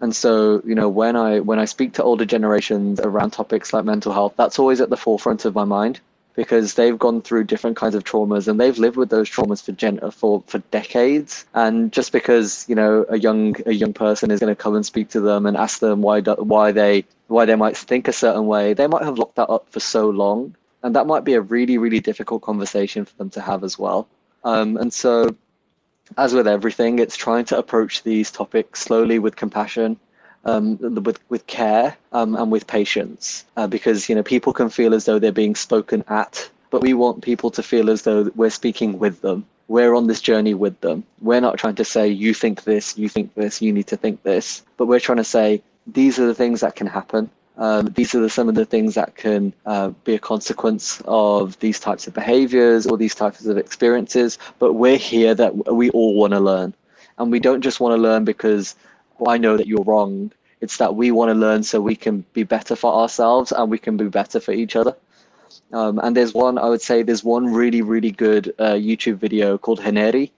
And 0.00 0.14
so, 0.14 0.62
you 0.64 0.76
know, 0.76 0.88
when 0.88 1.16
I 1.16 1.40
when 1.40 1.58
I 1.58 1.64
speak 1.64 1.92
to 1.94 2.04
older 2.04 2.24
generations 2.24 3.00
around 3.00 3.32
topics 3.32 3.72
like 3.72 3.84
mental 3.84 4.12
health, 4.12 4.34
that's 4.36 4.60
always 4.60 4.80
at 4.80 4.90
the 4.90 4.96
forefront 4.96 5.44
of 5.44 5.56
my 5.56 5.64
mind 5.64 6.00
because 6.34 6.74
they've 6.74 6.98
gone 6.98 7.20
through 7.22 7.44
different 7.44 7.76
kinds 7.76 7.94
of 7.94 8.04
traumas 8.04 8.48
and 8.48 8.58
they've 8.58 8.78
lived 8.78 8.96
with 8.96 9.10
those 9.10 9.28
traumas 9.28 9.62
for 9.62 9.72
gen- 9.72 10.10
for 10.10 10.42
for 10.46 10.58
decades. 10.70 11.46
And 11.54 11.92
just 11.92 12.12
because 12.12 12.64
you 12.68 12.74
know 12.74 13.04
a 13.08 13.18
young 13.18 13.56
a 13.66 13.72
young 13.72 13.92
person 13.92 14.30
is 14.30 14.40
going 14.40 14.54
to 14.54 14.62
come 14.62 14.74
and 14.74 14.84
speak 14.86 15.08
to 15.10 15.20
them 15.20 15.46
and 15.46 15.56
ask 15.56 15.80
them 15.80 16.02
why 16.02 16.20
why 16.20 16.72
they 16.72 17.04
why 17.28 17.44
they 17.44 17.56
might 17.56 17.76
think 17.76 18.08
a 18.08 18.12
certain 18.12 18.46
way 18.46 18.74
they 18.74 18.86
might 18.86 19.02
have 19.02 19.18
locked 19.18 19.36
that 19.36 19.50
up 19.50 19.66
for 19.70 19.80
so 19.80 20.08
long. 20.08 20.54
And 20.84 20.96
that 20.96 21.06
might 21.06 21.24
be 21.24 21.34
a 21.34 21.40
really 21.40 21.78
really 21.78 22.00
difficult 22.00 22.42
conversation 22.42 23.04
for 23.04 23.16
them 23.16 23.30
to 23.30 23.40
have 23.40 23.64
as 23.64 23.78
well. 23.78 24.08
Um, 24.44 24.76
and 24.76 24.92
so 24.92 25.36
as 26.18 26.34
with 26.34 26.48
everything 26.48 26.98
it's 26.98 27.16
trying 27.16 27.44
to 27.44 27.56
approach 27.56 28.02
these 28.02 28.30
topics 28.30 28.80
slowly 28.80 29.18
with 29.18 29.36
compassion 29.36 29.98
um, 30.44 30.78
with 31.02 31.18
with 31.28 31.46
care 31.46 31.96
um, 32.12 32.34
and 32.36 32.50
with 32.50 32.66
patience, 32.66 33.44
uh, 33.56 33.66
because 33.66 34.08
you 34.08 34.14
know 34.14 34.22
people 34.22 34.52
can 34.52 34.68
feel 34.68 34.94
as 34.94 35.04
though 35.04 35.18
they're 35.18 35.32
being 35.32 35.54
spoken 35.54 36.04
at, 36.08 36.48
but 36.70 36.82
we 36.82 36.94
want 36.94 37.22
people 37.22 37.50
to 37.50 37.62
feel 37.62 37.90
as 37.90 38.02
though 38.02 38.30
we're 38.34 38.50
speaking 38.50 38.98
with 38.98 39.20
them. 39.20 39.46
We're 39.68 39.94
on 39.94 40.06
this 40.06 40.20
journey 40.20 40.54
with 40.54 40.80
them. 40.80 41.04
We're 41.20 41.40
not 41.40 41.58
trying 41.58 41.76
to 41.76 41.84
say 41.84 42.08
you 42.08 42.34
think 42.34 42.64
this, 42.64 42.98
you 42.98 43.08
think 43.08 43.34
this, 43.34 43.62
you 43.62 43.72
need 43.72 43.86
to 43.86 43.96
think 43.96 44.22
this, 44.22 44.62
but 44.76 44.86
we're 44.86 45.00
trying 45.00 45.18
to 45.18 45.24
say 45.24 45.62
these 45.86 46.18
are 46.18 46.26
the 46.26 46.34
things 46.34 46.60
that 46.60 46.76
can 46.76 46.86
happen. 46.86 47.30
Um, 47.58 47.86
these 47.94 48.14
are 48.14 48.20
the, 48.20 48.30
some 48.30 48.48
of 48.48 48.54
the 48.54 48.64
things 48.64 48.94
that 48.94 49.16
can 49.16 49.52
uh, 49.66 49.90
be 50.04 50.14
a 50.14 50.18
consequence 50.18 51.02
of 51.04 51.58
these 51.60 51.78
types 51.78 52.06
of 52.06 52.14
behaviors 52.14 52.86
or 52.86 52.96
these 52.96 53.14
types 53.14 53.44
of 53.44 53.58
experiences. 53.58 54.38
But 54.58 54.74
we're 54.74 54.96
here 54.96 55.34
that 55.34 55.72
we 55.72 55.90
all 55.90 56.14
want 56.14 56.32
to 56.32 56.40
learn, 56.40 56.74
and 57.18 57.30
we 57.30 57.40
don't 57.40 57.60
just 57.60 57.78
want 57.78 57.96
to 57.96 58.02
learn 58.02 58.24
because 58.24 58.74
I 59.26 59.38
know 59.38 59.56
that 59.56 59.66
you're 59.66 59.84
wrong. 59.84 60.32
It's 60.60 60.76
that 60.76 60.94
we 60.94 61.10
want 61.10 61.30
to 61.30 61.34
learn 61.34 61.62
so 61.62 61.80
we 61.80 61.96
can 61.96 62.24
be 62.32 62.44
better 62.44 62.76
for 62.76 62.92
ourselves 62.92 63.52
and 63.52 63.70
we 63.70 63.78
can 63.78 63.96
be 63.96 64.08
better 64.08 64.40
for 64.40 64.52
each 64.52 64.76
other. 64.76 64.94
Um, 65.72 65.98
and 66.02 66.16
there's 66.16 66.34
one, 66.34 66.58
I 66.58 66.68
would 66.68 66.82
say, 66.82 67.02
there's 67.02 67.24
one 67.24 67.52
really, 67.52 67.82
really 67.82 68.10
good 68.10 68.54
uh, 68.58 68.72
YouTube 68.74 69.16
video 69.16 69.58
called 69.58 69.80
Haneri. 69.80 70.30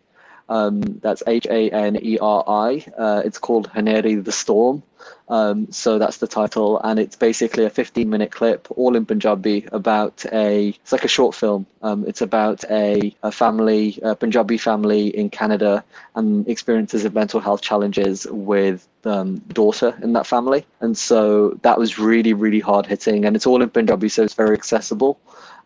Um, 0.49 0.81
that's 1.03 1.23
H 1.27 1.47
A 1.47 1.71
N 1.71 1.99
E 2.03 2.19
R 2.19 2.45
I. 2.47 2.85
Uh, 2.97 3.23
it's 3.25 3.39
called 3.39 3.71
Haneri 3.71 4.23
the 4.23 4.33
Storm. 4.33 4.83
Um, 5.29 5.71
so 5.71 5.99
that's 5.99 6.19
the 6.19 6.27
title, 6.27 6.81
and 6.85 6.99
it's 6.99 7.17
basically 7.17 7.65
a 7.65 7.71
15 7.71 8.09
minute 8.09 8.31
clip, 8.31 8.69
all 8.77 8.95
in 8.97 9.07
Punjabi, 9.07 9.67
about 9.73 10.25
a. 10.33 10.69
It's 10.69 10.93
like 10.93 11.05
a 11.05 11.09
short 11.09 11.35
film. 11.35 11.67
Um, 11.83 12.05
it's 12.07 12.21
about 12.21 12.65
a, 12.71 13.15
a 13.23 13.33
family, 13.33 13.99
a 14.03 14.15
Punjabi 14.15 14.59
family 14.59 15.09
in 15.17 15.31
Canada, 15.31 15.83
and 16.15 16.47
experiences 16.49 17.05
of 17.05 17.15
mental 17.15 17.41
health 17.41 17.63
challenges 17.63 18.27
with 18.31 18.87
um, 19.05 19.39
daughter 19.61 19.97
in 20.03 20.13
that 20.13 20.27
family. 20.27 20.67
And 20.81 20.97
so 20.97 21.59
that 21.63 21.79
was 21.79 21.99
really, 21.99 22.33
really 22.35 22.61
hard 22.61 22.87
hitting, 22.87 23.25
and 23.25 23.35
it's 23.35 23.47
all 23.47 23.63
in 23.63 23.71
Punjabi, 23.71 24.09
so 24.09 24.23
it's 24.23 24.35
very 24.35 24.55
accessible. 24.55 25.19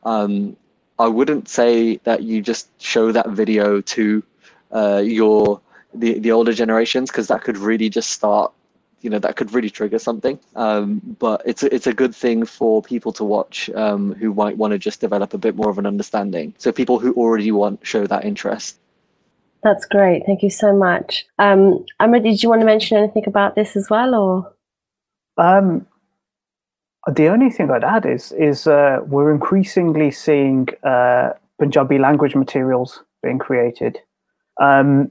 Um, 0.05 0.57
I 0.98 1.07
wouldn't 1.07 1.48
say 1.48 1.96
that 2.05 2.22
you 2.22 2.42
just 2.42 2.68
show 2.81 3.12
that 3.12 3.29
video 3.31 3.81
to 3.81 4.22
uh, 4.72 5.03
your 5.05 5.61
the 5.94 6.18
the 6.18 6.33
older 6.33 6.53
generations 6.53 7.11
because 7.11 7.29
that 7.29 7.42
could 7.44 7.57
really 7.57 7.88
just 7.88 8.11
start 8.11 8.53
you 9.01 9.11
know 9.11 9.19
that 9.19 9.37
could 9.37 9.53
really 9.53 9.71
trigger 9.71 9.99
something. 9.99 10.39
Um, 10.57 11.01
but 11.19 11.43
it's 11.45 11.63
a, 11.63 11.75
it's 11.75 11.87
a 11.87 11.95
good 11.95 12.15
thing 12.15 12.45
for 12.45 12.83
people 12.83 13.13
to 13.13 13.25
watch 13.25 13.71
um, 13.71 14.15
who 14.15 14.35
might 14.35 14.57
want 14.57 14.73
to 14.73 14.79
just 14.79 15.01
develop 15.01 15.35
a 15.35 15.39
bit 15.39 15.57
more 15.57 15.71
of 15.71 15.79
an 15.79 15.87
understanding. 15.87 16.55
So 16.59 16.73
people 16.73 16.99
who 16.99 17.13
already 17.15 17.51
want 17.53 17.87
show 17.87 18.07
that 18.07 18.25
interest. 18.25 18.79
That's 19.63 19.87
great. 19.87 20.23
Thank 20.25 20.43
you 20.43 20.51
so 20.51 20.73
much. 20.73 21.27
Um 21.39 21.85
Amrit, 22.01 22.23
did 22.23 22.43
you 22.43 22.49
want 22.49 22.61
to 22.61 22.67
mention 22.67 22.97
anything 22.97 23.25
about 23.27 23.55
this 23.55 23.77
as 23.77 23.89
well 23.91 24.15
or? 24.15 24.55
Um 25.37 25.87
the 27.13 27.29
only 27.29 27.51
thing 27.51 27.71
I'd 27.71 27.85
add 27.85 28.07
is 28.07 28.33
is 28.33 28.67
uh, 28.67 29.01
we're 29.07 29.33
increasingly 29.33 30.11
seeing 30.11 30.69
uh, 30.83 31.31
Punjabi 31.59 31.99
language 31.99 32.35
materials 32.35 33.03
being 33.23 33.39
created. 33.39 33.99
Um, 34.61 35.11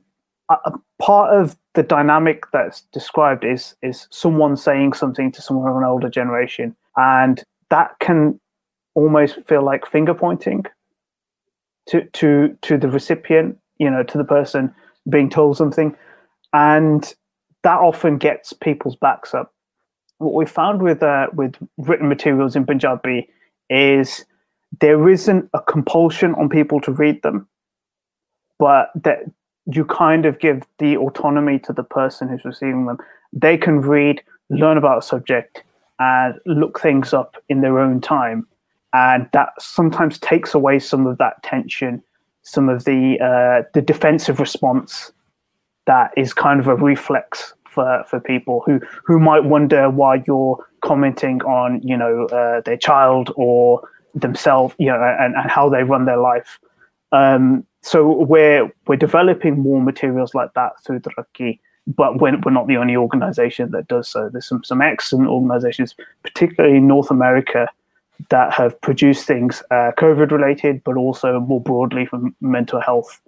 a 0.50 0.72
part 1.00 1.34
of 1.34 1.58
the 1.78 1.84
dynamic 1.84 2.46
that's 2.52 2.82
described 2.92 3.46
is 3.46 3.76
is 3.84 4.08
someone 4.10 4.58
saying 4.58 4.94
something 4.94 5.32
to 5.32 5.44
someone 5.44 5.70
of 5.70 5.78
an 5.78 5.84
older 5.84 6.10
generation, 6.10 6.76
and 6.96 7.44
that 7.70 7.92
can 8.00 8.40
almost 8.96 9.36
feel 9.48 9.64
like 9.64 9.86
finger 9.86 10.16
pointing 10.16 10.66
to 11.86 12.04
to 12.14 12.58
to 12.64 12.80
the 12.80 12.90
recipient, 12.90 13.60
you 13.78 13.92
know, 13.92 14.02
to 14.02 14.18
the 14.18 14.24
person 14.24 14.74
being 15.08 15.30
told 15.30 15.56
something, 15.56 15.96
and 16.52 17.14
that 17.62 17.78
often 17.78 18.18
gets 18.18 18.54
people's 18.54 18.96
backs 18.96 19.36
up. 19.36 19.54
What 20.18 20.34
we 20.34 20.48
found 20.48 20.82
with 20.82 21.04
uh, 21.04 21.28
with 21.34 21.54
written 21.78 22.10
materials 22.10 22.56
in 22.56 22.66
Punjabi 22.66 23.30
is 23.70 24.26
there 24.82 25.08
isn't 25.08 25.48
a 25.54 25.62
compulsion 25.62 26.34
on 26.34 26.50
people 26.50 26.82
to 26.82 26.92
read 26.92 27.22
them, 27.22 27.48
but 28.58 28.90
that 29.04 29.20
you 29.72 29.86
kind 29.86 30.26
of 30.26 30.40
give 30.40 30.64
the 30.80 30.98
autonomy 30.98 31.60
to 31.60 31.74
the 31.74 31.84
person 31.84 32.28
who's 32.28 32.46
receiving 32.46 32.86
them. 32.86 32.98
They 33.34 33.58
can 33.58 33.82
read, 33.82 34.22
learn 34.50 34.78
about 34.78 35.00
a 35.00 35.02
subject, 35.02 35.64
and 36.00 36.36
look 36.46 36.80
things 36.80 37.14
up 37.14 37.36
in 37.50 37.62
their 37.62 37.80
own 37.80 38.02
time. 38.02 38.48
And 38.94 39.28
that 39.34 39.50
sometimes 39.60 40.18
takes 40.20 40.54
away 40.54 40.80
some 40.80 41.06
of 41.06 41.18
that 41.18 41.44
tension, 41.44 42.02
some 42.44 42.70
of 42.70 42.86
the 42.86 43.20
uh, 43.20 43.68
the 43.74 43.82
defensive 43.82 44.40
response 44.40 45.12
that 45.86 46.12
is 46.18 46.34
kind 46.34 46.60
of 46.60 46.68
a 46.68 46.76
reflex 46.76 47.54
for, 47.70 48.04
for 48.10 48.20
people 48.20 48.64
who, 48.66 48.80
who 49.06 49.20
might 49.20 49.46
wonder 49.46 49.90
why 49.90 50.22
you're 50.28 50.58
commenting 50.82 51.42
on 51.44 51.82
you 51.84 51.98
know 51.98 52.26
uh, 52.28 52.62
their 52.62 52.78
child 52.78 53.34
or 53.36 53.82
themselves, 54.14 54.74
you 54.78 54.88
know, 54.88 55.16
and, 55.20 55.36
and 55.36 55.52
how 55.52 55.70
they 55.70 55.84
run 55.84 56.06
their 56.06 56.18
life. 56.18 56.60
Um, 57.12 57.66
so 57.82 58.24
we're 58.24 58.72
we're 58.88 58.98
developing 58.98 59.60
more 59.60 59.82
materials 59.82 60.34
like 60.34 60.54
that 60.54 60.84
through 60.84 61.00
Taraki 61.00 61.60
but 61.88 62.20
we're, 62.20 62.38
we're 62.44 62.52
not 62.52 62.68
the 62.68 62.78
only 62.78 62.98
organization 62.98 63.72
that 63.72 63.88
does 63.88 64.10
so. 64.10 64.30
There's 64.30 64.48
some, 64.48 64.64
some 64.64 64.82
excellent 64.82 65.30
organizations, 65.30 65.96
particularly 66.22 66.78
in 66.78 66.88
North 66.88 67.10
America, 67.10 67.70
that 68.30 68.52
have 68.54 68.80
produced 68.82 69.26
things 69.26 69.64
uh, 69.72 69.92
COVID 69.98 70.32
related, 70.32 70.84
but 70.84 70.98
also 70.98 71.40
more 71.40 71.62
broadly 71.62 72.06
for 72.06 72.20
mental 72.42 72.82
health. 72.82 73.22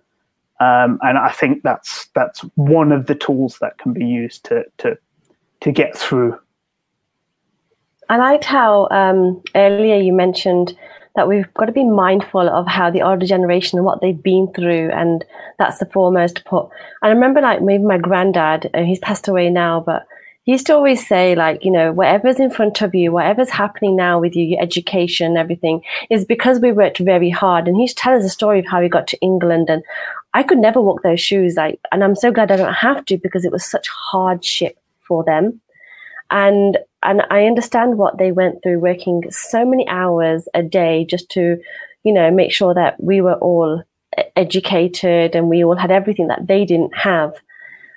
Um, 0.59 0.99
and 1.03 1.17
I 1.17 1.29
think 1.29 1.63
that's 1.63 2.07
that's 2.15 2.41
one 2.55 2.91
of 2.91 3.05
the 3.05 3.15
tools 3.15 3.59
that 3.61 3.77
can 3.77 3.93
be 3.93 4.05
used 4.05 4.43
to 4.45 4.65
to 4.79 4.97
to 5.61 5.71
get 5.71 5.95
through. 5.95 6.37
I 8.09 8.17
liked 8.17 8.43
how 8.43 8.89
um, 8.89 9.41
earlier 9.55 9.95
you 9.95 10.11
mentioned 10.11 10.75
that 11.15 11.27
we've 11.27 11.51
got 11.55 11.65
to 11.65 11.71
be 11.71 11.83
mindful 11.83 12.47
of 12.49 12.67
how 12.67 12.89
the 12.89 13.01
older 13.01 13.25
generation 13.25 13.77
and 13.77 13.85
what 13.85 14.01
they've 14.01 14.21
been 14.21 14.51
through, 14.53 14.89
and 14.91 15.25
that's 15.57 15.79
the 15.79 15.85
foremost 15.87 16.45
put. 16.45 16.69
And 17.01 17.09
I 17.11 17.13
remember, 17.13 17.41
like 17.41 17.61
maybe 17.61 17.83
my 17.83 17.97
granddad, 17.97 18.69
uh, 18.73 18.83
he's 18.83 18.99
passed 18.99 19.27
away 19.27 19.49
now, 19.49 19.79
but 19.79 20.05
he 20.43 20.53
used 20.53 20.67
to 20.67 20.73
always 20.73 21.05
say, 21.05 21.35
like, 21.35 21.63
you 21.63 21.71
know, 21.71 21.91
whatever's 21.91 22.39
in 22.39 22.49
front 22.49 22.81
of 22.81 22.95
you, 22.95 23.11
whatever's 23.11 23.49
happening 23.49 23.95
now 23.95 24.19
with 24.19 24.35
you, 24.35 24.45
your 24.45 24.61
education, 24.61 25.37
everything, 25.37 25.81
is 26.09 26.25
because 26.25 26.59
we 26.59 26.71
worked 26.71 26.99
very 26.99 27.29
hard. 27.29 27.67
And 27.67 27.75
he 27.75 27.83
used 27.83 27.97
to 27.97 28.03
tell 28.03 28.15
us 28.15 28.23
a 28.23 28.29
story 28.29 28.59
of 28.59 28.65
how 28.65 28.81
he 28.81 28.89
got 28.89 29.07
to 29.07 29.19
England, 29.19 29.69
and 29.69 29.83
I 30.33 30.43
could 30.43 30.59
never 30.59 30.81
walk 30.81 31.03
those 31.03 31.21
shoes. 31.21 31.55
Like, 31.55 31.79
and 31.91 32.03
I'm 32.03 32.15
so 32.15 32.31
glad 32.31 32.51
I 32.51 32.57
don't 32.57 32.73
have 32.73 33.05
to 33.05 33.17
because 33.17 33.45
it 33.45 33.51
was 33.51 33.65
such 33.65 33.87
hardship 33.89 34.77
for 35.07 35.23
them 35.23 35.59
and 36.31 36.77
and 37.09 37.23
I 37.31 37.45
understand 37.45 37.97
what 37.97 38.19
they 38.19 38.31
went 38.31 38.61
through 38.61 38.79
working 38.79 39.23
so 39.31 39.65
many 39.65 39.87
hours 39.87 40.47
a 40.53 40.61
day 40.61 41.05
just 41.09 41.29
to 41.31 41.57
you 42.03 42.13
know 42.13 42.29
make 42.29 42.51
sure 42.51 42.73
that 42.75 43.01
we 43.01 43.19
were 43.19 43.39
all 43.49 43.83
educated 44.35 45.35
and 45.35 45.49
we 45.49 45.63
all 45.63 45.75
had 45.75 45.91
everything 45.91 46.27
that 46.27 46.47
they 46.47 46.65
didn't 46.65 46.95
have. 46.95 47.33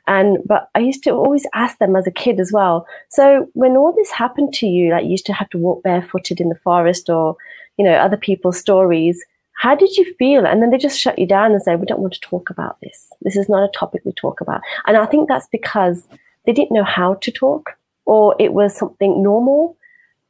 And 0.07 0.39
but 0.47 0.71
I 0.75 0.79
used 0.79 1.05
to 1.05 1.11
always 1.11 1.47
ask 1.53 1.77
them 1.79 1.95
as 1.95 2.07
a 2.07 2.11
kid 2.11 2.41
as 2.41 2.51
well 2.53 2.87
so 3.11 3.49
when 3.53 3.77
all 3.77 3.93
this 3.93 4.11
happened 4.11 4.55
to 4.55 4.67
you 4.67 4.91
like 4.91 5.05
you 5.05 5.11
used 5.11 5.27
to 5.27 5.35
have 5.35 5.51
to 5.51 5.59
walk 5.59 5.83
barefooted 5.83 6.41
in 6.41 6.49
the 6.49 6.63
forest 6.65 7.11
or 7.11 7.37
you 7.77 7.85
know 7.85 7.95
other 7.95 8.17
people's 8.17 8.59
stories 8.59 9.25
how 9.55 9.77
did 9.77 9.97
you 9.97 10.13
feel? 10.15 10.45
And 10.45 10.61
then 10.61 10.71
they 10.71 10.79
just 10.79 10.99
shut 10.99 11.19
you 11.21 11.27
down 11.27 11.53
and 11.53 11.63
say 11.63 11.77
we 11.77 11.87
don't 11.87 12.01
want 12.01 12.15
to 12.15 12.21
talk 12.21 12.51
about 12.51 12.79
this. 12.81 13.09
This 13.21 13.37
is 13.37 13.49
not 13.49 13.63
a 13.63 13.79
topic 13.79 14.03
we 14.05 14.13
talk 14.13 14.41
about. 14.41 14.61
And 14.87 14.97
i 14.97 15.07
think 15.07 15.29
that's 15.29 15.47
because 15.53 16.09
they 16.47 16.53
didn't 16.53 16.73
know 16.73 16.83
how 16.83 17.15
to 17.15 17.31
talk 17.31 17.77
or 18.05 18.35
it 18.39 18.53
was 18.53 18.77
something 18.77 19.23
normal. 19.23 19.77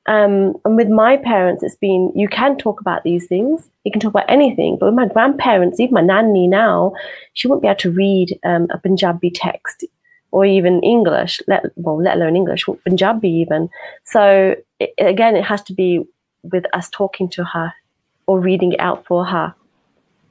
Um, 0.06 0.54
and 0.64 0.76
with 0.76 0.88
my 0.88 1.16
parents, 1.16 1.62
it's 1.62 1.76
been 1.76 2.12
you 2.14 2.28
can 2.28 2.56
talk 2.56 2.80
about 2.80 3.04
these 3.04 3.26
things, 3.26 3.68
you 3.84 3.92
can 3.92 4.00
talk 4.00 4.10
about 4.10 4.30
anything. 4.30 4.76
But 4.78 4.86
with 4.86 4.94
my 4.94 5.06
grandparents, 5.06 5.78
even 5.78 5.94
my 5.94 6.00
nanny 6.00 6.48
now, 6.48 6.92
she 7.34 7.46
wouldn't 7.46 7.62
be 7.62 7.68
able 7.68 7.78
to 7.78 7.92
read 7.92 8.38
um, 8.44 8.66
a 8.72 8.78
Punjabi 8.78 9.30
text 9.30 9.84
or 10.32 10.44
even 10.44 10.82
English, 10.82 11.40
let 11.46 11.64
well, 11.76 12.02
let 12.02 12.16
alone 12.16 12.34
English, 12.34 12.64
Punjabi 12.84 13.28
even. 13.28 13.68
So 14.04 14.56
it, 14.80 14.92
again, 14.98 15.36
it 15.36 15.44
has 15.44 15.62
to 15.64 15.74
be 15.74 16.04
with 16.42 16.64
us 16.72 16.88
talking 16.90 17.28
to 17.30 17.44
her 17.44 17.72
or 18.26 18.40
reading 18.40 18.72
it 18.72 18.80
out 18.80 19.06
for 19.06 19.24
her. 19.24 19.54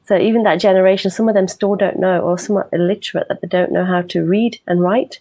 So 0.04 0.18
even 0.18 0.44
that 0.44 0.60
generation, 0.60 1.12
some 1.12 1.30
of 1.30 1.36
them 1.36 1.48
still 1.48 1.76
don't 1.76 2.00
know, 2.00 2.20
or 2.20 2.38
some 2.38 2.58
are 2.58 2.68
illiterate 2.74 3.28
that 3.30 3.42
they 3.42 3.48
don't 3.48 3.72
know 3.72 3.86
how 3.86 4.02
to 4.02 4.24
read 4.24 4.60
and 4.68 4.82
write. 4.82 5.20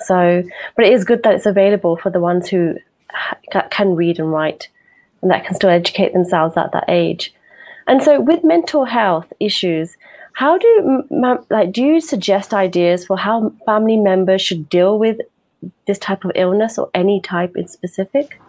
So, 0.00 0.42
but 0.76 0.84
it 0.86 0.92
is 0.92 1.04
good 1.04 1.22
that 1.22 1.34
it's 1.34 1.46
available 1.46 1.96
for 1.96 2.10
the 2.10 2.20
ones 2.20 2.48
who 2.48 2.76
can 3.70 3.94
read 3.94 4.18
and 4.18 4.32
write 4.32 4.68
and 5.20 5.30
that 5.30 5.44
can 5.44 5.54
still 5.54 5.70
educate 5.70 6.12
themselves 6.12 6.56
at 6.56 6.72
that 6.72 6.84
age. 6.88 7.32
And 7.86 8.02
so, 8.02 8.20
with 8.20 8.44
mental 8.44 8.84
health 8.84 9.32
issues, 9.40 9.96
how 10.34 10.58
do 10.58 11.04
like 11.50 11.72
do 11.72 11.82
you 11.82 12.00
suggest 12.00 12.54
ideas 12.54 13.06
for 13.06 13.16
how 13.16 13.52
family 13.66 13.96
members 13.96 14.40
should 14.40 14.68
deal 14.68 14.98
with 14.98 15.18
this 15.86 15.98
type 15.98 16.24
of 16.24 16.32
illness 16.34 16.78
or 16.78 16.90
any 16.94 17.20
type 17.20 17.56
in 17.56 17.68
specific? 17.68 18.40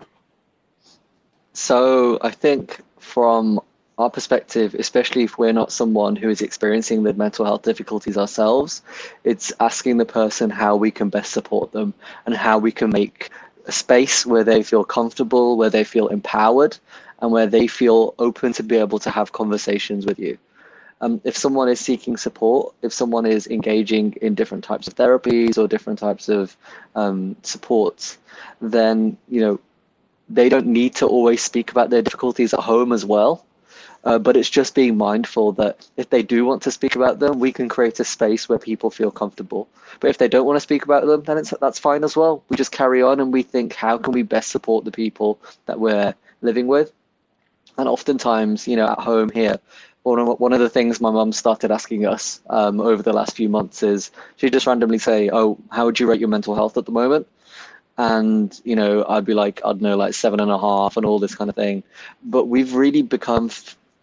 So, 1.53 2.19
I 2.21 2.31
think 2.31 2.79
from 2.99 3.59
our 3.97 4.09
perspective, 4.09 4.75
especially 4.75 5.23
if 5.23 5.37
we're 5.37 5.53
not 5.53 5.71
someone 5.71 6.15
who 6.15 6.29
is 6.29 6.41
experiencing 6.41 7.03
the 7.03 7.13
mental 7.13 7.45
health 7.45 7.61
difficulties 7.61 8.17
ourselves, 8.17 8.81
it's 9.23 9.53
asking 9.59 9.97
the 9.97 10.05
person 10.05 10.49
how 10.49 10.75
we 10.75 10.89
can 10.89 11.09
best 11.09 11.31
support 11.31 11.71
them 11.71 11.93
and 12.25 12.35
how 12.35 12.57
we 12.57 12.71
can 12.71 12.89
make 12.89 13.29
a 13.67 13.71
space 13.71 14.25
where 14.25 14.43
they 14.43 14.63
feel 14.63 14.83
comfortable, 14.83 15.57
where 15.57 15.69
they 15.69 15.83
feel 15.83 16.07
empowered, 16.07 16.77
and 17.21 17.31
where 17.31 17.47
they 17.47 17.67
feel 17.67 18.15
open 18.19 18.51
to 18.53 18.63
be 18.63 18.77
able 18.77 18.99
to 18.99 19.09
have 19.09 19.31
conversations 19.31 20.05
with 20.05 20.17
you. 20.19 20.37
Um, 21.01 21.21
if 21.23 21.37
someone 21.37 21.69
is 21.69 21.79
seeking 21.79 22.17
support, 22.17 22.73
if 22.81 22.93
someone 22.93 23.25
is 23.25 23.45
engaging 23.47 24.13
in 24.21 24.35
different 24.35 24.63
types 24.63 24.87
of 24.87 24.95
therapies 24.95 25.57
or 25.57 25.67
different 25.67 25.99
types 25.99 26.29
of 26.29 26.57
um, 26.95 27.35
supports, 27.43 28.17
then 28.61 29.17
you 29.29 29.41
know 29.41 29.59
they 30.29 30.49
don't 30.49 30.65
need 30.65 30.95
to 30.95 31.05
always 31.05 31.41
speak 31.41 31.71
about 31.71 31.89
their 31.89 32.01
difficulties 32.01 32.53
at 32.53 32.61
home 32.61 32.91
as 32.91 33.05
well 33.05 33.45
uh, 34.05 34.19
but 34.19 34.35
it's 34.35 34.49
just 34.49 34.75
being 34.75 34.97
mindful 34.97 35.53
that 35.53 35.87
if 35.95 36.09
they 36.09 36.21
do 36.21 36.43
want 36.43 36.61
to 36.63 36.71
speak 36.71 36.95
about 36.95 37.19
them, 37.19 37.39
we 37.39 37.51
can 37.51 37.69
create 37.69 37.99
a 37.99 38.03
space 38.03 38.49
where 38.49 38.59
people 38.59 38.89
feel 38.89 39.11
comfortable. 39.11 39.69
But 39.99 40.09
if 40.09 40.17
they 40.17 40.27
don't 40.27 40.45
want 40.45 40.57
to 40.57 40.61
speak 40.61 40.83
about 40.83 41.05
them, 41.05 41.23
then 41.23 41.41
that's 41.61 41.79
fine 41.79 42.03
as 42.03 42.15
well. 42.15 42.43
We 42.49 42.57
just 42.57 42.71
carry 42.73 43.01
on 43.01 43.19
and 43.19 43.31
we 43.31 43.43
think, 43.43 43.73
how 43.73 43.97
can 43.97 44.13
we 44.13 44.23
best 44.23 44.49
support 44.49 44.83
the 44.83 44.91
people 44.91 45.39
that 45.67 45.79
we're 45.79 46.13
living 46.41 46.67
with? 46.67 46.91
And 47.77 47.87
oftentimes, 47.87 48.67
you 48.67 48.75
know, 48.75 48.87
at 48.87 48.99
home 48.99 49.29
here, 49.29 49.57
one 50.03 50.19
of, 50.19 50.39
one 50.39 50.51
of 50.51 50.59
the 50.59 50.69
things 50.69 50.99
my 50.99 51.09
mum 51.09 51.31
started 51.31 51.71
asking 51.71 52.05
us 52.05 52.41
um, 52.49 52.81
over 52.81 53.01
the 53.01 53.13
last 53.13 53.37
few 53.37 53.47
months 53.47 53.81
is 53.83 54.11
she'd 54.35 54.51
just 54.51 54.67
randomly 54.67 54.97
say, 54.97 55.29
"Oh, 55.31 55.57
how 55.71 55.85
would 55.85 55.99
you 55.99 56.09
rate 56.09 56.19
your 56.19 56.29
mental 56.29 56.55
health 56.55 56.77
at 56.77 56.85
the 56.85 56.91
moment?" 56.91 57.25
And 57.97 58.59
you 58.65 58.75
know, 58.75 59.05
I'd 59.07 59.25
be 59.25 59.33
like, 59.33 59.61
I 59.63 59.69
don't 59.69 59.81
know, 59.81 59.95
like 59.95 60.13
seven 60.13 60.41
and 60.41 60.51
a 60.51 60.59
half, 60.59 60.97
and 60.97 61.05
all 61.05 61.19
this 61.19 61.35
kind 61.35 61.49
of 61.49 61.55
thing. 61.55 61.83
But 62.21 62.45
we've 62.45 62.75
really 62.75 63.01
become 63.01 63.49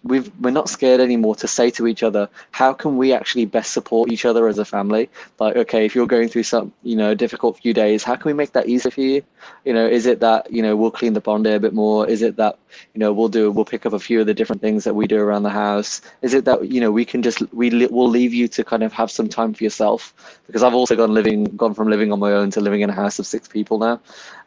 we've 0.03 0.31
we're 0.41 0.51
not 0.51 0.69
scared 0.69 1.01
anymore 1.01 1.35
to 1.35 1.47
say 1.47 1.71
to 1.71 1.87
each 1.87 2.03
other 2.03 2.29
how 2.53 2.73
can 2.73 2.97
we 2.97 3.13
actually 3.13 3.45
best 3.45 3.73
support 3.73 4.11
each 4.11 4.25
other 4.25 4.49
as 4.49 4.59
a 4.59 4.65
family? 4.65 5.09
Like 5.39 5.57
okay 5.57 5.85
if 5.85 5.95
you're 5.95 6.07
going 6.07 6.29
through 6.29 6.45
some 6.45 6.73
you 6.83 6.97
know 6.97 7.15
difficult 7.15 7.59
few 7.59 7.75
days 7.75 8.03
how 8.03 8.17
can 8.17 8.29
we 8.29 8.33
make 8.33 8.53
that 8.53 8.69
easier 8.69 8.91
for 8.91 9.01
you? 9.03 9.23
You 9.65 9.75
know 9.75 9.87
is 9.87 10.07
it 10.07 10.21
that 10.21 10.51
you 10.51 10.63
know 10.63 10.77
we'll 10.77 10.91
clean 10.91 11.13
the 11.13 11.21
pond 11.21 11.47
a 11.47 11.61
bit 11.61 11.75
more? 11.75 12.09
Is 12.09 12.23
it 12.23 12.37
that 12.37 12.59
you 12.95 12.99
know 12.99 13.13
we'll 13.13 13.29
do 13.29 13.51
we'll 13.51 13.65
pick 13.65 13.85
up 13.87 13.93
a 13.93 13.99
few 13.99 14.21
of 14.21 14.27
the 14.27 14.35
different 14.35 14.63
things 14.63 14.85
that 14.85 14.95
we 14.95 15.07
do 15.07 15.19
around 15.19 15.43
the 15.43 15.51
house? 15.51 16.01
Is 16.23 16.35
it 16.35 16.45
that 16.47 16.71
you 16.71 16.81
know 16.81 16.91
we 16.91 17.05
can 17.05 17.23
just 17.23 17.43
we 17.53 17.87
will 17.87 18.09
leave 18.09 18.33
you 18.33 18.49
to 18.49 18.65
kind 18.65 18.83
of 18.83 18.93
have 18.93 19.11
some 19.11 19.29
time 19.29 19.53
for 19.55 19.65
yourself? 19.65 20.15
Because 20.47 20.63
i've 20.63 20.75
also 20.75 20.97
gone 20.97 21.13
living 21.13 21.45
gone 21.57 21.75
from 21.75 21.89
living 21.89 22.13
on 22.13 22.19
my 22.19 22.33
own 22.33 22.51
to 22.53 22.61
living 22.61 22.81
in 22.81 22.91
a 22.91 22.95
house 22.95 23.19
of 23.19 23.27
six 23.27 23.49
people 23.49 23.79
now. 23.79 24.01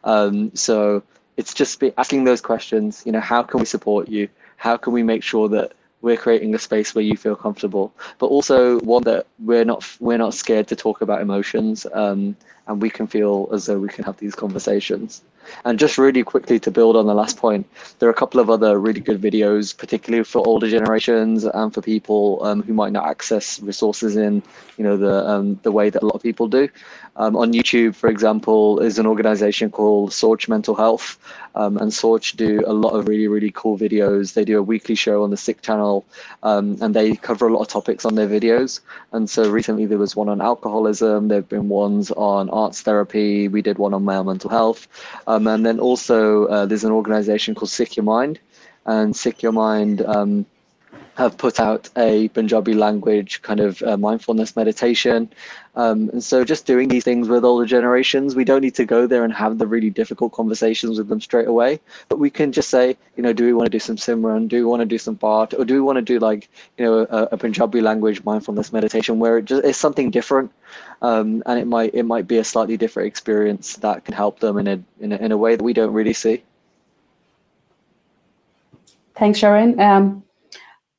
Um, 0.04 0.54
so 0.54 1.02
it's 1.36 1.54
just 1.54 1.80
be 1.80 1.92
asking 1.98 2.24
those 2.24 2.40
questions 2.40 3.02
you 3.04 3.12
know 3.12 3.20
how 3.20 3.42
can 3.42 3.60
we 3.60 3.66
support 3.66 4.08
you 4.08 4.28
how 4.64 4.78
can 4.78 4.94
we 4.94 5.02
make 5.02 5.22
sure 5.22 5.46
that 5.46 5.72
we're 6.00 6.16
creating 6.16 6.54
a 6.54 6.58
space 6.58 6.94
where 6.94 7.04
you 7.04 7.16
feel 7.18 7.36
comfortable, 7.36 7.92
but 8.18 8.28
also 8.28 8.80
one 8.80 9.02
that 9.04 9.26
we're 9.38 9.64
not 9.64 9.80
we're 10.00 10.22
not 10.26 10.32
scared 10.32 10.66
to 10.68 10.76
talk 10.76 11.02
about 11.02 11.20
emotions, 11.20 11.86
um, 11.92 12.34
and 12.66 12.80
we 12.80 12.88
can 12.88 13.06
feel 13.06 13.48
as 13.52 13.66
though 13.66 13.78
we 13.78 13.88
can 13.88 14.04
have 14.04 14.16
these 14.16 14.34
conversations. 14.34 15.22
And 15.66 15.78
just 15.78 15.98
really 15.98 16.22
quickly 16.22 16.58
to 16.60 16.70
build 16.70 16.96
on 16.96 17.06
the 17.06 17.14
last 17.14 17.36
point, 17.36 17.66
there 17.98 18.08
are 18.08 18.12
a 18.12 18.20
couple 18.22 18.40
of 18.40 18.48
other 18.48 18.78
really 18.78 19.00
good 19.00 19.20
videos, 19.20 19.76
particularly 19.76 20.24
for 20.24 20.46
older 20.46 20.68
generations 20.70 21.44
and 21.44 21.74
for 21.74 21.82
people 21.82 22.42
um, 22.42 22.62
who 22.62 22.72
might 22.72 22.92
not 22.92 23.06
access 23.06 23.60
resources 23.60 24.16
in, 24.16 24.42
you 24.78 24.84
know, 24.84 24.96
the 24.96 25.28
um, 25.28 25.60
the 25.62 25.72
way 25.72 25.90
that 25.90 26.02
a 26.02 26.06
lot 26.06 26.14
of 26.14 26.22
people 26.22 26.48
do. 26.48 26.68
Um, 27.16 27.36
on 27.36 27.52
YouTube, 27.52 27.94
for 27.94 28.08
example, 28.08 28.80
is 28.80 28.98
an 28.98 29.06
organization 29.06 29.70
called 29.70 30.10
Sorge 30.10 30.48
Mental 30.48 30.74
Health, 30.74 31.18
um, 31.54 31.76
and 31.76 31.92
Sorge 31.92 32.34
do 32.36 32.62
a 32.66 32.72
lot 32.72 32.90
of 32.90 33.06
really 33.06 33.28
really 33.28 33.52
cool 33.52 33.78
videos. 33.78 34.34
They 34.34 34.44
do 34.44 34.58
a 34.58 34.62
weekly 34.62 34.94
show 34.94 35.22
on 35.22 35.30
the 35.30 35.36
Sikh 35.36 35.62
channel, 35.62 36.04
um, 36.42 36.76
and 36.80 36.94
they 36.94 37.14
cover 37.16 37.46
a 37.46 37.52
lot 37.52 37.62
of 37.62 37.68
topics 37.68 38.04
on 38.04 38.16
their 38.16 38.28
videos. 38.28 38.80
And 39.12 39.30
so 39.30 39.48
recently 39.48 39.86
there 39.86 39.98
was 39.98 40.16
one 40.16 40.28
on 40.28 40.40
alcoholism. 40.40 41.28
There've 41.28 41.48
been 41.48 41.68
ones 41.68 42.10
on 42.12 42.50
arts 42.50 42.82
therapy. 42.82 43.46
We 43.48 43.62
did 43.62 43.78
one 43.78 43.94
on 43.94 44.04
male 44.04 44.24
mental 44.24 44.50
health. 44.50 44.88
Um, 45.26 45.46
and 45.46 45.64
then 45.64 45.78
also 45.78 46.46
uh, 46.46 46.66
there's 46.66 46.84
an 46.84 46.92
organization 46.92 47.54
called 47.54 47.70
Sikh 47.70 47.96
Your 47.96 48.04
Mind, 48.04 48.40
and 48.86 49.14
Sikh 49.14 49.42
Your 49.42 49.52
Mind 49.52 50.02
um, 50.02 50.46
have 51.16 51.38
put 51.38 51.60
out 51.60 51.88
a 51.96 52.28
Punjabi 52.28 52.74
language 52.74 53.40
kind 53.42 53.60
of 53.60 53.82
uh, 53.82 53.96
mindfulness 53.96 54.56
meditation. 54.56 55.30
Um, 55.76 56.08
and 56.10 56.22
so 56.22 56.44
just 56.44 56.66
doing 56.66 56.88
these 56.88 57.04
things 57.04 57.28
with 57.28 57.44
older 57.44 57.66
generations, 57.66 58.34
we 58.34 58.44
don't 58.44 58.62
need 58.62 58.74
to 58.76 58.84
go 58.84 59.06
there 59.06 59.24
and 59.24 59.32
have 59.32 59.58
the 59.58 59.66
really 59.66 59.90
difficult 59.90 60.32
conversations 60.32 60.98
with 60.98 61.08
them 61.08 61.20
straight 61.20 61.46
away. 61.46 61.80
But 62.08 62.18
we 62.18 62.30
can 62.30 62.52
just 62.52 62.68
say, 62.68 62.96
you 63.16 63.22
know, 63.22 63.32
do 63.32 63.44
we 63.44 63.52
want 63.52 63.66
to 63.66 63.70
do 63.70 63.78
some 63.78 63.96
Simran? 63.96 64.48
Do 64.48 64.56
we 64.56 64.64
want 64.64 64.80
to 64.80 64.86
do 64.86 64.98
some 64.98 65.16
Paath? 65.16 65.58
Or 65.58 65.64
do 65.64 65.74
we 65.74 65.80
want 65.80 65.96
to 65.96 66.02
do 66.02 66.18
like, 66.18 66.48
you 66.78 66.84
know, 66.84 67.06
a, 67.10 67.28
a 67.32 67.36
Punjabi 67.36 67.80
language 67.80 68.24
mindfulness 68.24 68.72
meditation 68.72 69.18
where 69.18 69.38
it 69.38 69.44
just 69.44 69.64
is 69.64 69.76
something 69.76 70.10
different? 70.10 70.50
Um, 71.02 71.42
and 71.46 71.60
it 71.60 71.66
might 71.66 71.94
it 71.94 72.04
might 72.04 72.26
be 72.26 72.38
a 72.38 72.44
slightly 72.44 72.76
different 72.76 73.06
experience 73.06 73.76
that 73.76 74.04
can 74.04 74.14
help 74.14 74.40
them 74.40 74.58
in 74.58 74.66
a, 74.66 74.82
in 75.00 75.12
a, 75.12 75.16
in 75.16 75.32
a 75.32 75.36
way 75.36 75.54
that 75.54 75.62
we 75.62 75.72
don't 75.72 75.92
really 75.92 76.12
see. 76.12 76.42
Thanks, 79.14 79.38
Sharon. 79.38 79.78
Um, 79.78 80.23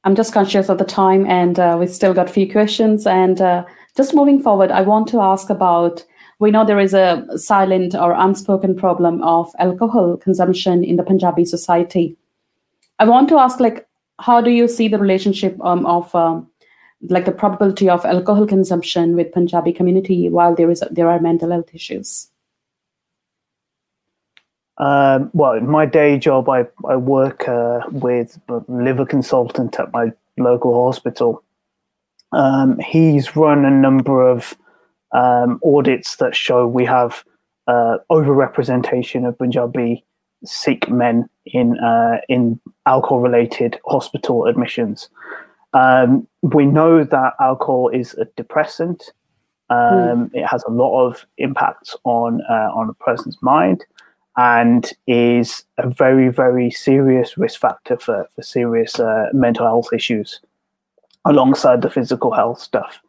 I'm 0.06 0.16
just 0.16 0.34
conscious 0.34 0.70
of 0.70 0.78
the 0.78 0.86
time, 0.86 1.26
and 1.26 1.60
uh, 1.60 1.78
we've 1.80 1.93
still 1.93 2.14
got 2.14 2.30
a 2.30 2.34
few 2.34 2.49
questions. 2.49 3.08
And 3.08 3.41
uh, 3.41 3.66
just 3.97 4.14
moving 4.14 4.41
forward, 4.41 4.72
I 4.72 4.82
want 4.82 5.08
to 5.10 5.20
ask 5.20 5.49
about 5.49 6.06
we 6.39 6.51
know 6.51 6.64
there 6.64 6.80
is 6.80 6.93
a 6.93 7.26
silent 7.38 7.95
or 7.95 8.12
unspoken 8.12 8.76
problem 8.76 9.24
of 9.24 9.51
alcohol 9.58 10.18
consumption 10.18 10.84
in 10.84 10.97
the 10.97 11.03
Punjabi 11.03 11.45
society. 11.45 12.16
I 12.99 13.06
want 13.06 13.30
to 13.30 13.39
ask, 13.39 13.60
like, 13.60 13.88
how 14.20 14.41
do 14.41 14.51
you 14.51 14.68
see 14.68 14.88
the 14.88 14.99
relationship 14.99 15.58
um, 15.64 15.86
of 15.86 16.14
um, 16.14 16.47
like 17.10 17.26
the 17.26 17.32
probability 17.32 17.89
of 17.89 18.06
alcohol 18.06 18.45
consumption 18.45 19.16
with 19.16 19.32
Punjabi 19.32 19.74
community 19.74 20.30
while 20.30 20.56
there 20.56 20.70
is 20.70 20.84
there 20.91 21.10
are 21.10 21.20
mental 21.20 21.51
health 21.51 21.74
issues? 21.74 22.30
Um, 24.78 25.30
well, 25.34 25.53
in 25.53 25.69
my 25.69 25.86
day 25.86 26.17
job, 26.17 26.49
I, 26.49 26.65
I 26.88 26.95
work 26.97 27.47
uh, 27.47 27.82
with 27.91 28.39
a 28.49 28.61
liver 28.67 29.05
consultant 29.05 29.80
at 29.80 29.91
my 29.93 30.11
local 30.38 30.86
hospital. 30.86 31.43
Um, 32.32 32.78
he's 32.80 33.36
run 33.36 33.63
a 33.63 33.71
number 33.71 34.28
of 34.28 34.57
um, 35.13 35.59
audits 35.63 36.17
that 36.17 36.36
show 36.36 36.67
we 36.67 36.84
have 36.86 37.23
uh, 37.67 37.97
overrepresentation 38.11 39.28
of 39.28 39.38
Punjabi 39.38 40.03
Sikh 40.43 40.89
men 40.89 41.30
in 41.45 41.80
uh, 41.80 42.17
in 42.28 42.59
alcohol 42.86 43.19
related 43.19 43.80
hospital 43.88 44.45
admissions. 44.45 45.09
Um, 45.73 46.28
we 46.41 46.65
know 46.65 47.03
that 47.03 47.34
alcohol 47.39 47.89
is 47.89 48.13
a 48.15 48.26
depressant. 48.36 49.11
Um, 49.69 50.30
mm. 50.30 50.30
It 50.34 50.45
has 50.45 50.63
a 50.67 50.71
lot 50.71 51.07
of 51.07 51.26
impacts 51.38 51.95
on 52.03 52.41
uh, 52.49 52.69
on 52.76 52.89
a 52.89 52.93
person's 52.93 53.38
mind 53.41 53.86
and 54.38 54.92
is 55.08 55.64
a 55.78 55.90
very, 55.90 56.30
very 56.30 56.70
serious 56.70 57.38
risk 57.38 57.60
factor 57.60 57.98
for, 57.98 58.28
for 58.36 58.42
serious 58.42 59.00
uh, 59.00 59.28
mental 59.34 59.66
health 59.66 59.88
issues 59.94 60.42
alongside 61.24 61.82
the 61.82 61.90
physical 61.90 62.34
health 62.34 62.60
stuff. 62.60 63.02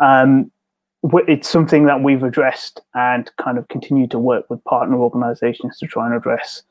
Um, 0.00 0.50
it's 1.28 1.48
something 1.48 1.84
that 1.86 2.02
we've 2.02 2.22
addressed 2.22 2.80
and 2.94 3.30
kind 3.36 3.58
of 3.58 3.68
continue 3.68 4.06
to 4.08 4.18
work 4.18 4.48
with 4.48 4.62
partner 4.64 4.96
organizations 4.96 5.78
to 5.78 5.86
try 5.86 6.06
and 6.06 6.14
address. 6.14 6.62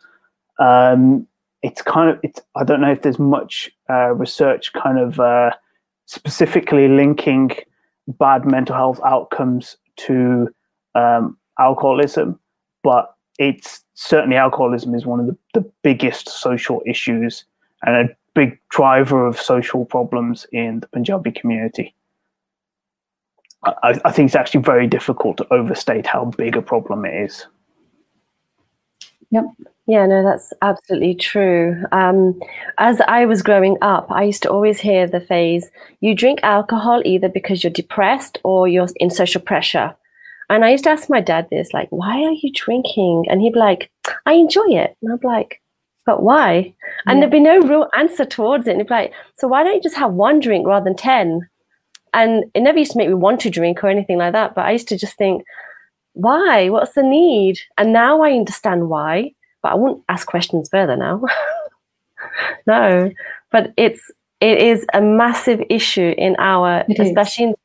Um, 0.57 1.27
it's 1.61 1.81
kind 1.81 2.09
of, 2.09 2.19
it's, 2.23 2.41
I 2.55 2.63
don't 2.63 2.81
know 2.81 2.91
if 2.91 3.01
there's 3.03 3.19
much 3.19 3.69
uh, 3.89 4.13
research 4.13 4.73
kind 4.73 4.99
of 4.99 5.19
uh, 5.19 5.51
specifically 6.05 6.87
linking 6.87 7.51
bad 8.07 8.45
mental 8.45 8.75
health 8.75 8.99
outcomes 9.05 9.77
to 9.97 10.49
um, 10.95 11.37
alcoholism, 11.59 12.39
but 12.83 13.13
it's 13.41 13.83
certainly 13.95 14.37
alcoholism 14.37 14.93
is 14.93 15.05
one 15.05 15.19
of 15.19 15.25
the, 15.25 15.35
the 15.55 15.71
biggest 15.81 16.29
social 16.29 16.83
issues 16.85 17.43
and 17.81 17.95
a 17.95 18.15
big 18.35 18.59
driver 18.69 19.25
of 19.25 19.39
social 19.39 19.83
problems 19.83 20.45
in 20.51 20.79
the 20.81 20.87
Punjabi 20.87 21.31
community. 21.31 21.95
I, 23.63 23.99
I, 24.05 24.11
think 24.11 24.27
it's 24.27 24.35
actually 24.35 24.61
very 24.61 24.87
difficult 24.87 25.37
to 25.37 25.53
overstate 25.53 26.05
how 26.05 26.25
big 26.25 26.55
a 26.55 26.61
problem 26.61 27.03
it 27.05 27.15
is. 27.25 27.47
Yep. 29.31 29.45
Yeah, 29.87 30.05
no, 30.05 30.23
that's 30.23 30.53
absolutely 30.61 31.15
true. 31.15 31.83
Um, 31.91 32.39
as 32.77 33.01
I 33.01 33.25
was 33.25 33.41
growing 33.41 33.77
up, 33.81 34.09
I 34.11 34.23
used 34.23 34.43
to 34.43 34.51
always 34.51 34.79
hear 34.79 35.07
the 35.07 35.19
phrase, 35.19 35.71
you 35.99 36.13
drink 36.15 36.39
alcohol 36.43 37.01
either 37.05 37.27
because 37.27 37.63
you're 37.63 37.73
depressed 37.73 38.37
or 38.43 38.67
you're 38.67 38.87
in 38.97 39.09
social 39.09 39.41
pressure. 39.41 39.95
And 40.51 40.65
I 40.65 40.71
used 40.71 40.83
to 40.83 40.89
ask 40.89 41.09
my 41.09 41.21
dad 41.21 41.47
this, 41.49 41.73
like, 41.73 41.87
why 41.91 42.23
are 42.23 42.33
you 42.33 42.51
drinking? 42.53 43.25
And 43.29 43.41
he'd 43.41 43.53
be 43.53 43.59
like, 43.59 43.89
I 44.25 44.33
enjoy 44.33 44.67
it. 44.67 44.97
And 45.01 45.13
I'd 45.13 45.21
be 45.21 45.27
like, 45.27 45.61
but 46.05 46.23
why? 46.23 46.73
And 47.05 47.17
yeah. 47.17 47.19
there'd 47.21 47.31
be 47.31 47.39
no 47.39 47.61
real 47.61 47.87
answer 47.97 48.25
towards 48.25 48.67
it. 48.67 48.71
And 48.71 48.81
he'd 48.81 48.89
be 48.89 48.93
like, 48.93 49.13
so 49.37 49.47
why 49.47 49.63
don't 49.63 49.75
you 49.75 49.81
just 49.81 49.95
have 49.95 50.11
one 50.11 50.41
drink 50.41 50.67
rather 50.67 50.83
than 50.83 50.97
10? 50.97 51.47
And 52.13 52.43
it 52.53 52.59
never 52.59 52.77
used 52.77 52.91
to 52.91 52.97
make 52.97 53.07
me 53.07 53.13
want 53.13 53.39
to 53.41 53.49
drink 53.49 53.81
or 53.81 53.87
anything 53.87 54.17
like 54.17 54.33
that. 54.33 54.53
But 54.53 54.65
I 54.65 54.71
used 54.71 54.89
to 54.89 54.97
just 54.97 55.17
think, 55.17 55.45
why? 56.13 56.67
What's 56.67 56.95
the 56.95 57.03
need? 57.03 57.59
And 57.77 57.93
now 57.93 58.21
I 58.21 58.31
understand 58.31 58.89
why, 58.89 59.31
but 59.63 59.71
I 59.71 59.75
won't 59.75 60.03
ask 60.09 60.27
questions 60.27 60.67
further 60.69 60.97
now. 60.97 61.23
no, 62.67 63.09
but 63.51 63.71
it's, 63.77 64.11
it 64.41 64.57
is 64.57 64.85
a 64.93 65.01
massive 65.01 65.63
issue 65.69 66.13
in 66.17 66.35
our, 66.39 66.83
it 66.89 66.99
especially 66.99 67.45
is. 67.45 67.49
in 67.51 67.55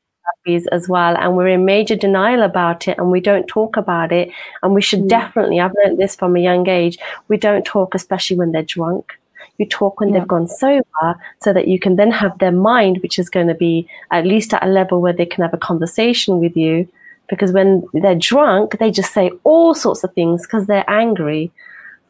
as 0.71 0.89
well 0.89 1.17
and 1.17 1.37
we're 1.37 1.49
in 1.49 1.65
major 1.65 1.97
denial 1.97 2.43
about 2.43 2.87
it 2.87 2.97
and 2.99 3.11
we 3.11 3.21
don't 3.21 3.49
talk 3.49 3.77
about 3.77 4.13
it 4.13 4.31
and 4.63 4.75
we 4.75 4.81
should 4.81 5.01
mm. 5.01 5.09
definitely 5.09 5.59
i've 5.59 5.75
learned 5.85 5.99
this 5.99 6.15
from 6.15 6.37
a 6.37 6.41
young 6.41 6.69
age 6.69 6.99
we 7.27 7.37
don't 7.37 7.65
talk 7.65 7.95
especially 7.95 8.37
when 8.37 8.53
they're 8.53 8.63
drunk 8.63 9.19
you 9.59 9.67
talk 9.67 9.99
when 9.99 10.11
yeah. 10.11 10.21
they've 10.21 10.29
gone 10.29 10.47
sober 10.47 11.19
so 11.41 11.53
that 11.53 11.67
you 11.67 11.81
can 11.81 11.97
then 11.97 12.13
have 12.13 12.39
their 12.39 12.53
mind 12.53 12.99
which 13.03 13.19
is 13.19 13.29
going 13.29 13.49
to 13.49 13.55
be 13.55 13.89
at 14.13 14.25
least 14.25 14.55
at 14.55 14.63
a 14.63 14.69
level 14.69 15.01
where 15.01 15.13
they 15.13 15.27
can 15.27 15.43
have 15.43 15.55
a 15.55 15.59
conversation 15.59 16.39
with 16.39 16.57
you 16.57 16.89
because 17.29 17.51
when 17.51 17.83
they're 17.93 18.15
drunk 18.15 18.79
they 18.79 18.91
just 18.91 19.13
say 19.13 19.31
all 19.43 19.75
sorts 19.75 20.05
of 20.05 20.13
things 20.15 20.47
because 20.47 20.67
they're 20.67 20.89
angry 20.89 21.51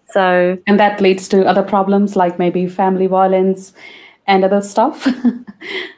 so 0.08 0.58
and 0.66 0.78
that 0.78 1.00
leads 1.00 1.26
to 1.26 1.46
other 1.46 1.62
problems 1.62 2.16
like 2.16 2.38
maybe 2.38 2.66
family 2.66 3.06
violence 3.06 3.72
and 4.26 4.44
other 4.44 4.60
stuff 4.60 5.08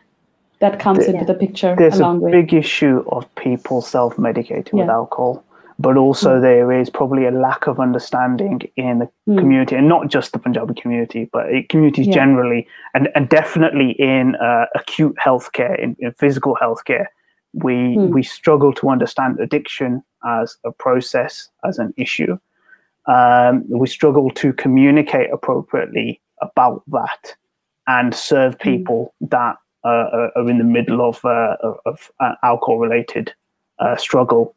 that 0.60 0.78
comes 0.80 1.04
into 1.06 1.24
the 1.24 1.34
picture. 1.34 1.74
There's 1.78 2.00
a 2.00 2.12
with. 2.12 2.32
big 2.32 2.52
issue 2.52 3.04
of 3.08 3.32
people 3.36 3.80
self-medicating 3.82 4.72
yeah. 4.72 4.80
with 4.80 4.88
alcohol, 4.90 5.44
but 5.78 5.96
also 5.96 6.38
mm. 6.38 6.42
there 6.42 6.72
is 6.72 6.90
probably 6.90 7.26
a 7.26 7.30
lack 7.30 7.66
of 7.66 7.78
understanding 7.78 8.62
in 8.76 8.98
the 9.00 9.08
mm. 9.28 9.38
community, 9.38 9.76
and 9.76 9.88
not 9.88 10.08
just 10.08 10.32
the 10.32 10.38
Punjabi 10.38 10.74
community, 10.74 11.28
but 11.32 11.46
communities 11.68 12.06
yeah. 12.06 12.14
generally, 12.14 12.66
and 12.94 13.08
and 13.14 13.28
definitely 13.28 13.92
in 13.92 14.34
uh, 14.36 14.66
acute 14.74 15.16
healthcare, 15.24 15.78
in, 15.78 15.96
in 16.00 16.12
physical 16.12 16.56
healthcare, 16.60 17.06
we 17.52 17.74
mm. 17.96 18.08
we 18.10 18.22
struggle 18.22 18.72
to 18.74 18.88
understand 18.88 19.38
addiction 19.40 20.02
as 20.24 20.56
a 20.64 20.72
process, 20.72 21.48
as 21.64 21.78
an 21.78 21.94
issue. 21.96 22.38
Um, 23.06 23.64
we 23.68 23.86
struggle 23.86 24.30
to 24.32 24.52
communicate 24.52 25.30
appropriately 25.32 26.20
about 26.42 26.82
that 26.88 27.36
and 27.86 28.14
serve 28.14 28.54
hmm. 28.54 28.70
people 28.70 29.14
that 29.22 29.56
uh, 29.84 30.28
are 30.36 30.50
in 30.50 30.58
the 30.58 30.64
middle 30.64 31.00
of, 31.00 31.24
uh, 31.24 31.56
of 31.86 32.10
alcohol 32.42 32.78
related 32.78 33.32
uh, 33.78 33.96
struggle. 33.96 34.54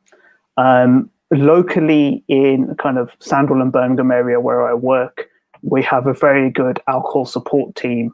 Um, 0.57 1.09
locally 1.31 2.23
in 2.27 2.75
kind 2.75 2.97
of 2.97 3.09
Sandwell 3.19 3.61
and 3.61 3.71
Birmingham 3.71 4.11
area 4.11 4.39
where 4.39 4.67
I 4.67 4.73
work, 4.73 5.29
we 5.61 5.81
have 5.83 6.07
a 6.07 6.13
very 6.13 6.49
good 6.49 6.81
alcohol 6.87 7.25
support 7.25 7.75
team 7.75 8.13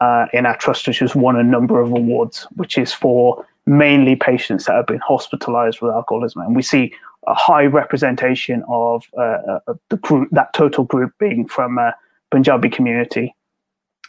uh, 0.00 0.26
in 0.32 0.46
our 0.46 0.56
trust, 0.56 0.86
which 0.86 1.00
has 1.00 1.14
won 1.14 1.36
a 1.36 1.42
number 1.42 1.80
of 1.80 1.90
awards, 1.90 2.46
which 2.56 2.78
is 2.78 2.92
for 2.92 3.44
mainly 3.66 4.14
patients 4.14 4.66
that 4.66 4.76
have 4.76 4.86
been 4.86 5.00
hospitalized 5.00 5.80
with 5.80 5.92
alcoholism. 5.92 6.42
And 6.42 6.54
we 6.54 6.62
see 6.62 6.92
a 7.26 7.34
high 7.34 7.64
representation 7.64 8.62
of, 8.68 9.04
uh, 9.18 9.58
the 9.88 9.96
group, 9.96 10.28
that 10.30 10.52
total 10.52 10.84
group 10.84 11.12
being 11.18 11.46
from 11.48 11.76
a 11.78 11.94
Punjabi 12.30 12.68
community. 12.68 13.34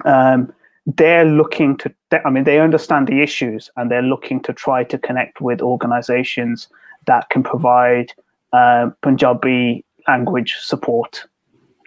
Um, 0.05 0.53
they're 0.95 1.25
looking 1.25 1.75
to 1.77 1.93
i 2.25 2.29
mean 2.29 2.45
they 2.45 2.59
understand 2.59 3.07
the 3.07 3.21
issues 3.21 3.69
and 3.75 3.91
they're 3.91 4.01
looking 4.01 4.39
to 4.41 4.53
try 4.53 4.83
to 4.83 4.97
connect 4.97 5.41
with 5.41 5.61
organizations 5.61 6.69
that 7.05 7.29
can 7.29 7.43
provide 7.43 8.13
uh, 8.53 8.89
punjabi 9.01 9.83
language 10.07 10.55
support 10.59 11.25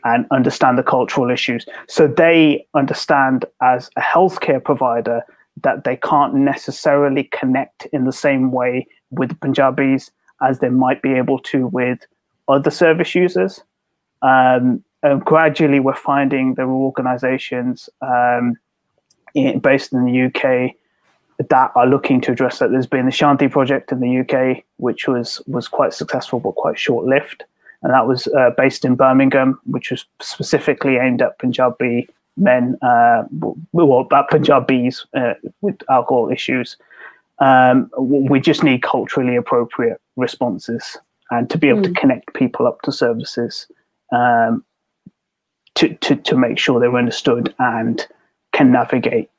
and 0.04 0.26
understand 0.30 0.78
the 0.78 0.82
cultural 0.82 1.30
issues. 1.30 1.66
So 1.88 2.06
they 2.06 2.66
understand 2.74 3.44
as 3.62 3.90
a 3.96 4.00
healthcare 4.00 4.62
provider 4.62 5.22
that 5.62 5.84
they 5.84 5.96
can't 5.96 6.34
necessarily 6.34 7.24
connect 7.24 7.86
in 7.92 8.04
the 8.04 8.12
same 8.12 8.50
way 8.50 8.86
with 9.10 9.38
punjabis 9.40 10.10
as 10.42 10.60
they 10.60 10.70
might 10.70 11.02
be 11.02 11.12
able 11.12 11.38
to 11.40 11.66
with 11.66 12.06
other 12.48 12.70
service 12.70 13.14
users. 13.14 13.62
Um, 14.22 14.82
gradually 15.24 15.80
we're 15.80 15.94
finding 15.94 16.54
there 16.54 16.66
are 16.66 16.72
organizations 16.72 17.88
um, 18.02 18.54
based 19.60 19.92
in 19.92 20.04
the 20.04 20.22
UK 20.22 20.74
that 21.48 21.72
are 21.74 21.86
looking 21.86 22.20
to 22.22 22.32
address 22.32 22.58
that. 22.58 22.70
There's 22.70 22.86
been 22.86 23.06
the 23.06 23.12
Shanti 23.12 23.50
project 23.50 23.92
in 23.92 24.00
the 24.00 24.20
UK, 24.20 24.62
which 24.76 25.08
was 25.08 25.42
was 25.46 25.68
quite 25.68 25.94
successful 25.94 26.40
but 26.40 26.54
quite 26.54 26.78
short 26.78 27.06
lived, 27.06 27.44
and 27.82 27.92
that 27.92 28.06
was 28.06 28.26
uh, 28.28 28.50
based 28.56 28.84
in 28.84 28.94
Birmingham, 28.94 29.58
which 29.64 29.90
was 29.90 30.04
specifically 30.20 30.96
aimed 30.96 31.22
at 31.22 31.38
Punjabi 31.38 32.08
men, 32.36 32.78
uh, 32.82 33.24
well, 33.72 34.08
at 34.12 34.30
Punjabis 34.30 35.06
uh, 35.14 35.34
with 35.60 35.76
alcohol 35.88 36.30
issues. 36.30 36.76
Um, 37.38 37.90
we 37.98 38.38
just 38.38 38.62
need 38.62 38.82
culturally 38.82 39.34
appropriate 39.34 40.00
responses 40.16 40.98
and 41.30 41.48
to 41.48 41.56
be 41.56 41.68
able 41.68 41.80
mm. 41.80 41.84
to 41.84 41.88
hmm. 41.90 41.94
connect 41.94 42.34
people 42.34 42.66
up 42.66 42.82
to 42.82 42.92
services 42.92 43.66
um, 44.12 44.62
to, 45.76 45.94
to 45.96 46.16
to 46.16 46.36
make 46.36 46.58
sure 46.58 46.80
they're 46.80 46.96
understood 46.96 47.54
and 47.58 48.06
can 48.52 48.72
navigate 48.72 49.30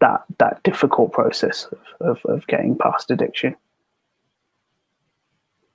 that 0.00 0.24
that 0.38 0.62
difficult 0.62 1.12
process 1.12 1.68
of, 1.72 2.08
of, 2.08 2.24
of 2.26 2.46
getting 2.46 2.76
past 2.76 3.10
addiction. 3.10 3.56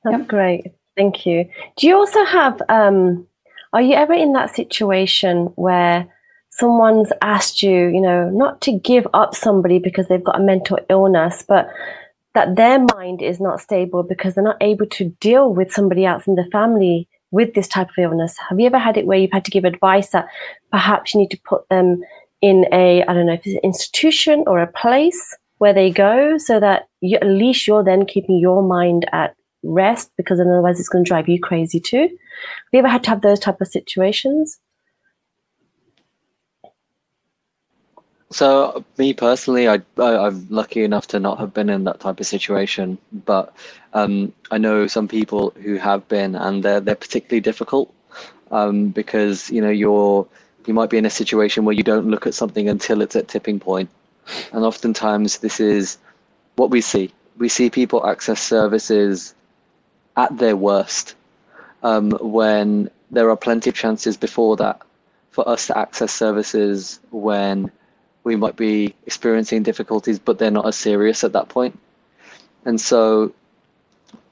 That's 0.04 0.20
yep. 0.20 0.28
great. 0.28 0.74
Thank 0.96 1.26
you. 1.26 1.46
Do 1.78 1.88
you 1.88 1.96
also 1.96 2.24
have 2.26 2.62
um 2.70 3.28
are 3.74 3.82
you 3.82 3.96
ever 3.96 4.14
in 4.14 4.34
that 4.34 4.54
situation 4.54 5.46
where 5.56 6.08
someone's 6.50 7.12
asked 7.22 7.64
you, 7.64 7.88
you 7.88 8.02
know, 8.02 8.30
not 8.30 8.60
to 8.62 8.78
give 8.78 9.08
up 9.14 9.34
somebody 9.34 9.80
because 9.80 10.08
they've 10.08 10.24
got 10.24 10.40
a 10.40 10.44
mental 10.44 10.78
illness, 10.90 11.44
but 11.48 11.70
that 12.34 12.56
their 12.56 12.80
mind 12.80 13.22
is 13.22 13.40
not 13.40 13.62
stable 13.62 14.04
because 14.04 14.36
they're 14.36 14.44
not 14.44 14.62
able 14.62 14.86
to 14.86 15.06
deal 15.20 15.54
with 15.54 15.72
somebody 15.72 16.06
else 16.06 16.28
in 16.28 16.36
the 16.36 16.46
family 16.52 17.08
with 17.32 17.54
this 17.54 17.68
type 17.68 17.90
of 17.90 17.98
illness. 17.98 18.36
Have 18.50 18.60
you 18.60 18.66
ever 18.66 18.78
had 18.78 18.98
it 18.98 19.06
where 19.06 19.18
you've 19.18 19.32
had 19.32 19.46
to 19.46 19.52
give 19.52 19.64
advice 19.64 20.10
that 20.10 20.28
perhaps 20.72 21.14
you 21.14 21.22
need 21.22 21.32
to 21.32 21.40
put 21.46 21.68
them 21.70 22.04
in 22.42 22.66
a, 22.72 23.04
I 23.04 23.14
don't 23.14 23.28
know 23.28 23.34
if 23.34 23.46
it's 23.46 23.56
an 23.56 23.62
institution 23.64 24.44
or 24.48 24.60
a 24.60 24.68
place 24.68 25.38
where 25.60 25.74
they 25.74 25.92
go 25.92 26.38
so 26.38 26.60
that 26.60 26.88
you, 27.02 27.18
at 27.18 27.28
least 27.28 27.68
you're 27.68 27.84
then 27.84 28.06
keeping 28.06 28.40
your 28.40 28.64
mind 28.64 29.08
at 29.12 29.36
rest 29.64 30.12
because 30.18 30.40
otherwise 30.40 30.80
it's 30.80 30.90
going 30.90 31.04
to 31.04 31.08
drive 31.08 31.30
you 31.30 31.40
crazy 31.40 31.80
too. 31.80 32.02
Have 32.02 32.74
you 32.74 32.80
ever 32.80 32.88
had 32.88 33.04
to 33.04 33.10
have 33.12 33.22
those 33.22 33.40
type 33.40 33.62
of 33.62 33.68
situations? 33.68 34.60
So 38.32 38.84
me 38.98 39.14
personally, 39.14 39.68
I, 39.68 39.82
I 39.98 40.28
am 40.28 40.48
lucky 40.50 40.84
enough 40.84 41.06
to 41.08 41.20
not 41.20 41.38
have 41.38 41.54
been 41.54 41.70
in 41.70 41.84
that 41.84 42.00
type 42.00 42.20
of 42.20 42.26
situation, 42.26 42.98
but 43.26 43.54
um, 43.94 44.34
I 44.52 44.58
know 44.58 44.88
some 44.88 45.08
people 45.08 45.54
who 45.62 45.76
have 45.76 46.08
been, 46.08 46.36
and 46.36 46.64
they're 46.64 46.80
they're 46.80 46.96
particularly 46.96 47.42
difficult 47.42 47.94
um, 48.50 48.88
because 48.88 49.50
you 49.50 49.62
know 49.62 49.70
you're 49.70 50.26
you 50.68 50.74
might 50.74 50.90
be 50.90 50.98
in 50.98 51.06
a 51.06 51.10
situation 51.10 51.66
where 51.66 51.76
you 51.76 51.84
don't 51.84 52.08
look 52.08 52.28
at 52.28 52.34
something 52.34 52.70
until 52.70 53.02
it's 53.02 53.16
at 53.16 53.28
tipping 53.28 53.60
point, 53.60 53.90
and 54.54 54.64
oftentimes 54.64 55.40
this 55.40 55.60
is 55.60 55.98
what 56.56 56.70
we 56.70 56.82
see. 56.82 57.12
We 57.38 57.50
see 57.50 57.70
people 57.70 58.06
access 58.06 58.42
services 58.42 59.34
at 60.18 60.38
their 60.38 60.56
worst 60.56 61.16
um, 61.84 62.12
when 62.22 62.90
there 63.10 63.30
are 63.30 63.38
plenty 63.38 63.70
of 63.70 63.76
chances 63.76 64.18
before 64.18 64.56
that 64.58 64.82
for 65.32 65.48
us 65.48 65.68
to 65.68 65.78
access 65.78 66.12
services 66.14 67.00
when 67.12 67.72
we 68.24 68.36
might 68.36 68.56
be 68.56 68.94
experiencing 69.06 69.64
difficulties, 69.64 70.20
but 70.20 70.38
they're 70.38 70.52
not 70.52 70.68
as 70.68 70.76
serious 70.76 71.24
at 71.24 71.34
that 71.34 71.50
point. 71.50 71.78
And 72.66 72.80
so 72.80 73.34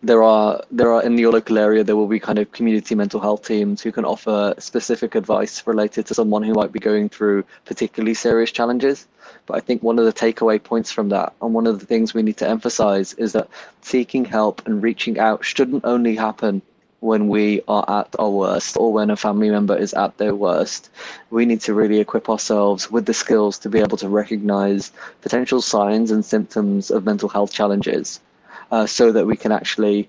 there 0.02 0.24
are 0.24 0.64
there 0.72 0.94
are 0.94 1.04
in 1.04 1.18
your 1.18 1.34
local 1.34 1.58
area 1.58 1.84
there 1.84 1.98
will 1.98 2.08
be 2.08 2.22
kind 2.22 2.40
of 2.40 2.50
community 2.54 2.96
mental 2.96 3.20
health 3.20 3.46
teams 3.46 3.82
who 3.82 3.92
can 3.92 4.06
offer 4.06 4.54
specific 4.58 5.14
advice 5.14 5.68
related 5.68 6.06
to 6.06 6.14
someone 6.14 6.42
who 6.42 6.54
might 6.54 6.72
be 6.72 6.80
going 6.80 7.10
through 7.10 7.44
particularly 7.66 8.14
serious 8.14 8.50
challenges. 8.50 9.08
But 9.46 9.58
I 9.58 9.60
think 9.60 9.84
one 9.84 10.00
of 10.00 10.06
the 10.06 10.14
takeaway 10.14 10.64
points 10.64 10.90
from 10.90 11.10
that 11.10 11.34
and 11.42 11.54
one 11.54 11.68
of 11.68 11.82
the 11.82 11.86
things 11.86 12.14
we 12.14 12.24
need 12.24 12.38
to 12.38 12.48
emphasize 12.48 13.12
is 13.16 13.34
that 13.34 13.50
seeking 13.82 14.24
help 14.24 14.66
and 14.66 14.82
reaching 14.82 15.20
out 15.20 15.44
shouldn't 15.44 15.84
only 15.84 16.16
happen 16.16 16.62
when 17.02 17.28
we 17.28 17.62
are 17.68 17.84
at 17.90 18.16
our 18.20 18.30
worst 18.30 18.78
or 18.78 18.94
when 18.94 19.10
a 19.10 19.18
family 19.18 19.50
member 19.50 19.76
is 19.76 19.94
at 19.96 20.18
their 20.18 20.36
worst. 20.36 20.90
We 21.30 21.46
need 21.46 21.60
to 21.62 21.74
really 21.74 22.00
equip 22.00 22.30
ourselves 22.30 22.90
with 22.90 23.06
the 23.06 23.14
skills 23.14 23.58
to 23.60 23.70
be 23.70 23.80
able 23.80 23.98
to 23.98 24.08
recognize 24.08 24.94
potential 25.22 25.62
signs 25.62 26.10
and 26.10 26.24
symptoms 26.24 26.90
of 26.90 27.04
mental 27.04 27.28
health 27.28 27.52
challenges 27.52 28.22
uh, 28.72 28.86
so 28.86 29.12
that 29.12 29.26
we 29.26 29.36
can 29.36 29.52
actually 29.52 30.08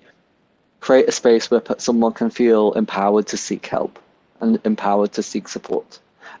create 0.79 1.07
a 1.07 1.11
space 1.11 1.49
where 1.49 1.61
someone 1.77 2.13
can 2.13 2.29
feel 2.29 2.73
empowered 2.73 3.27
to 3.27 3.37
seek 3.37 3.65
help 3.67 3.99
and 4.41 4.59
empowered 4.65 5.13
to 5.13 5.23
seek 5.23 5.47
support 5.47 5.99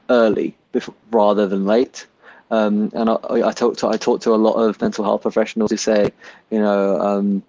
early 0.09 0.55
before, 0.71 0.95
rather 1.11 1.47
than 1.47 1.65
late. 1.65 2.07
Um, 2.49 2.91
and 2.93 3.09
I, 3.09 3.15
I 3.29 3.51
talk 3.53 3.77
to 3.77 3.87
I 3.87 3.97
talk 3.97 4.19
to 4.21 4.35
a 4.35 4.41
lot 4.47 4.53
of 4.53 4.81
mental 4.81 5.05
health 5.05 5.21
professionals 5.21 5.71
who 5.71 5.77
say, 5.77 6.11
you 6.49 6.59
know, 6.59 6.99
um, 6.99 7.43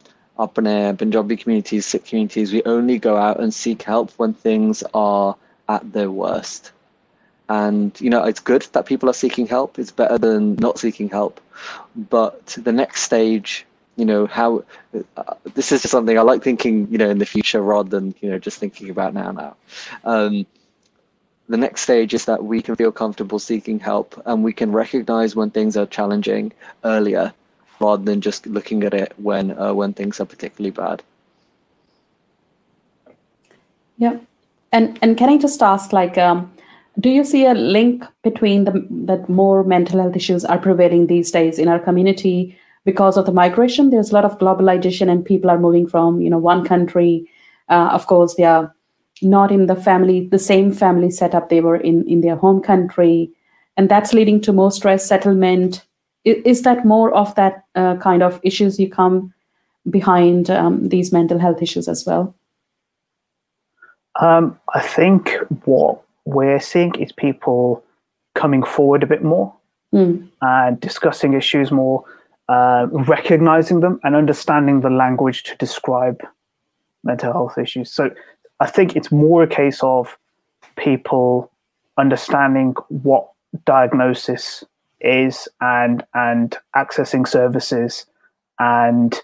in 0.56 0.66
air, 0.66 0.94
Punjabi 0.94 1.36
communities, 1.36 1.86
Sikh 1.86 2.04
communities, 2.04 2.52
we 2.52 2.62
only 2.64 2.98
go 2.98 3.16
out 3.16 3.40
and 3.40 3.52
seek 3.52 3.82
help 3.82 4.10
when 4.12 4.34
things 4.34 4.82
are 4.94 5.36
at 5.68 5.92
their 5.92 6.10
worst. 6.10 6.72
And 7.48 7.98
you 8.00 8.10
know, 8.10 8.24
it's 8.24 8.40
good 8.40 8.66
that 8.72 8.86
people 8.86 9.08
are 9.10 9.14
seeking 9.14 9.46
help. 9.46 9.78
It's 9.78 9.90
better 9.90 10.18
than 10.18 10.56
not 10.56 10.78
seeking 10.78 11.08
help. 11.08 11.40
But 12.10 12.46
the 12.62 12.72
next 12.72 13.02
stage 13.02 13.66
you 13.96 14.04
know, 14.04 14.26
how 14.26 14.64
uh, 15.16 15.34
this 15.54 15.72
is 15.72 15.82
just 15.82 15.92
something 15.92 16.18
I 16.18 16.22
like 16.22 16.42
thinking, 16.42 16.88
you 16.90 16.98
know, 16.98 17.10
in 17.10 17.18
the 17.18 17.26
future 17.26 17.62
rather 17.62 17.88
than 17.88 18.14
you 18.20 18.30
know 18.30 18.38
just 18.38 18.58
thinking 18.58 18.90
about 18.90 19.14
now. 19.14 19.32
Now, 19.32 19.56
um, 20.04 20.46
the 21.48 21.56
next 21.56 21.82
stage 21.82 22.14
is 22.14 22.24
that 22.24 22.44
we 22.44 22.62
can 22.62 22.76
feel 22.76 22.92
comfortable 22.92 23.38
seeking 23.38 23.78
help 23.78 24.20
and 24.26 24.42
we 24.42 24.52
can 24.52 24.72
recognize 24.72 25.36
when 25.36 25.50
things 25.50 25.76
are 25.76 25.86
challenging 25.86 26.52
earlier 26.84 27.32
rather 27.80 28.02
than 28.02 28.20
just 28.20 28.46
looking 28.46 28.84
at 28.84 28.94
it 28.94 29.12
when 29.18 29.58
uh, 29.58 29.74
when 29.74 29.92
things 29.92 30.20
are 30.20 30.24
particularly 30.24 30.70
bad. 30.70 31.02
Yeah, 33.98 34.18
and 34.72 34.98
and 35.02 35.16
can 35.18 35.28
I 35.28 35.36
just 35.36 35.62
ask, 35.62 35.92
like, 35.92 36.16
um, 36.16 36.50
do 36.98 37.10
you 37.10 37.24
see 37.24 37.44
a 37.44 37.54
link 37.54 38.04
between 38.22 38.64
the 38.64 38.86
that 38.90 39.28
more 39.28 39.62
mental 39.64 40.00
health 40.00 40.16
issues 40.16 40.44
are 40.44 40.58
prevailing 40.58 41.06
these 41.06 41.30
days 41.30 41.58
in 41.58 41.68
our 41.68 41.78
community 41.78 42.58
because 42.84 43.16
of 43.16 43.26
the 43.26 43.32
migration? 43.32 43.90
There's 43.90 44.10
a 44.10 44.14
lot 44.14 44.24
of 44.24 44.38
globalization, 44.38 45.10
and 45.10 45.24
people 45.24 45.50
are 45.50 45.58
moving 45.58 45.86
from 45.86 46.20
you 46.20 46.30
know 46.30 46.38
one 46.38 46.64
country. 46.64 47.30
Uh, 47.68 47.90
of 47.92 48.06
course, 48.06 48.34
they 48.34 48.44
are 48.44 48.74
not 49.22 49.52
in 49.52 49.66
the 49.66 49.76
family, 49.76 50.28
the 50.28 50.38
same 50.38 50.72
family 50.72 51.10
setup 51.10 51.48
they 51.48 51.60
were 51.60 51.76
in 51.76 52.06
in 52.08 52.20
their 52.20 52.36
home 52.36 52.60
country, 52.60 53.30
and 53.76 53.88
that's 53.88 54.12
leading 54.12 54.40
to 54.42 54.52
more 54.52 54.70
stress, 54.70 55.06
settlement, 55.06 55.84
is 56.24 56.62
that 56.62 56.84
more 56.84 57.12
of 57.14 57.34
that 57.34 57.64
uh, 57.74 57.96
kind 57.96 58.22
of 58.22 58.40
issues 58.42 58.78
you 58.78 58.88
come 58.88 59.32
behind 59.90 60.50
um, 60.50 60.88
these 60.88 61.12
mental 61.12 61.38
health 61.38 61.62
issues 61.62 61.88
as 61.88 62.06
well? 62.06 62.34
Um, 64.20 64.58
I 64.74 64.80
think 64.80 65.32
what 65.64 66.02
we're 66.24 66.60
seeing 66.60 66.94
is 66.96 67.12
people 67.12 67.82
coming 68.34 68.62
forward 68.62 69.02
a 69.02 69.06
bit 69.06 69.24
more 69.24 69.52
mm. 69.92 70.28
and 70.40 70.80
discussing 70.80 71.32
issues 71.32 71.70
more, 71.70 72.04
uh, 72.48 72.86
recognizing 72.90 73.80
them 73.80 74.00
and 74.02 74.14
understanding 74.16 74.80
the 74.80 74.90
language 74.90 75.42
to 75.44 75.56
describe 75.56 76.20
mental 77.04 77.32
health 77.32 77.58
issues. 77.58 77.92
So 77.92 78.10
I 78.60 78.66
think 78.66 78.96
it's 78.96 79.10
more 79.10 79.42
a 79.42 79.48
case 79.48 79.82
of 79.82 80.16
people 80.76 81.50
understanding 81.98 82.74
what 82.88 83.28
diagnosis 83.64 84.64
is 85.00 85.48
and 85.60 86.04
and 86.14 86.56
accessing 86.76 87.26
services 87.26 88.06
and 88.58 89.20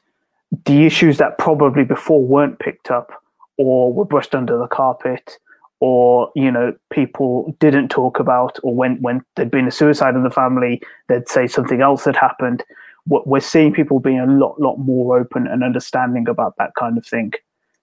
the 0.65 0.85
issues 0.85 1.19
that 1.19 1.39
probably 1.39 1.85
before 1.85 2.23
weren't 2.23 2.59
picked 2.59 2.91
up 2.91 3.13
or 3.57 3.93
were 3.93 4.05
brushed 4.05 4.35
under 4.35 4.59
the 4.59 4.67
carpet 4.67 5.39
or 5.81 6.31
you 6.35 6.51
know 6.51 6.75
people 6.91 7.55
didn't 7.61 7.89
talk 7.89 8.19
about 8.19 8.59
or 8.63 8.75
when 8.75 9.01
when 9.01 9.23
there'd 9.37 9.51
been 9.51 9.69
a 9.69 9.73
suicide 9.73 10.15
in 10.15 10.25
the 10.25 10.31
family 10.31 10.83
they'd 11.09 11.29
say 11.29 11.47
something 11.47 11.81
else 11.81 12.05
had 12.05 12.17
happened 12.17 12.65
we're 13.09 13.41
seeing 13.41 13.73
people 13.73 14.01
being 14.01 14.21
a 14.21 14.27
lot 14.27 14.61
lot 14.61 14.77
more 14.77 15.19
open 15.19 15.47
and 15.47 15.63
understanding 15.63 16.29
about 16.29 16.55
that 16.59 16.71
kind 16.79 16.99
of 16.99 17.07
thing 17.07 17.33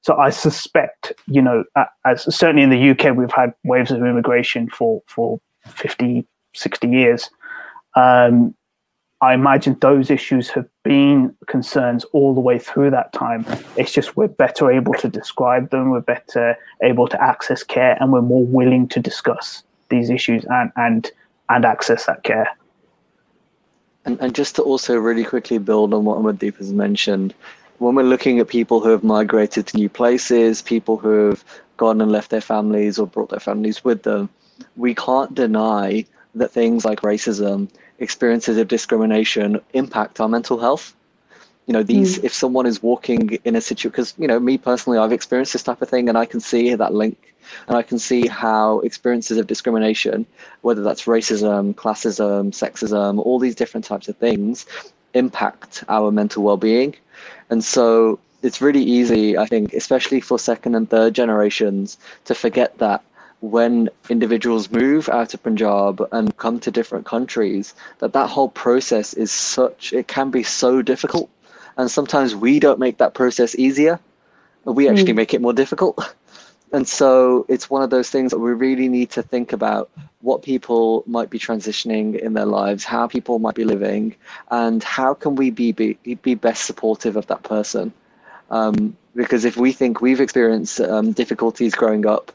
so 0.02 0.16
i 0.18 0.30
suspect 0.30 1.14
you 1.28 1.42
know 1.42 1.64
as 2.06 2.36
certainly 2.36 2.64
in 2.64 2.70
the 2.70 2.90
uk 2.92 3.16
we've 3.16 3.32
had 3.32 3.54
waves 3.64 3.92
of 3.92 3.98
immigration 4.00 4.70
for 4.70 5.02
for 5.08 5.40
50 5.66 6.26
60 6.54 6.88
years 6.88 7.30
um, 7.96 8.54
I 9.22 9.34
imagine 9.34 9.78
those 9.80 10.12
issues 10.12 10.50
have 10.50 10.68
been 10.84 11.36
concerns 11.48 12.04
all 12.12 12.34
the 12.34 12.42
way 12.42 12.60
through 12.60 12.92
that 12.92 13.14
time. 13.14 13.46
It's 13.78 13.94
just 13.94 14.18
we're 14.18 14.28
better 14.28 14.70
able 14.70 14.94
to 14.96 15.08
describe 15.08 15.70
them, 15.70 15.92
we're 15.92 16.02
better 16.02 16.58
able 16.84 17.08
to 17.08 17.24
access 17.24 17.64
care, 17.64 17.98
and 18.00 18.12
we're 18.12 18.22
more 18.22 18.46
willing 18.46 18.88
to 18.90 19.00
discuss 19.00 19.64
these 19.90 20.10
issues 20.10 20.46
and 20.50 20.72
and 20.76 21.12
and 21.50 21.64
access 21.66 22.06
that 22.08 22.24
care. 22.24 22.50
And, 24.06 24.20
and 24.22 24.36
just 24.36 24.56
to 24.56 24.62
also 24.62 24.96
really 24.98 25.24
quickly 25.24 25.58
build 25.58 25.94
on 25.94 26.06
what 26.06 26.20
Amardeep 26.20 26.58
has 26.58 26.72
mentioned, 26.72 27.34
when 27.80 27.96
we're 27.96 28.04
looking 28.04 28.40
at 28.40 28.48
people 28.48 28.80
who 28.80 28.90
have 28.90 29.04
migrated 29.04 29.68
to 29.68 29.78
new 29.78 29.90
places, 29.90 30.62
people 30.62 30.98
who 30.98 31.30
have 31.30 31.44
gone 31.78 32.00
and 32.02 32.12
left 32.12 32.30
their 32.30 32.42
families 32.42 32.98
or 32.98 33.08
brought 33.08 33.30
their 33.30 33.40
families 33.40 33.84
with 33.84 34.04
them, 34.04 34.30
we 34.78 34.96
can't 34.96 35.36
deny 35.36 36.06
that 36.36 36.52
things 36.52 36.86
like 36.86 37.02
racism 37.02 37.70
experiences 38.00 38.58
of 38.58 38.68
discrimination 38.68 39.60
impact 39.74 40.20
our 40.20 40.30
mental 40.30 40.58
health 40.58 40.95
you 41.68 41.74
know 41.74 41.84
these 41.84 42.20
mm. 42.20 42.24
if 42.24 42.34
someone 42.34 42.66
is 42.66 42.82
walking 42.82 43.38
in 43.44 43.56
a 43.56 43.62
situation 43.62 43.92
because 43.92 44.14
you 44.18 44.28
know 44.28 44.40
me 44.40 44.58
personally 44.58 44.98
i've 44.98 45.12
experienced 45.12 45.54
this 45.54 45.64
type 45.64 45.82
of 45.82 45.90
thing 45.90 46.10
and 46.10 46.18
i 46.18 46.26
can 46.26 46.40
see 46.40 46.74
that 46.76 46.94
link 46.94 47.34
and 47.68 47.78
i 47.78 47.82
can 47.82 48.00
see 48.00 48.28
how 48.28 48.80
experiences 48.80 49.38
of 49.38 49.48
discrimination 49.48 50.26
whether 50.62 50.84
that's 50.84 51.06
racism 51.06 51.74
classism 51.76 52.52
sexism 52.52 53.24
all 53.26 53.40
these 53.40 53.56
different 53.56 53.86
types 53.86 54.08
of 54.08 54.18
things 54.18 54.66
impact 55.14 55.84
our 55.90 56.12
mental 56.12 56.44
well-being 56.44 56.96
and 57.50 57.64
so 57.64 58.20
it's 58.44 58.62
really 58.62 58.84
easy 58.84 59.38
i 59.38 59.46
think 59.46 59.74
especially 59.74 60.20
for 60.22 60.38
second 60.38 60.76
and 60.76 60.90
third 60.90 61.14
generations 61.14 61.98
to 62.26 62.36
forget 62.36 62.78
that 62.78 63.04
when 63.42 63.90
individuals 64.10 64.72
move 64.72 65.08
out 65.10 65.34
of 65.34 65.44
Punjab 65.44 66.02
and 66.12 66.36
come 66.38 66.60
to 66.60 66.72
different 66.72 67.06
countries, 67.06 67.76
that 68.00 68.14
that 68.14 68.28
whole 68.28 68.50
process 68.50 69.14
is 69.14 69.32
such, 69.32 69.94
it 69.94 70.08
can 70.08 70.32
be 70.32 70.42
so 70.42 70.82
difficult. 70.82 71.30
And 71.78 71.92
sometimes 71.92 72.36
we 72.36 72.60
don't 72.60 72.80
make 72.80 72.98
that 72.98 73.14
process 73.14 73.56
easier. 73.56 74.00
We 74.64 74.90
actually 74.90 75.14
mm. 75.14 75.18
make 75.18 75.34
it 75.34 75.42
more 75.42 75.54
difficult. 75.54 76.16
and 76.72 76.88
so 76.88 77.46
it's 77.50 77.70
one 77.70 77.84
of 77.84 77.90
those 77.90 78.10
things 78.10 78.32
that 78.32 78.40
we 78.40 78.54
really 78.54 78.88
need 78.88 79.10
to 79.12 79.22
think 79.22 79.54
about 79.54 79.90
what 80.22 80.42
people 80.42 81.04
might 81.06 81.30
be 81.30 81.38
transitioning 81.38 82.20
in 82.20 82.34
their 82.34 82.46
lives, 82.46 82.84
how 82.84 83.08
people 83.08 83.40
might 83.40 83.56
be 83.56 83.64
living, 83.64 84.16
and 84.50 84.84
how 84.84 85.14
can 85.14 85.36
we 85.36 85.52
be 85.52 85.72
be, 85.72 85.94
be 86.22 86.36
best 86.36 86.66
supportive 86.66 87.16
of 87.16 87.28
that 87.28 87.44
person. 87.44 87.94
Um, 88.50 88.96
because 89.16 89.46
if 89.46 89.58
we 89.58 89.72
think 89.72 90.02
we've 90.02 90.22
experienced 90.22 90.82
um, 90.82 91.12
difficulties 91.12 91.76
growing 91.76 92.06
up, 92.06 92.32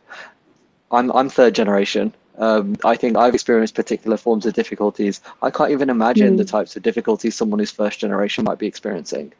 I'm 0.90 1.10
I'm 1.12 1.28
third 1.28 1.54
generation. 1.54 2.14
Um, 2.40 2.76
I 2.84 2.96
think 2.96 3.16
I've 3.16 3.34
experienced 3.34 3.74
particular 3.74 4.16
forms 4.16 4.46
of 4.46 4.54
difficulties. 4.54 5.20
I 5.42 5.50
can't 5.50 5.70
even 5.70 5.90
imagine 5.90 6.34
mm. 6.34 6.38
the 6.38 6.44
types 6.44 6.74
of 6.74 6.82
difficulties 6.82 7.36
someone 7.36 7.60
who's 7.60 7.70
first 7.70 8.00
generation 8.00 8.44
might 8.44 8.58
be 8.58 8.66
experiencing, 8.66 9.32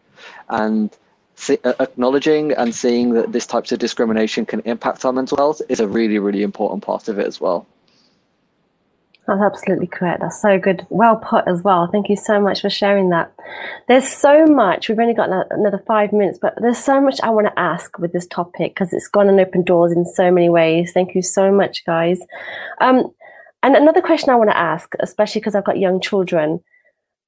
and 0.50 0.90
see, 1.34 1.58
uh, 1.64 1.72
acknowledging 1.80 2.52
and 2.52 2.74
seeing 2.74 3.14
that 3.14 3.32
this 3.32 3.46
types 3.46 3.72
of 3.72 3.78
discrimination 3.78 4.44
can 4.44 4.60
impact 4.60 5.04
our 5.04 5.12
mental 5.12 5.38
health 5.38 5.62
is 5.68 5.80
a 5.80 5.88
really 5.88 6.18
really 6.18 6.42
important 6.42 6.82
part 6.84 7.08
of 7.08 7.18
it 7.18 7.26
as 7.26 7.40
well. 7.40 7.66
That's 9.30 9.42
absolutely 9.42 9.86
correct. 9.86 10.22
That's 10.22 10.42
so 10.42 10.58
good. 10.58 10.84
Well 10.90 11.14
put 11.14 11.46
as 11.46 11.62
well. 11.62 11.86
Thank 11.86 12.08
you 12.08 12.16
so 12.16 12.40
much 12.40 12.62
for 12.62 12.68
sharing 12.68 13.10
that. 13.10 13.32
There's 13.86 14.08
so 14.08 14.44
much. 14.44 14.88
We've 14.88 14.98
only 14.98 15.14
got 15.14 15.30
another 15.52 15.80
five 15.86 16.12
minutes, 16.12 16.40
but 16.42 16.54
there's 16.60 16.78
so 16.78 17.00
much 17.00 17.20
I 17.22 17.30
want 17.30 17.46
to 17.46 17.56
ask 17.56 17.96
with 18.00 18.12
this 18.12 18.26
topic 18.26 18.74
because 18.74 18.92
it's 18.92 19.06
gone 19.06 19.28
and 19.28 19.38
opened 19.38 19.66
doors 19.66 19.92
in 19.92 20.04
so 20.04 20.32
many 20.32 20.48
ways. 20.48 20.90
Thank 20.92 21.14
you 21.14 21.22
so 21.22 21.52
much, 21.52 21.86
guys. 21.86 22.20
Um, 22.80 23.12
and 23.62 23.76
another 23.76 24.02
question 24.02 24.30
I 24.30 24.34
want 24.34 24.50
to 24.50 24.58
ask, 24.58 24.94
especially 24.98 25.42
because 25.42 25.54
I've 25.54 25.64
got 25.64 25.78
young 25.78 26.00
children. 26.00 26.58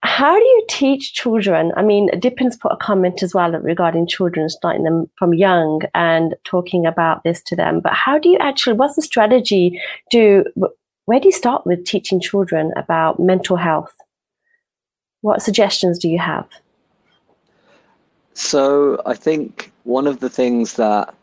How 0.02 0.36
do 0.36 0.44
you 0.44 0.64
teach 0.68 1.14
children? 1.14 1.70
I 1.76 1.82
mean, 1.82 2.10
Dippin's 2.18 2.56
put 2.56 2.72
a 2.72 2.76
comment 2.76 3.22
as 3.22 3.32
well 3.32 3.52
regarding 3.52 4.08
children, 4.08 4.48
starting 4.48 4.82
them 4.82 5.08
from 5.16 5.34
young 5.34 5.82
and 5.94 6.34
talking 6.42 6.84
about 6.84 7.22
this 7.22 7.40
to 7.42 7.54
them. 7.54 7.78
But 7.78 7.92
how 7.92 8.18
do 8.18 8.28
you 8.28 8.38
actually, 8.38 8.72
what's 8.72 8.96
the 8.96 9.02
strategy? 9.02 9.80
Do 10.10 10.42
where 11.04 11.18
do 11.18 11.28
you 11.28 11.32
start 11.32 11.66
with 11.66 11.84
teaching 11.84 12.20
children 12.20 12.72
about 12.76 13.18
mental 13.18 13.56
health? 13.56 13.94
What 15.20 15.42
suggestions 15.42 15.98
do 15.98 16.08
you 16.08 16.18
have? 16.18 16.48
So 18.34 19.02
I 19.04 19.14
think 19.14 19.72
one 19.84 20.06
of 20.06 20.20
the 20.20 20.30
things 20.30 20.74
that 20.74 21.14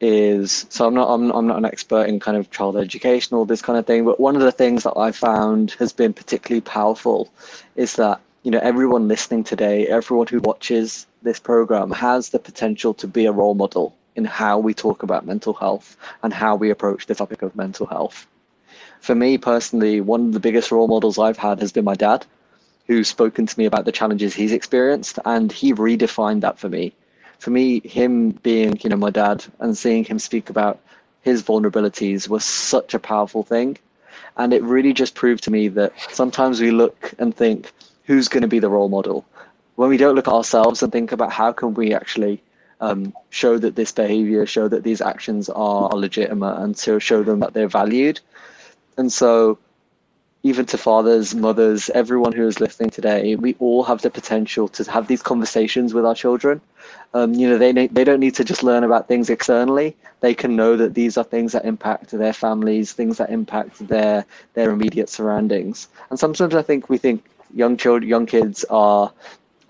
is 0.00 0.64
so 0.68 0.86
I'm 0.86 0.94
not 0.94 1.08
I'm, 1.08 1.32
I'm 1.32 1.46
not 1.48 1.58
an 1.58 1.64
expert 1.64 2.08
in 2.08 2.20
kind 2.20 2.36
of 2.36 2.50
child 2.52 2.76
education 2.76 3.36
or 3.36 3.44
this 3.44 3.60
kind 3.60 3.78
of 3.78 3.86
thing, 3.86 4.04
but 4.04 4.20
one 4.20 4.36
of 4.36 4.42
the 4.42 4.52
things 4.52 4.84
that 4.84 4.96
I 4.96 5.10
found 5.10 5.72
has 5.72 5.92
been 5.92 6.12
particularly 6.12 6.60
powerful 6.60 7.28
is 7.74 7.96
that 7.96 8.20
you 8.44 8.52
know 8.52 8.60
everyone 8.60 9.08
listening 9.08 9.42
today, 9.42 9.88
everyone 9.88 10.28
who 10.28 10.40
watches 10.40 11.06
this 11.22 11.40
program 11.40 11.90
has 11.90 12.28
the 12.30 12.38
potential 12.38 12.94
to 12.94 13.08
be 13.08 13.26
a 13.26 13.32
role 13.32 13.54
model 13.54 13.96
in 14.14 14.24
how 14.24 14.58
we 14.58 14.72
talk 14.72 15.02
about 15.02 15.26
mental 15.26 15.54
health 15.54 15.96
and 16.22 16.32
how 16.32 16.54
we 16.54 16.70
approach 16.70 17.06
the 17.06 17.14
topic 17.14 17.42
of 17.42 17.54
mental 17.56 17.86
health 17.86 18.26
for 19.00 19.14
me 19.14 19.38
personally, 19.38 20.00
one 20.00 20.26
of 20.26 20.32
the 20.32 20.40
biggest 20.40 20.70
role 20.70 20.88
models 20.88 21.18
I've 21.18 21.38
had 21.38 21.60
has 21.60 21.72
been 21.72 21.84
my 21.84 21.94
dad, 21.94 22.26
who's 22.86 23.08
spoken 23.08 23.46
to 23.46 23.58
me 23.58 23.66
about 23.66 23.84
the 23.84 23.92
challenges 23.92 24.34
he's 24.34 24.52
experienced, 24.52 25.18
and 25.24 25.52
he 25.52 25.74
redefined 25.74 26.40
that 26.40 26.58
for 26.58 26.68
me. 26.68 26.92
For 27.38 27.50
me, 27.50 27.80
him 27.80 28.30
being, 28.30 28.78
you 28.82 28.90
know, 28.90 28.96
my 28.96 29.10
dad 29.10 29.44
and 29.60 29.76
seeing 29.76 30.04
him 30.04 30.18
speak 30.18 30.50
about 30.50 30.80
his 31.22 31.42
vulnerabilities 31.42 32.28
was 32.28 32.44
such 32.44 32.94
a 32.94 32.98
powerful 32.98 33.42
thing. 33.42 33.78
And 34.36 34.52
it 34.52 34.62
really 34.62 34.92
just 34.92 35.14
proved 35.14 35.44
to 35.44 35.50
me 35.50 35.68
that 35.68 35.92
sometimes 36.10 36.60
we 36.60 36.70
look 36.70 37.12
and 37.18 37.36
think, 37.36 37.72
who's 38.04 38.28
going 38.28 38.42
to 38.42 38.48
be 38.48 38.58
the 38.58 38.70
role 38.70 38.88
model? 38.88 39.24
When 39.76 39.88
we 39.88 39.96
don't 39.96 40.14
look 40.14 40.28
at 40.28 40.34
ourselves 40.34 40.82
and 40.82 40.90
think 40.90 41.12
about 41.12 41.30
how 41.30 41.52
can 41.52 41.74
we 41.74 41.92
actually 41.94 42.42
um, 42.80 43.12
show 43.30 43.58
that 43.58 43.76
this 43.76 43.92
behavior, 43.92 44.46
show 44.46 44.68
that 44.68 44.82
these 44.82 45.00
actions 45.00 45.48
are 45.48 45.90
legitimate, 45.90 46.56
and 46.56 46.76
to 46.76 46.98
show 46.98 47.22
them 47.22 47.40
that 47.40 47.52
they're 47.52 47.68
valued, 47.68 48.20
and 48.98 49.12
so, 49.12 49.58
even 50.42 50.66
to 50.66 50.78
fathers, 50.78 51.34
mothers, 51.34 51.90
everyone 51.90 52.32
who 52.32 52.46
is 52.46 52.60
listening 52.60 52.90
today, 52.90 53.36
we 53.36 53.54
all 53.58 53.84
have 53.84 54.02
the 54.02 54.10
potential 54.10 54.68
to 54.68 54.90
have 54.90 55.08
these 55.08 55.22
conversations 55.22 55.94
with 55.94 56.04
our 56.04 56.14
children. 56.14 56.60
Um, 57.14 57.34
you 57.34 57.48
know, 57.48 57.58
they 57.58 57.72
they 57.72 58.04
don't 58.04 58.20
need 58.20 58.34
to 58.36 58.44
just 58.44 58.62
learn 58.62 58.84
about 58.84 59.08
things 59.08 59.30
externally. 59.30 59.96
They 60.20 60.34
can 60.34 60.56
know 60.56 60.76
that 60.76 60.94
these 60.94 61.16
are 61.16 61.24
things 61.24 61.52
that 61.52 61.64
impact 61.64 62.10
their 62.10 62.32
families, 62.32 62.92
things 62.92 63.18
that 63.18 63.30
impact 63.30 63.86
their 63.88 64.24
their 64.54 64.70
immediate 64.70 65.08
surroundings. 65.08 65.88
And 66.10 66.18
sometimes 66.18 66.54
I 66.54 66.62
think 66.62 66.88
we 66.88 66.98
think 66.98 67.24
young 67.54 67.76
children, 67.76 68.08
young 68.08 68.26
kids 68.26 68.64
are 68.70 69.12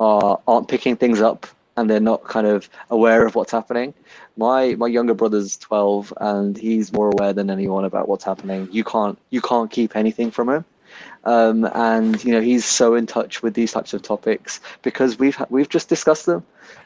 are 0.00 0.40
aren't 0.48 0.68
picking 0.68 0.96
things 0.96 1.20
up 1.20 1.46
and 1.78 1.88
they're 1.88 2.00
not 2.00 2.24
kind 2.24 2.46
of 2.46 2.68
aware 2.90 3.24
of 3.24 3.36
what's 3.36 3.52
happening. 3.52 3.94
My 4.36 4.74
my 4.74 4.88
younger 4.88 5.14
brother's 5.14 5.56
12 5.58 6.12
and 6.20 6.58
he's 6.58 6.92
more 6.92 7.10
aware 7.10 7.32
than 7.32 7.50
anyone 7.50 7.84
about 7.84 8.08
what's 8.08 8.24
happening. 8.24 8.68
You 8.72 8.84
can't 8.84 9.18
you 9.30 9.40
can't 9.40 9.70
keep 9.70 9.94
anything 9.94 10.30
from 10.30 10.48
him. 10.48 10.64
Um, 11.24 11.64
and 11.74 12.22
you 12.24 12.32
know 12.32 12.40
he's 12.40 12.64
so 12.64 12.94
in 12.94 13.06
touch 13.06 13.42
with 13.42 13.54
these 13.54 13.72
types 13.72 13.92
of 13.94 14.02
topics 14.02 14.60
because 14.82 15.18
we've 15.18 15.40
we've 15.50 15.68
just 15.68 15.88
discussed 15.88 16.26
them 16.26 16.44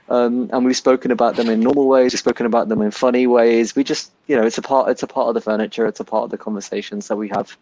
um, 0.08 0.50
and 0.52 0.64
we've 0.64 0.76
spoken 0.76 1.10
about 1.10 1.36
them 1.36 1.48
in 1.48 1.60
normal 1.60 1.86
ways 1.86 2.12
we've 2.12 2.18
spoken 2.18 2.46
about 2.46 2.68
them 2.68 2.82
in 2.82 2.90
funny 2.90 3.26
ways 3.26 3.76
we 3.76 3.84
just 3.84 4.10
you 4.26 4.36
know 4.36 4.44
it's 4.44 4.58
a 4.58 4.62
part 4.62 4.90
it's 4.90 5.02
a 5.02 5.06
part 5.06 5.28
of 5.28 5.34
the 5.34 5.40
furniture 5.40 5.86
it's 5.86 6.00
a 6.00 6.04
part 6.04 6.24
of 6.24 6.30
the 6.30 6.38
conversations 6.38 7.08
that 7.08 7.16
we 7.16 7.28
have 7.28 7.56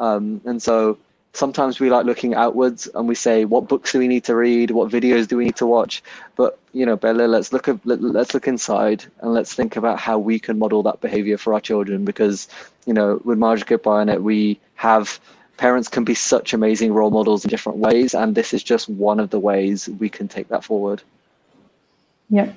um, 0.00 0.40
and 0.44 0.60
so 0.60 0.98
sometimes 1.32 1.78
we 1.78 1.90
like 1.90 2.06
looking 2.06 2.34
outwards 2.34 2.88
and 2.94 3.06
we 3.06 3.14
say 3.14 3.44
what 3.44 3.68
books 3.68 3.92
do 3.92 3.98
we 3.98 4.08
need 4.08 4.24
to 4.24 4.34
read? 4.34 4.70
What 4.70 4.90
videos 4.90 5.28
do 5.28 5.36
we 5.36 5.44
need 5.44 5.56
to 5.56 5.66
watch? 5.66 6.02
But 6.36 6.58
you 6.72 6.84
know 6.84 6.96
bella 6.96 7.22
let's 7.22 7.52
look 7.52 7.68
at 7.68 7.78
let, 7.84 8.00
us 8.00 8.34
look 8.34 8.46
inside 8.46 9.04
and 9.20 9.32
let's 9.32 9.54
think 9.54 9.76
about 9.76 9.98
how 9.98 10.18
we 10.18 10.38
can 10.38 10.58
model 10.58 10.82
that 10.82 11.00
behavior 11.00 11.38
for 11.38 11.54
our 11.54 11.60
children 11.60 12.04
because 12.04 12.48
you 12.86 12.92
know 12.92 13.20
with 13.24 13.38
Margit 13.38 13.82
Bionet 13.82 14.22
we 14.22 14.60
have 14.74 15.18
parents 15.56 15.88
can 15.88 16.04
be 16.04 16.14
such 16.14 16.52
amazing 16.52 16.92
role 16.92 17.10
models 17.10 17.44
in 17.44 17.50
different 17.50 17.78
ways 17.78 18.14
and 18.14 18.34
this 18.34 18.54
is 18.54 18.62
just 18.62 18.88
one 18.88 19.18
of 19.18 19.30
the 19.30 19.40
ways 19.40 19.88
we 19.98 20.08
can 20.08 20.28
take 20.28 20.48
that 20.48 20.64
forward. 20.64 21.02
Yeah. 22.30 22.52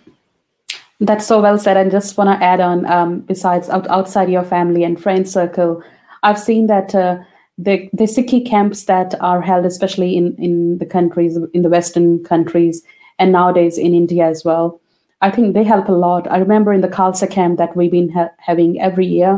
That's 0.99 1.25
so 1.25 1.41
well 1.41 1.57
said. 1.57 1.77
I 1.77 1.89
just 1.89 2.15
want 2.15 2.29
to 2.29 2.45
add 2.45 2.59
on, 2.59 2.85
um, 2.85 3.21
besides 3.21 3.69
out, 3.69 3.87
outside 3.87 4.29
your 4.29 4.43
family 4.43 4.83
and 4.83 5.01
friend 5.01 5.27
circle, 5.27 5.81
I've 6.21 6.39
seen 6.39 6.67
that 6.67 6.93
uh, 6.93 7.23
the 7.61 7.89
the 7.93 8.05
Sikhi 8.05 8.45
camps 8.45 8.85
that 8.85 9.15
are 9.21 9.41
held, 9.41 9.65
especially 9.65 10.17
in 10.17 10.35
in 10.37 10.77
the 10.79 10.85
countries 10.85 11.37
in 11.53 11.61
the 11.61 11.69
Western 11.69 12.23
countries, 12.23 12.83
and 13.19 13.31
nowadays 13.31 13.77
in 13.77 13.93
India 13.93 14.25
as 14.25 14.43
well. 14.43 14.79
I 15.21 15.29
think 15.29 15.53
they 15.53 15.63
help 15.63 15.87
a 15.87 15.91
lot. 15.93 16.29
I 16.31 16.37
remember 16.37 16.73
in 16.73 16.81
the 16.81 16.87
Khalsa 16.87 17.29
camp 17.29 17.57
that 17.57 17.75
we've 17.75 17.91
been 17.91 18.09
ha- 18.09 18.31
having 18.37 18.81
every 18.81 19.05
year. 19.05 19.33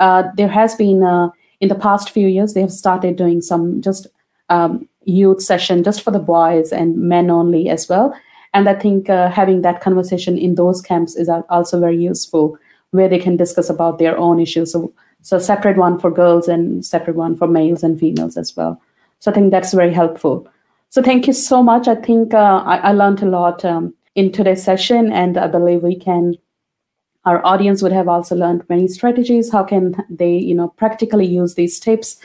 Uh, 0.00 0.24
there 0.36 0.48
has 0.48 0.74
been 0.74 1.04
uh, 1.04 1.28
in 1.60 1.68
the 1.68 1.74
past 1.74 2.10
few 2.10 2.26
years 2.26 2.54
they 2.54 2.60
have 2.60 2.72
started 2.72 3.16
doing 3.16 3.40
some 3.40 3.80
just 3.82 4.06
um, 4.48 4.88
youth 5.04 5.42
session 5.42 5.84
just 5.84 6.02
for 6.02 6.10
the 6.10 6.18
boys 6.18 6.72
and 6.72 6.96
men 6.96 7.30
only 7.30 7.68
as 7.68 7.88
well. 7.88 8.14
And 8.52 8.68
I 8.68 8.74
think 8.74 9.08
uh, 9.08 9.30
having 9.30 9.62
that 9.62 9.80
conversation 9.80 10.36
in 10.36 10.56
those 10.56 10.82
camps 10.82 11.14
is 11.16 11.28
also 11.28 11.78
very 11.78 11.96
useful, 11.96 12.58
where 12.90 13.08
they 13.08 13.18
can 13.18 13.36
discuss 13.36 13.70
about 13.70 13.98
their 13.98 14.18
own 14.18 14.40
issues. 14.40 14.72
So 14.72 14.92
so 15.22 15.38
separate 15.38 15.76
one 15.76 15.98
for 15.98 16.10
girls 16.10 16.48
and 16.48 16.84
separate 16.84 17.16
one 17.16 17.36
for 17.36 17.46
males 17.46 17.82
and 17.82 17.98
females 17.98 18.36
as 18.36 18.56
well. 18.56 18.80
So 19.18 19.30
I 19.30 19.34
think 19.34 19.50
that's 19.50 19.74
very 19.74 19.92
helpful. 19.92 20.48
So 20.88 21.02
thank 21.02 21.26
you 21.26 21.32
so 21.32 21.62
much. 21.62 21.86
I 21.86 21.94
think 21.94 22.34
uh, 22.34 22.62
I, 22.64 22.76
I, 22.78 22.92
learned 22.92 23.22
a 23.22 23.26
lot 23.26 23.64
um, 23.64 23.94
in 24.16 24.32
today's 24.32 24.64
session, 24.64 25.12
and 25.12 25.36
I 25.36 25.46
believe 25.46 25.82
we 25.82 25.94
can. 25.94 26.34
Our 27.26 27.44
audience 27.46 27.82
would 27.82 27.92
have 27.92 28.08
also 28.08 28.34
learned 28.34 28.68
many 28.68 28.88
strategies. 28.88 29.52
How 29.52 29.62
can 29.62 29.94
they, 30.08 30.36
you 30.36 30.54
know, 30.54 30.68
practically 30.68 31.26
use 31.26 31.54
these 31.54 31.78
tips 31.78 32.18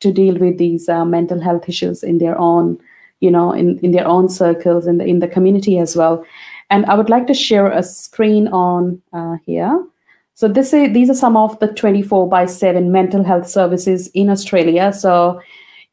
to 0.00 0.12
deal 0.12 0.36
with 0.36 0.58
these 0.58 0.88
uh, 0.88 1.04
mental 1.04 1.40
health 1.40 1.68
issues 1.68 2.02
in 2.02 2.18
their 2.18 2.36
own, 2.38 2.78
you 3.20 3.30
know, 3.30 3.52
in, 3.52 3.78
in 3.80 3.92
their 3.92 4.06
own 4.06 4.28
circles 4.28 4.86
and 4.86 5.02
in, 5.02 5.08
in 5.08 5.18
the 5.18 5.28
community 5.28 5.78
as 5.78 5.94
well. 5.94 6.24
And 6.70 6.86
I 6.86 6.94
would 6.94 7.10
like 7.10 7.26
to 7.26 7.34
share 7.34 7.70
a 7.70 7.82
screen 7.82 8.48
on 8.48 9.02
uh, 9.12 9.36
here. 9.44 9.84
So 10.38 10.46
this 10.46 10.72
is, 10.72 10.92
these 10.94 11.10
are 11.10 11.14
some 11.14 11.36
of 11.36 11.58
the 11.58 11.66
24 11.66 12.28
by 12.28 12.46
7 12.46 12.92
mental 12.92 13.24
health 13.24 13.48
services 13.48 14.06
in 14.14 14.30
Australia. 14.30 14.92
So 14.92 15.40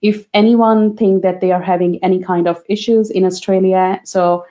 if 0.04 0.28
anyone 0.36 0.96
think 0.96 1.24
that 1.24 1.42
they 1.42 1.52
are 1.52 1.64
having 1.64 1.98
any 2.04 2.22
kind 2.22 2.48
of 2.48 2.64
issues 2.70 3.10
in 3.10 3.26
Australia, 3.26 4.00
so 4.04 4.46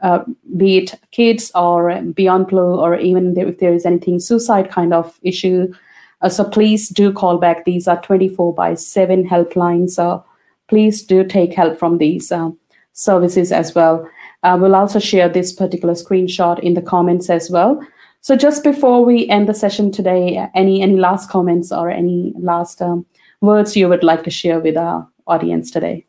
uh, 0.00 0.20
be 0.56 0.78
it 0.78 0.94
kids 1.10 1.50
or 1.56 2.00
beyond 2.02 2.46
blue 2.46 2.78
or 2.78 2.96
even 2.96 3.36
if 3.36 3.58
there 3.58 3.74
is 3.74 3.84
anything 3.84 4.20
suicide 4.20 4.70
kind 4.70 4.94
of 4.94 5.18
issue, 5.22 5.74
uh, 6.20 6.28
so 6.28 6.44
please 6.44 6.88
do 6.88 7.12
call 7.12 7.38
back. 7.38 7.64
These 7.64 7.88
are 7.88 8.00
24 8.00 8.54
by 8.54 8.74
7 8.74 9.28
helplines. 9.28 9.90
So 9.90 10.24
please 10.68 11.02
do 11.02 11.24
take 11.24 11.52
help 11.52 11.80
from 11.80 11.98
these 11.98 12.30
uh, 12.30 12.50
services 12.92 13.50
as 13.50 13.74
well. 13.74 14.08
Uh, 14.44 14.56
we'll 14.60 14.76
also 14.76 15.00
share 15.00 15.28
this 15.28 15.52
particular 15.52 15.94
screenshot 15.94 16.60
in 16.60 16.74
the 16.74 16.82
comments 16.82 17.28
as 17.28 17.50
well. 17.50 17.84
So 18.22 18.36
just 18.36 18.62
before 18.62 19.04
we 19.04 19.28
end 19.28 19.48
the 19.48 19.54
session 19.54 19.90
today, 19.90 20.48
any 20.54 20.80
any 20.80 20.96
last 20.96 21.28
comments 21.28 21.72
or 21.72 21.90
any 21.90 22.32
last 22.38 22.80
um, 22.80 23.04
words 23.40 23.76
you 23.76 23.88
would 23.88 24.04
like 24.04 24.22
to 24.22 24.30
share 24.30 24.60
with 24.60 24.76
our 24.76 25.08
audience 25.26 25.72
today? 25.72 26.06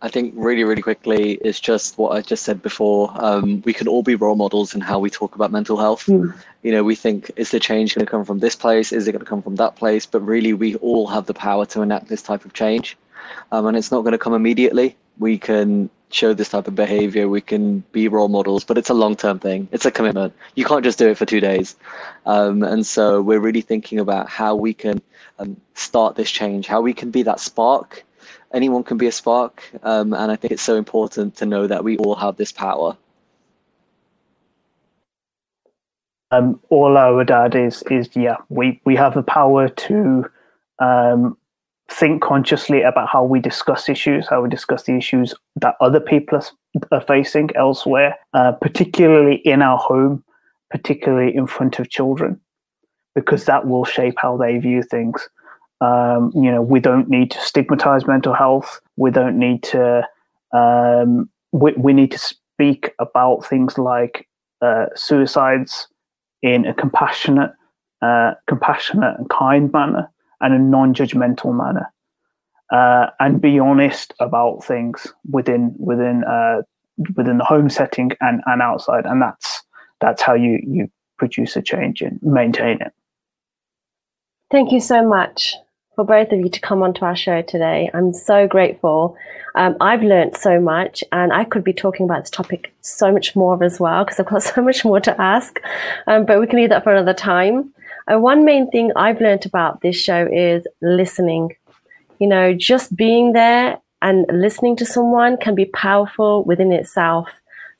I 0.00 0.08
think 0.08 0.32
really, 0.34 0.64
really 0.64 0.80
quickly 0.80 1.34
is 1.44 1.60
just 1.60 1.98
what 1.98 2.16
I 2.16 2.22
just 2.22 2.42
said 2.42 2.62
before. 2.62 3.12
Um, 3.22 3.60
we 3.66 3.74
can 3.74 3.86
all 3.86 4.02
be 4.02 4.14
role 4.14 4.34
models 4.34 4.74
in 4.74 4.80
how 4.80 4.98
we 4.98 5.10
talk 5.10 5.34
about 5.34 5.52
mental 5.52 5.76
health. 5.76 6.06
Mm. 6.06 6.34
You 6.62 6.72
know, 6.72 6.82
we 6.82 6.96
think, 6.96 7.30
is 7.36 7.50
the 7.50 7.60
change 7.60 7.94
going 7.94 8.04
to 8.04 8.10
come 8.10 8.24
from 8.24 8.40
this 8.40 8.56
place? 8.56 8.92
Is 8.92 9.06
it 9.06 9.12
going 9.12 9.24
to 9.24 9.28
come 9.28 9.42
from 9.42 9.56
that 9.56 9.76
place? 9.76 10.06
But 10.06 10.22
really, 10.22 10.54
we 10.54 10.74
all 10.76 11.06
have 11.06 11.26
the 11.26 11.34
power 11.34 11.66
to 11.66 11.82
enact 11.82 12.08
this 12.08 12.22
type 12.22 12.44
of 12.46 12.54
change. 12.54 12.96
Um, 13.52 13.66
and 13.66 13.76
it's 13.76 13.92
not 13.92 14.00
going 14.00 14.12
to 14.12 14.18
come 14.18 14.34
immediately. 14.34 14.96
We 15.18 15.38
can 15.38 15.88
show 16.12 16.34
this 16.34 16.50
type 16.50 16.68
of 16.68 16.74
behavior. 16.74 17.28
We 17.28 17.40
can 17.40 17.80
be 17.92 18.08
role 18.08 18.28
models, 18.28 18.64
but 18.64 18.78
it's 18.78 18.90
a 18.90 18.94
long 18.94 19.16
term 19.16 19.38
thing. 19.38 19.68
It's 19.72 19.86
a 19.86 19.90
commitment. 19.90 20.34
You 20.54 20.64
can't 20.64 20.84
just 20.84 20.98
do 20.98 21.08
it 21.08 21.18
for 21.18 21.26
two 21.26 21.40
days. 21.40 21.76
Um, 22.26 22.62
and 22.62 22.86
so 22.86 23.20
we're 23.22 23.40
really 23.40 23.62
thinking 23.62 23.98
about 23.98 24.28
how 24.28 24.54
we 24.54 24.74
can 24.74 25.00
um, 25.38 25.60
start 25.74 26.16
this 26.16 26.30
change, 26.30 26.66
how 26.66 26.80
we 26.80 26.92
can 26.92 27.10
be 27.10 27.22
that 27.22 27.40
spark 27.40 28.04
anyone 28.52 28.84
can 28.84 28.96
be 28.96 29.06
a 29.06 29.12
spark. 29.12 29.62
Um, 29.82 30.12
and 30.12 30.30
I 30.30 30.36
think 30.36 30.52
it's 30.52 30.62
so 30.62 30.76
important 30.76 31.36
to 31.36 31.46
know 31.46 31.66
that 31.66 31.84
we 31.84 31.96
all 31.98 32.14
have 32.14 32.36
this 32.36 32.52
power. 32.52 32.96
Um, 36.30 36.60
all 36.70 36.96
I 36.96 37.10
would 37.10 37.30
add 37.30 37.54
is, 37.54 37.82
is 37.90 38.08
yeah, 38.14 38.36
we, 38.48 38.80
we 38.84 38.96
have 38.96 39.14
the 39.14 39.22
power 39.22 39.68
to 39.68 40.24
um, 40.78 41.36
think 41.92 42.22
consciously 42.22 42.82
about 42.82 43.08
how 43.08 43.22
we 43.24 43.40
discuss 43.40 43.88
issues, 43.88 44.26
how 44.28 44.42
we 44.42 44.48
discuss 44.48 44.84
the 44.84 44.96
issues 44.96 45.34
that 45.56 45.76
other 45.80 46.00
people 46.00 46.38
are, 46.38 46.98
are 46.98 47.00
facing 47.00 47.50
elsewhere, 47.54 48.16
uh, 48.34 48.52
particularly 48.52 49.36
in 49.44 49.62
our 49.62 49.78
home, 49.78 50.24
particularly 50.70 51.34
in 51.34 51.46
front 51.46 51.78
of 51.78 51.90
children, 51.90 52.40
because 53.14 53.44
that 53.44 53.66
will 53.66 53.84
shape 53.84 54.14
how 54.16 54.36
they 54.36 54.58
view 54.58 54.82
things. 54.82 55.28
Um, 55.80 56.30
you 56.34 56.50
know, 56.50 56.62
we 56.62 56.80
don't 56.80 57.08
need 57.08 57.30
to 57.32 57.40
stigmatize 57.40 58.06
mental 58.06 58.34
health. 58.34 58.80
We 58.96 59.10
don't 59.10 59.38
need 59.38 59.62
to. 59.64 60.06
Um, 60.54 61.28
we, 61.52 61.72
we 61.72 61.92
need 61.92 62.12
to 62.12 62.18
speak 62.18 62.92
about 62.98 63.44
things 63.44 63.78
like 63.78 64.28
uh, 64.60 64.86
suicides 64.94 65.88
in 66.42 66.66
a 66.66 66.74
compassionate, 66.74 67.52
uh, 68.00 68.34
compassionate 68.46 69.18
and 69.18 69.28
kind 69.28 69.72
manner, 69.72 70.11
and 70.42 70.54
a 70.54 70.58
non-judgmental 70.58 71.54
manner, 71.56 71.92
uh, 72.70 73.10
and 73.20 73.40
be 73.40 73.58
honest 73.58 74.12
about 74.20 74.64
things 74.64 75.06
within 75.30 75.74
within 75.78 76.24
uh, 76.24 76.62
within 77.16 77.38
the 77.38 77.44
home 77.44 77.70
setting 77.70 78.10
and, 78.20 78.42
and 78.46 78.60
outside. 78.60 79.06
And 79.06 79.22
that's 79.22 79.62
that's 80.00 80.22
how 80.22 80.34
you 80.34 80.60
you 80.66 80.90
produce 81.18 81.56
a 81.56 81.62
change 81.62 82.02
and 82.02 82.18
maintain 82.22 82.80
it. 82.80 82.92
Thank 84.50 84.72
you 84.72 84.80
so 84.80 85.06
much 85.06 85.54
for 85.94 86.04
both 86.04 86.32
of 86.32 86.40
you 86.40 86.48
to 86.48 86.60
come 86.60 86.82
onto 86.82 87.04
our 87.04 87.16
show 87.16 87.42
today. 87.42 87.90
I'm 87.94 88.12
so 88.12 88.46
grateful. 88.46 89.16
Um, 89.54 89.76
I've 89.80 90.02
learned 90.02 90.36
so 90.36 90.60
much, 90.60 91.04
and 91.12 91.32
I 91.32 91.44
could 91.44 91.64
be 91.64 91.72
talking 91.72 92.04
about 92.04 92.22
this 92.22 92.30
topic 92.30 92.74
so 92.80 93.12
much 93.12 93.36
more 93.36 93.62
as 93.62 93.78
well 93.78 94.04
because 94.04 94.18
I've 94.18 94.26
got 94.26 94.42
so 94.54 94.62
much 94.62 94.84
more 94.84 95.00
to 95.00 95.20
ask. 95.20 95.60
Um, 96.06 96.24
but 96.24 96.40
we 96.40 96.46
can 96.46 96.58
leave 96.58 96.70
that 96.70 96.84
for 96.84 96.92
another 96.92 97.14
time. 97.14 97.72
And 98.06 98.16
uh, 98.16 98.20
one 98.20 98.44
main 98.44 98.70
thing 98.70 98.92
I've 98.96 99.20
learned 99.20 99.46
about 99.46 99.80
this 99.80 99.96
show 99.96 100.28
is 100.30 100.66
listening. 100.80 101.56
You 102.18 102.28
know, 102.28 102.54
just 102.54 102.94
being 102.94 103.32
there 103.32 103.78
and 104.00 104.26
listening 104.32 104.76
to 104.76 104.86
someone 104.86 105.36
can 105.36 105.54
be 105.54 105.66
powerful 105.66 106.44
within 106.44 106.72
itself. 106.72 107.28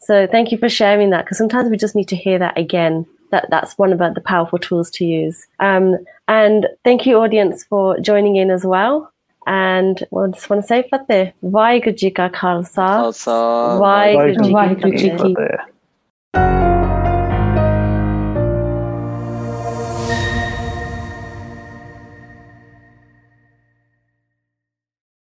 So 0.01 0.27
thank 0.27 0.51
you 0.51 0.59
for 0.59 0.69
sharing 0.69 1.11
that 1.11 1.25
because 1.25 1.39
sometimes 1.39 1.71
we 1.71 1.77
just 1.77 1.95
need 1.95 2.09
to 2.09 2.17
hear 2.17 2.39
that 2.39 2.59
again 2.59 3.07
that 3.31 3.47
that's 3.51 3.77
one 3.79 3.93
of 3.93 3.99
the 3.99 4.21
powerful 4.21 4.59
tools 4.59 4.91
to 4.93 5.05
use. 5.05 5.47
Um, 5.59 5.97
and 6.29 6.69
thank 6.85 7.07
you, 7.07 7.19
audience, 7.19 7.65
for 7.65 7.99
joining 7.99 8.37
in 8.37 8.51
as 8.51 8.65
well. 8.65 9.11
And 9.47 10.05
well, 10.11 10.27
I 10.27 10.31
just 10.31 10.49
want 10.49 10.63
to 10.63 10.69
say 10.69 10.87
Fateh, 10.89 11.33
Vaheguru 11.43 11.97
Ji 11.97 12.11
Ka 12.13 12.29
Khalsa, 12.29 13.11
Khalsa, 13.11 13.81
Vaheguru 13.81 14.53